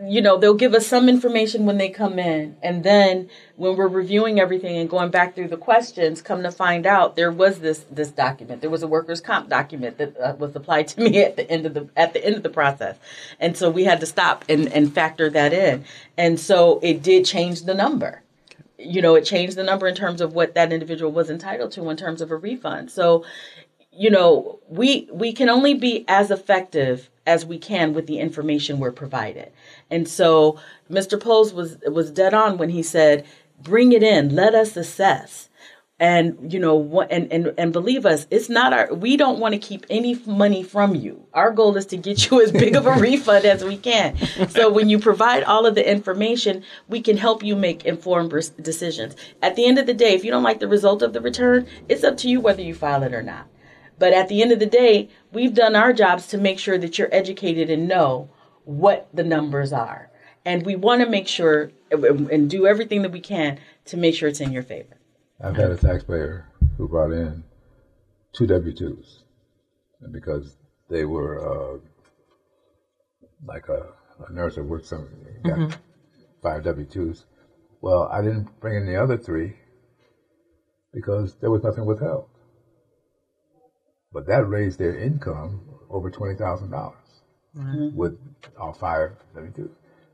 you 0.04 0.20
know, 0.20 0.36
they'll 0.36 0.52
give 0.52 0.74
us 0.74 0.86
some 0.86 1.08
information 1.08 1.64
when 1.64 1.78
they 1.78 1.88
come 1.88 2.18
in. 2.18 2.56
And 2.62 2.84
then 2.84 3.30
when 3.56 3.76
we're 3.76 3.88
reviewing 3.88 4.38
everything 4.38 4.76
and 4.76 4.90
going 4.90 5.10
back 5.10 5.34
through 5.34 5.48
the 5.48 5.56
questions, 5.56 6.20
come 6.20 6.42
to 6.42 6.52
find 6.52 6.84
out 6.84 7.16
there 7.16 7.32
was 7.32 7.60
this 7.60 7.86
this 7.90 8.10
document. 8.10 8.60
There 8.60 8.70
was 8.70 8.82
a 8.82 8.88
workers' 8.88 9.22
comp 9.22 9.48
document 9.48 9.96
that 9.96 10.20
uh, 10.20 10.34
was 10.38 10.54
applied 10.54 10.88
to 10.88 11.00
me 11.08 11.22
at 11.22 11.36
the 11.36 11.50
end 11.50 11.64
of 11.64 11.72
the 11.72 11.88
at 11.96 12.12
the 12.12 12.22
end 12.22 12.36
of 12.36 12.42
the 12.42 12.50
process. 12.50 12.98
And 13.40 13.56
so 13.56 13.70
we 13.70 13.84
had 13.84 13.98
to 14.00 14.06
stop 14.06 14.44
and, 14.50 14.70
and 14.72 14.92
factor 14.92 15.30
that 15.30 15.54
in. 15.54 15.86
And 16.18 16.38
so 16.38 16.80
it 16.82 17.02
did 17.02 17.24
change 17.24 17.62
the 17.62 17.74
number 17.74 18.22
you 18.84 19.00
know, 19.02 19.14
it 19.14 19.24
changed 19.24 19.56
the 19.56 19.62
number 19.62 19.86
in 19.86 19.94
terms 19.94 20.20
of 20.20 20.34
what 20.34 20.54
that 20.54 20.72
individual 20.72 21.12
was 21.12 21.30
entitled 21.30 21.72
to 21.72 21.88
in 21.90 21.96
terms 21.96 22.20
of 22.20 22.30
a 22.30 22.36
refund. 22.36 22.90
So, 22.90 23.24
you 23.92 24.10
know, 24.10 24.58
we 24.68 25.08
we 25.12 25.32
can 25.32 25.48
only 25.48 25.74
be 25.74 26.04
as 26.08 26.30
effective 26.30 27.10
as 27.26 27.46
we 27.46 27.58
can 27.58 27.94
with 27.94 28.06
the 28.06 28.18
information 28.18 28.78
we're 28.78 28.92
provided. 28.92 29.52
And 29.90 30.08
so, 30.08 30.58
Mr. 30.90 31.20
Poles 31.20 31.52
was 31.52 31.78
was 31.86 32.10
dead 32.10 32.34
on 32.34 32.58
when 32.58 32.70
he 32.70 32.82
said, 32.82 33.24
"Bring 33.62 33.92
it 33.92 34.02
in, 34.02 34.34
let 34.34 34.54
us 34.54 34.76
assess." 34.76 35.48
And 36.02 36.52
you 36.52 36.58
know, 36.58 36.74
what- 36.74 37.12
and 37.12 37.32
and 37.32 37.54
and 37.56 37.72
believe 37.72 38.04
us, 38.04 38.26
it's 38.28 38.48
not 38.48 38.72
our. 38.72 38.92
We 38.92 39.16
don't 39.16 39.38
want 39.38 39.52
to 39.54 39.58
keep 39.60 39.86
any 39.88 40.20
money 40.26 40.64
from 40.64 40.96
you. 40.96 41.22
Our 41.32 41.52
goal 41.52 41.76
is 41.76 41.86
to 41.86 41.96
get 41.96 42.28
you 42.28 42.42
as 42.42 42.50
big 42.50 42.74
of 42.74 42.86
a 42.86 42.92
refund 42.98 43.44
as 43.44 43.62
we 43.62 43.76
can. 43.76 44.16
So 44.48 44.68
when 44.68 44.88
you 44.88 44.98
provide 44.98 45.44
all 45.44 45.64
of 45.64 45.76
the 45.76 45.88
information, 45.88 46.64
we 46.88 47.00
can 47.00 47.16
help 47.16 47.44
you 47.44 47.54
make 47.54 47.84
informed 47.84 48.32
decisions. 48.60 49.14
At 49.40 49.54
the 49.54 49.64
end 49.64 49.78
of 49.78 49.86
the 49.86 49.94
day, 49.94 50.12
if 50.14 50.24
you 50.24 50.32
don't 50.32 50.42
like 50.42 50.58
the 50.58 50.66
result 50.66 51.02
of 51.02 51.12
the 51.12 51.20
return, 51.20 51.68
it's 51.88 52.02
up 52.02 52.16
to 52.16 52.28
you 52.28 52.40
whether 52.40 52.62
you 52.62 52.74
file 52.74 53.04
it 53.04 53.14
or 53.14 53.22
not. 53.22 53.46
But 53.96 54.12
at 54.12 54.28
the 54.28 54.42
end 54.42 54.50
of 54.50 54.58
the 54.58 54.66
day, 54.66 55.08
we've 55.30 55.54
done 55.54 55.76
our 55.76 55.92
jobs 55.92 56.26
to 56.28 56.36
make 56.36 56.58
sure 56.58 56.78
that 56.78 56.98
you're 56.98 57.14
educated 57.14 57.70
and 57.70 57.86
know 57.86 58.28
what 58.64 59.08
the 59.14 59.22
numbers 59.22 59.72
are. 59.72 60.10
And 60.44 60.66
we 60.66 60.74
want 60.74 61.02
to 61.02 61.08
make 61.08 61.28
sure 61.28 61.70
and 61.92 62.50
do 62.50 62.66
everything 62.66 63.02
that 63.02 63.12
we 63.12 63.20
can 63.20 63.60
to 63.84 63.96
make 63.96 64.16
sure 64.16 64.28
it's 64.28 64.40
in 64.40 64.50
your 64.50 64.64
favor. 64.64 64.96
I've 65.42 65.57
had 65.57 65.70
a 65.72 65.76
taxpayer 65.76 66.46
who 66.76 66.87
brought 66.88 67.11
in 67.12 67.42
two 68.33 68.46
W 68.46 68.72
twos, 68.72 69.24
and 70.00 70.12
because 70.12 70.57
they 70.88 71.05
were 71.05 71.40
uh, 71.74 71.78
like 73.44 73.68
a, 73.68 73.88
a 74.28 74.33
nurse 74.33 74.55
that 74.55 74.62
worked 74.64 74.87
some 74.87 75.09
got 75.42 75.78
five 76.42 76.62
W 76.62 76.87
twos. 76.87 77.24
Well, 77.81 78.09
I 78.12 78.22
didn't 78.22 78.61
bring 78.61 78.76
in 78.76 78.87
the 78.87 78.96
other 78.96 79.16
three 79.16 79.57
because 80.92 81.35
there 81.40 81.50
was 81.50 81.64
nothing 81.64 81.87
withheld. 81.87 82.28
But 84.12 84.26
that 84.26 84.46
raised 84.46 84.78
their 84.78 84.94
income 84.94 85.62
over 85.90 86.09
twenty 86.09 86.37
thousand 86.37 86.70
dollars 86.70 86.98
with 87.94 88.16
all 88.57 88.72
five 88.72 89.16
W 89.35 89.52
twos. 89.52 89.70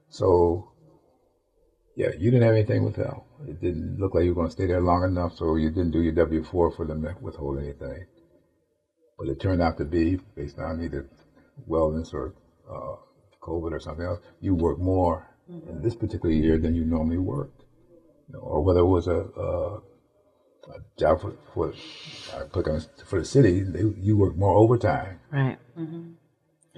So 0.08 0.70
yeah, 1.98 2.10
you 2.16 2.30
didn't 2.30 2.46
have 2.46 2.54
anything 2.54 2.84
withheld. 2.84 3.22
It 3.48 3.60
didn't 3.60 3.98
look 3.98 4.14
like 4.14 4.22
you 4.22 4.30
were 4.30 4.36
going 4.42 4.46
to 4.46 4.52
stay 4.52 4.66
there 4.66 4.80
long 4.80 5.02
enough, 5.02 5.36
so 5.36 5.56
you 5.56 5.68
didn't 5.68 5.90
do 5.90 6.00
your 6.00 6.12
W 6.12 6.44
four 6.44 6.70
for 6.70 6.86
them 6.86 7.02
to 7.02 7.12
withhold 7.20 7.58
anything. 7.58 8.06
But 9.18 9.26
it 9.26 9.40
turned 9.40 9.60
out 9.60 9.78
to 9.78 9.84
be 9.84 10.20
based 10.36 10.60
on 10.60 10.80
either 10.80 11.10
wellness 11.68 12.14
or 12.14 12.34
uh, 12.70 12.94
COVID 13.42 13.72
or 13.72 13.80
something 13.80 14.04
else. 14.04 14.20
You 14.40 14.54
worked 14.54 14.78
more 14.78 15.26
in 15.48 15.82
this 15.82 15.96
particular 15.96 16.32
year 16.32 16.56
than 16.56 16.76
you 16.76 16.84
normally 16.84 17.18
worked, 17.18 17.64
you 18.28 18.34
know, 18.34 18.40
or 18.40 18.62
whether 18.62 18.80
it 18.80 18.86
was 18.86 19.08
a, 19.08 19.20
a, 19.46 19.76
a 20.76 20.78
job 21.00 21.20
for 21.20 21.32
for 21.52 21.74
I 22.32 22.44
click 22.44 22.68
on 22.68 22.80
for 23.06 23.18
the 23.18 23.24
city, 23.24 23.62
they, 23.62 23.80
you 23.80 24.16
work 24.16 24.36
more 24.36 24.54
overtime 24.54 25.18
right. 25.32 25.58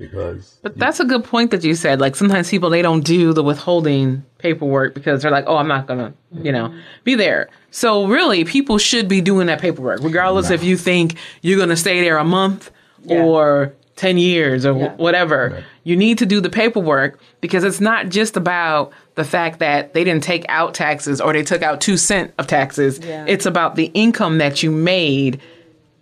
Because 0.00 0.58
But 0.62 0.76
that's 0.78 0.98
a 0.98 1.04
good 1.04 1.22
point 1.22 1.50
that 1.52 1.62
you 1.62 1.74
said. 1.76 2.00
Like 2.00 2.16
sometimes 2.16 2.50
people 2.50 2.70
they 2.70 2.82
don't 2.82 3.04
do 3.04 3.32
the 3.32 3.42
withholding 3.44 4.24
paperwork 4.38 4.94
because 4.94 5.22
they're 5.22 5.30
like, 5.30 5.44
"Oh, 5.46 5.56
I'm 5.56 5.68
not 5.68 5.86
gonna, 5.86 6.12
you 6.42 6.50
know, 6.50 6.74
be 7.04 7.14
there." 7.14 7.48
So 7.70 8.06
really, 8.06 8.44
people 8.44 8.78
should 8.78 9.06
be 9.08 9.20
doing 9.20 9.46
that 9.46 9.60
paperwork, 9.60 10.02
regardless 10.02 10.50
if 10.50 10.64
you 10.64 10.76
think 10.76 11.16
you're 11.42 11.58
gonna 11.58 11.76
stay 11.76 12.00
there 12.00 12.16
a 12.16 12.24
month 12.24 12.70
Yeah. 13.04 13.22
or 13.22 13.74
ten 13.96 14.16
years 14.18 14.64
or 14.64 14.76
Yeah. 14.76 14.88
wh- 14.88 14.98
whatever. 14.98 15.62
You 15.84 15.96
need 15.96 16.18
to 16.18 16.26
do 16.26 16.40
the 16.40 16.48
paperwork 16.50 17.20
because 17.42 17.64
it's 17.64 17.80
not 17.80 18.08
just 18.08 18.36
about 18.36 18.92
the 19.14 19.24
fact 19.24 19.58
that 19.58 19.92
they 19.92 20.04
didn't 20.04 20.22
take 20.22 20.46
out 20.48 20.72
taxes 20.74 21.20
or 21.20 21.32
they 21.34 21.42
took 21.42 21.62
out 21.62 21.80
two 21.82 21.96
cent 21.98 22.32
of 22.38 22.46
taxes. 22.46 22.98
Yeah. 23.06 23.24
It's 23.28 23.44
about 23.44 23.76
the 23.76 23.90
income 23.92 24.38
that 24.38 24.62
you 24.62 24.70
made 24.70 25.40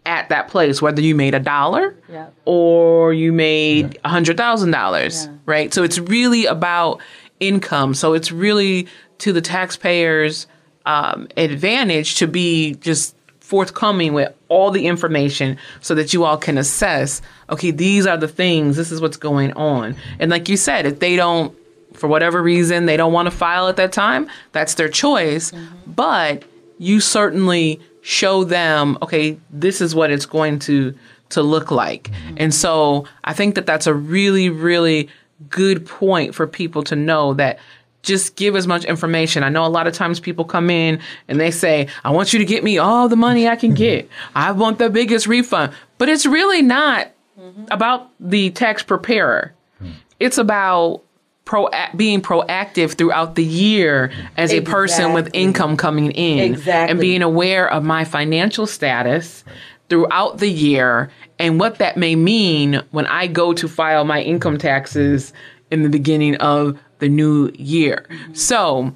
at 0.08 0.28
that 0.30 0.48
place, 0.48 0.80
whether 0.82 1.00
you 1.02 1.14
made 1.14 1.34
a 1.34 1.38
dollar 1.40 1.94
Yeah. 2.10 2.26
or 2.46 3.12
you 3.12 3.32
made 3.32 3.98
a 4.04 4.08
hundred 4.08 4.36
thousand 4.36 4.70
dollars, 4.72 5.28
right? 5.46 5.72
So 5.72 5.82
it's 5.84 5.98
really 5.98 6.46
about 6.46 7.00
income. 7.40 7.94
So 7.94 8.14
it's 8.14 8.32
really 8.32 8.88
to 9.18 9.32
the 9.32 9.40
taxpayers' 9.42 10.46
um, 10.86 11.28
advantage 11.36 12.16
to 12.16 12.26
be 12.26 12.74
just 12.76 13.14
forthcoming 13.40 14.12
with 14.14 14.32
all 14.48 14.70
the 14.70 14.86
information 14.86 15.56
so 15.80 15.94
that 15.94 16.12
you 16.12 16.24
all 16.24 16.36
can 16.36 16.58
assess. 16.58 17.22
Okay, 17.50 17.70
these 17.70 18.06
are 18.06 18.16
the 18.16 18.28
things. 18.28 18.76
This 18.76 18.90
is 18.90 19.00
what's 19.00 19.16
going 19.16 19.52
on. 19.54 19.94
And 20.18 20.30
like 20.30 20.48
you 20.48 20.56
said, 20.56 20.84
if 20.86 20.98
they 21.00 21.16
don't, 21.16 21.54
for 21.94 22.08
whatever 22.08 22.42
reason, 22.42 22.86
they 22.86 22.96
don't 22.96 23.12
want 23.12 23.26
to 23.26 23.30
file 23.30 23.68
at 23.68 23.76
that 23.76 23.92
time, 23.92 24.28
that's 24.52 24.74
their 24.74 24.88
choice. 24.88 25.52
But 25.86 26.44
you 26.78 27.00
certainly 27.00 27.80
show 28.02 28.44
them, 28.44 28.98
okay, 29.02 29.38
this 29.50 29.80
is 29.80 29.94
what 29.94 30.10
it's 30.10 30.26
going 30.26 30.58
to 30.60 30.94
to 31.30 31.42
look 31.42 31.70
like. 31.70 32.10
And 32.38 32.54
so 32.54 33.04
I 33.24 33.34
think 33.34 33.54
that 33.56 33.66
that's 33.66 33.86
a 33.86 33.92
really, 33.92 34.48
really 34.48 35.10
good 35.50 35.86
point 35.86 36.34
for 36.34 36.46
people 36.46 36.82
to 36.84 36.96
know 36.96 37.34
that 37.34 37.58
just 38.02 38.36
give 38.36 38.56
as 38.56 38.66
much 38.66 38.84
information. 38.84 39.42
I 39.42 39.48
know 39.48 39.64
a 39.64 39.68
lot 39.68 39.86
of 39.86 39.92
times 39.92 40.20
people 40.20 40.44
come 40.44 40.70
in 40.70 41.00
and 41.26 41.38
they 41.38 41.50
say, 41.50 41.88
I 42.04 42.10
want 42.10 42.32
you 42.32 42.38
to 42.38 42.44
get 42.44 42.64
me 42.64 42.78
all 42.78 43.08
the 43.08 43.16
money 43.16 43.46
I 43.48 43.56
can 43.56 43.74
get. 43.74 44.08
I 44.34 44.52
want 44.52 44.78
the 44.78 44.88
biggest 44.88 45.26
refund. 45.26 45.72
But 45.98 46.08
it's 46.08 46.24
really 46.24 46.62
not 46.62 47.10
mm-hmm. 47.38 47.66
about 47.70 48.10
the 48.20 48.50
tax 48.50 48.82
preparer. 48.82 49.52
Mm. 49.82 49.92
It's 50.20 50.38
about 50.38 51.02
pro 51.48 51.66
being 51.96 52.20
proactive 52.20 52.92
throughout 52.92 53.34
the 53.34 53.42
year 53.42 54.12
as 54.36 54.52
exactly. 54.52 54.58
a 54.58 54.62
person 54.62 55.12
with 55.14 55.30
income 55.32 55.78
coming 55.78 56.12
in 56.12 56.52
exactly. 56.52 56.90
and 56.90 57.00
being 57.00 57.22
aware 57.22 57.66
of 57.72 57.82
my 57.82 58.04
financial 58.04 58.66
status 58.66 59.44
throughout 59.88 60.38
the 60.38 60.50
year 60.50 61.10
and 61.38 61.58
what 61.58 61.78
that 61.78 61.96
may 61.96 62.14
mean 62.14 62.82
when 62.90 63.06
I 63.06 63.26
go 63.28 63.54
to 63.54 63.66
file 63.66 64.04
my 64.04 64.20
income 64.20 64.58
taxes 64.58 65.32
in 65.70 65.82
the 65.82 65.88
beginning 65.88 66.36
of 66.36 66.78
the 66.98 67.08
new 67.08 67.50
year. 67.54 68.06
So, 68.34 68.92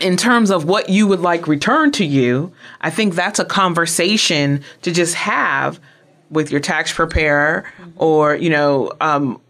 in 0.00 0.16
terms 0.16 0.50
of 0.50 0.64
what 0.64 0.88
you 0.88 1.06
would 1.06 1.20
like 1.20 1.46
returned 1.46 1.94
to 1.94 2.04
you, 2.04 2.52
I 2.80 2.90
think 2.90 3.14
that's 3.14 3.38
a 3.38 3.44
conversation 3.44 4.64
to 4.82 4.90
just 4.90 5.14
have 5.14 5.78
with 6.28 6.50
your 6.50 6.60
tax 6.60 6.92
preparer 6.92 7.70
or, 7.96 8.34
you 8.34 8.50
know, 8.50 8.90
um, 9.00 9.40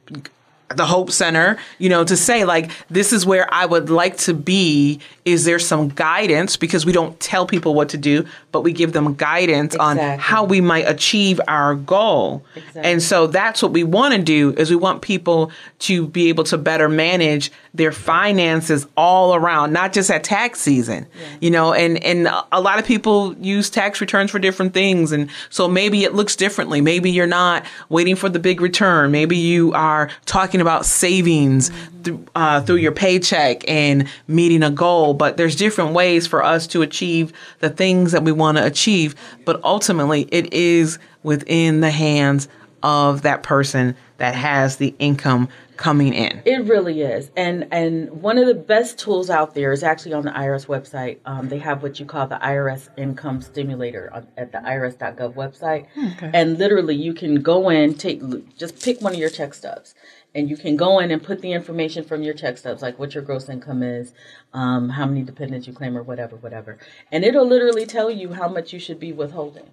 the 0.77 0.87
Hope 0.87 1.11
Center, 1.11 1.59
you 1.79 1.89
know, 1.89 2.05
to 2.05 2.17
say 2.17 2.45
like, 2.45 2.71
this 2.89 3.13
is 3.13 3.25
where 3.27 3.53
I 3.53 3.67
would 3.67 3.91
like 3.91 4.17
to 4.19 4.35
be. 4.35 5.01
Is 5.25 5.45
there 5.45 5.59
some 5.59 5.89
guidance? 5.89 6.57
Because 6.57 6.85
we 6.85 6.93
don't 6.93 7.19
tell 7.21 7.47
people 7.47 7.75
what 7.75 7.91
to 7.91 7.97
do, 7.97 8.27
but 8.51 8.63
we 8.63 8.73
give 8.73 8.93
them 8.93 9.15
guidance 9.15 9.75
exactly. 9.75 10.05
on 10.05 10.19
how 10.19 10.45
we 10.45 10.61
might 10.61 10.89
achieve 10.89 11.41
our 11.47 11.75
goal. 11.75 12.45
Exactly. 12.57 12.83
And 12.83 13.03
so 13.03 13.27
that's 13.29 13.63
what 13.63 13.73
we 13.73 13.85
want 13.85 14.15
to 14.15 14.23
do 14.23 14.53
is 14.57 14.71
we 14.71 14.77
want 14.77 15.03
people 15.03 15.53
to 15.81 16.07
be 16.09 16.29
able 16.29 16.45
to 16.45 16.59
better 16.59 16.89
manage 16.89 17.53
their 17.75 17.93
finances 17.93 18.87
all 18.97 19.35
around, 19.35 19.73
not 19.73 19.93
just 19.93 20.11
at 20.11 20.25
tax 20.25 20.61
season, 20.61 21.07
yeah. 21.15 21.27
you 21.41 21.51
know, 21.51 21.73
and, 21.73 22.03
and 22.05 22.29
a 22.51 22.61
lot 22.61 22.79
of 22.79 22.85
people 22.85 23.35
use 23.39 23.71
tax 23.71 24.01
returns 24.01 24.31
for 24.31 24.39
different 24.39 24.75
things. 24.75 25.13
And 25.13 25.31
so 25.51 25.69
maybe 25.69 26.05
it 26.05 26.15
looks 26.15 26.37
differently. 26.37 26.81
Maybe 26.81 27.11
you're 27.11 27.27
not 27.27 27.65
waiting 27.89 28.17
for 28.17 28.29
the 28.29 28.39
big 28.39 28.61
return. 28.61 29.11
Maybe 29.11 29.37
you 29.37 29.73
are 29.73 30.11
talking 30.27 30.61
about 30.63 30.87
savings 30.87 31.71
th- 32.05 32.19
uh, 32.35 32.61
through 32.63 32.77
your 32.77 32.93
paycheck 32.93 33.69
and 33.69 34.09
meeting 34.29 34.63
a 34.63 34.71
goal. 34.71 35.15
But 35.15 35.37
there's 35.37 35.57
different 35.57 35.93
ways 35.93 36.27
for 36.27 36.43
us 36.43 36.67
to 36.69 36.83
achieve 36.83 37.33
the 37.61 37.71
things 37.71 38.13
that 38.13 38.23
we 38.23 38.33
want 38.33 38.59
to 38.59 38.65
achieve. 38.65 39.15
But 39.45 39.63
ultimately, 39.65 40.29
it 40.31 40.53
is 40.53 40.99
within 41.23 41.81
the 41.81 41.91
hands 41.91 42.49
of 42.83 43.23
that 43.23 43.43
person 43.43 43.95
that 44.19 44.35
has 44.35 44.77
the 44.77 44.95
income 44.99 45.49
coming 45.83 46.15
in. 46.15 46.41
It 46.45 46.65
really 46.67 47.01
is, 47.03 47.33
and 47.37 47.67
and 47.73 48.23
one 48.23 48.39
of 48.39 48.47
the 48.47 48.55
best 48.55 49.01
tools 49.01 49.29
out 49.29 49.57
there 49.57 49.73
is 49.73 49.83
actually 49.83 50.13
on 50.13 50.23
the 50.23 50.31
IRS 50.31 50.67
website. 50.67 51.19
Um, 51.25 51.49
they 51.49 51.59
have 51.59 51.83
what 51.83 51.99
you 51.99 52.07
call 52.07 52.29
the 52.29 52.37
IRS 52.37 52.89
Income 52.97 53.43
Stimulator 53.43 54.09
on, 54.15 54.29
at 54.37 54.53
the 54.53 54.59
IRS.gov 54.59 55.35
website, 55.35 55.87
okay. 56.15 56.31
and 56.33 56.57
literally 56.57 56.95
you 56.95 57.13
can 57.13 57.43
go 57.43 57.69
in, 57.69 57.95
take 57.95 58.23
just 58.57 58.81
pick 58.81 59.01
one 59.01 59.13
of 59.13 59.19
your 59.19 59.29
check 59.29 59.55
stubs, 59.55 59.97
and 60.37 60.49
you 60.49 60.57
can 60.57 60.77
go 60.77 61.01
in 61.01 61.11
and 61.11 61.21
put 61.21 61.43
the 61.43 61.51
information 61.51 62.05
from 62.05 62.23
your 62.23 62.35
check 62.35 62.59
stubs, 62.59 62.81
like 62.81 62.97
what 63.01 63.13
your 63.13 63.25
gross 63.25 63.49
income 63.49 63.83
is, 63.83 64.13
um, 64.53 64.91
how 64.91 65.05
many 65.05 65.23
dependents 65.23 65.67
you 65.67 65.73
claim, 65.73 65.99
or 65.99 66.05
whatever, 66.05 66.37
whatever, 66.37 66.79
and 67.11 67.25
it'll 67.25 67.47
literally 67.47 67.87
tell 67.87 68.09
you 68.09 68.35
how 68.35 68.47
much 68.47 68.73
you 68.73 68.79
should 68.79 69.01
be 69.01 69.13
withholding. 69.13 69.71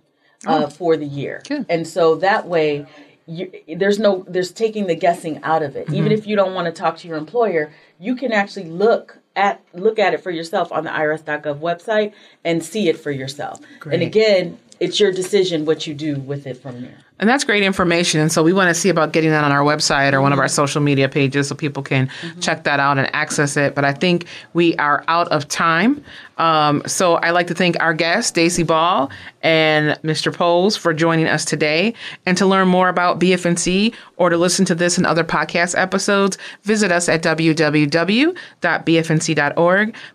Uh, 0.48 0.64
oh. 0.64 0.70
for 0.70 0.96
the 0.96 1.06
year. 1.06 1.42
Good. 1.50 1.66
And 1.68 1.86
so 1.86 2.16
that 2.16 2.48
way 2.48 2.88
you, 3.30 3.78
there's 3.78 4.00
no 4.00 4.26
there's 4.28 4.52
taking 4.52 4.88
the 4.88 4.96
guessing 4.96 5.42
out 5.44 5.62
of 5.62 5.76
it. 5.76 5.86
Mm-hmm. 5.86 5.96
Even 5.96 6.12
if 6.12 6.26
you 6.26 6.36
don't 6.36 6.54
want 6.54 6.66
to 6.66 6.72
talk 6.72 6.98
to 6.98 7.08
your 7.08 7.18
employer, 7.18 7.72
you 8.00 8.16
can 8.16 8.32
actually 8.32 8.66
look 8.66 9.20
at 9.36 9.62
look 9.74 10.00
at 10.00 10.14
it 10.14 10.22
for 10.22 10.32
yourself 10.32 10.72
on 10.72 10.84
the 10.84 10.90
irs.gov 10.90 11.60
website 11.60 12.14
and 12.44 12.64
see 12.64 12.90
it 12.90 12.98
for 12.98 13.12
yourself. 13.12 13.60
Great. 13.80 13.96
And 13.96 14.04
again, 14.04 14.60
it's 14.80 15.00
your 15.00 15.12
decision 15.12 15.66
what 15.66 15.86
you 15.86 15.94
do 15.94 16.16
with 16.16 16.48
it 16.48 16.58
from 16.58 16.82
there. 16.82 16.98
And 17.20 17.30
that's 17.30 17.44
great 17.44 17.64
information. 17.64 18.22
And 18.22 18.32
so 18.32 18.42
we 18.42 18.54
want 18.54 18.70
to 18.70 18.74
see 18.74 18.90
about 18.90 19.12
getting 19.12 19.32
that 19.32 19.44
on 19.44 19.52
our 19.52 19.64
website 19.64 20.14
or 20.14 20.22
one 20.22 20.32
of 20.32 20.40
our 20.40 20.48
social 20.48 20.82
media 20.82 21.10
pages 21.10 21.50
so 21.50 21.56
people 21.56 21.84
can 21.84 22.08
mm-hmm. 22.08 22.40
check 22.40 22.64
that 22.64 22.80
out 22.80 22.98
and 22.98 23.14
access 23.14 23.58
it. 23.58 23.76
But 23.76 23.84
I 23.84 23.94
think 23.94 24.26
we 24.54 24.76
are 24.78 25.04
out 25.08 25.28
of 25.30 25.48
time. 25.48 26.04
Um, 26.40 26.82
so 26.86 27.18
I'd 27.22 27.32
like 27.32 27.48
to 27.48 27.54
thank 27.54 27.78
our 27.82 27.94
guests, 27.94 28.32
Daysi 28.32 28.66
Ball 28.66 29.12
and 29.42 30.00
Mr. 30.04 30.34
Poles, 30.34 30.78
for 30.78 30.94
joining 30.94 31.28
us 31.28 31.44
today. 31.44 31.94
And 32.26 32.38
to 32.38 32.46
learn 32.46 32.70
more 32.70 32.88
about 32.88 33.20
BFNC 33.20 33.94
or 34.16 34.30
to 34.30 34.38
listen 34.38 34.64
to 34.66 34.76
this 34.76 34.98
and 34.98 35.06
other 35.06 35.26
podcast 35.26 35.78
episodes, 35.78 36.38
visit 36.64 36.92
us 36.92 37.10
at 37.10 37.22
www.bfnc.org. 37.22 38.36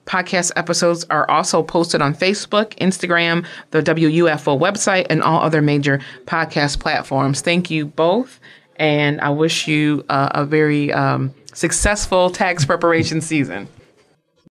Podcast 0.06 0.52
episodes 0.56 1.04
are 1.10 1.30
also 1.30 1.62
posted 1.62 2.00
on 2.00 2.14
Facebook, 2.14 2.74
Instagram, 2.78 3.44
the 3.70 3.82
WUFO 3.82 4.58
website, 4.58 5.06
and 5.10 5.22
all 5.22 5.42
other 5.42 5.60
major 5.60 6.00
podcast 6.24 6.80
platforms. 6.94 7.40
Thank 7.40 7.70
you 7.70 7.86
both. 7.86 8.38
And 8.76 9.20
I 9.20 9.30
wish 9.30 9.66
you 9.66 10.04
uh, 10.08 10.28
a 10.32 10.44
very 10.44 10.92
um, 10.92 11.34
successful 11.52 12.30
tax 12.30 12.64
preparation 12.64 13.20
season. 13.20 13.68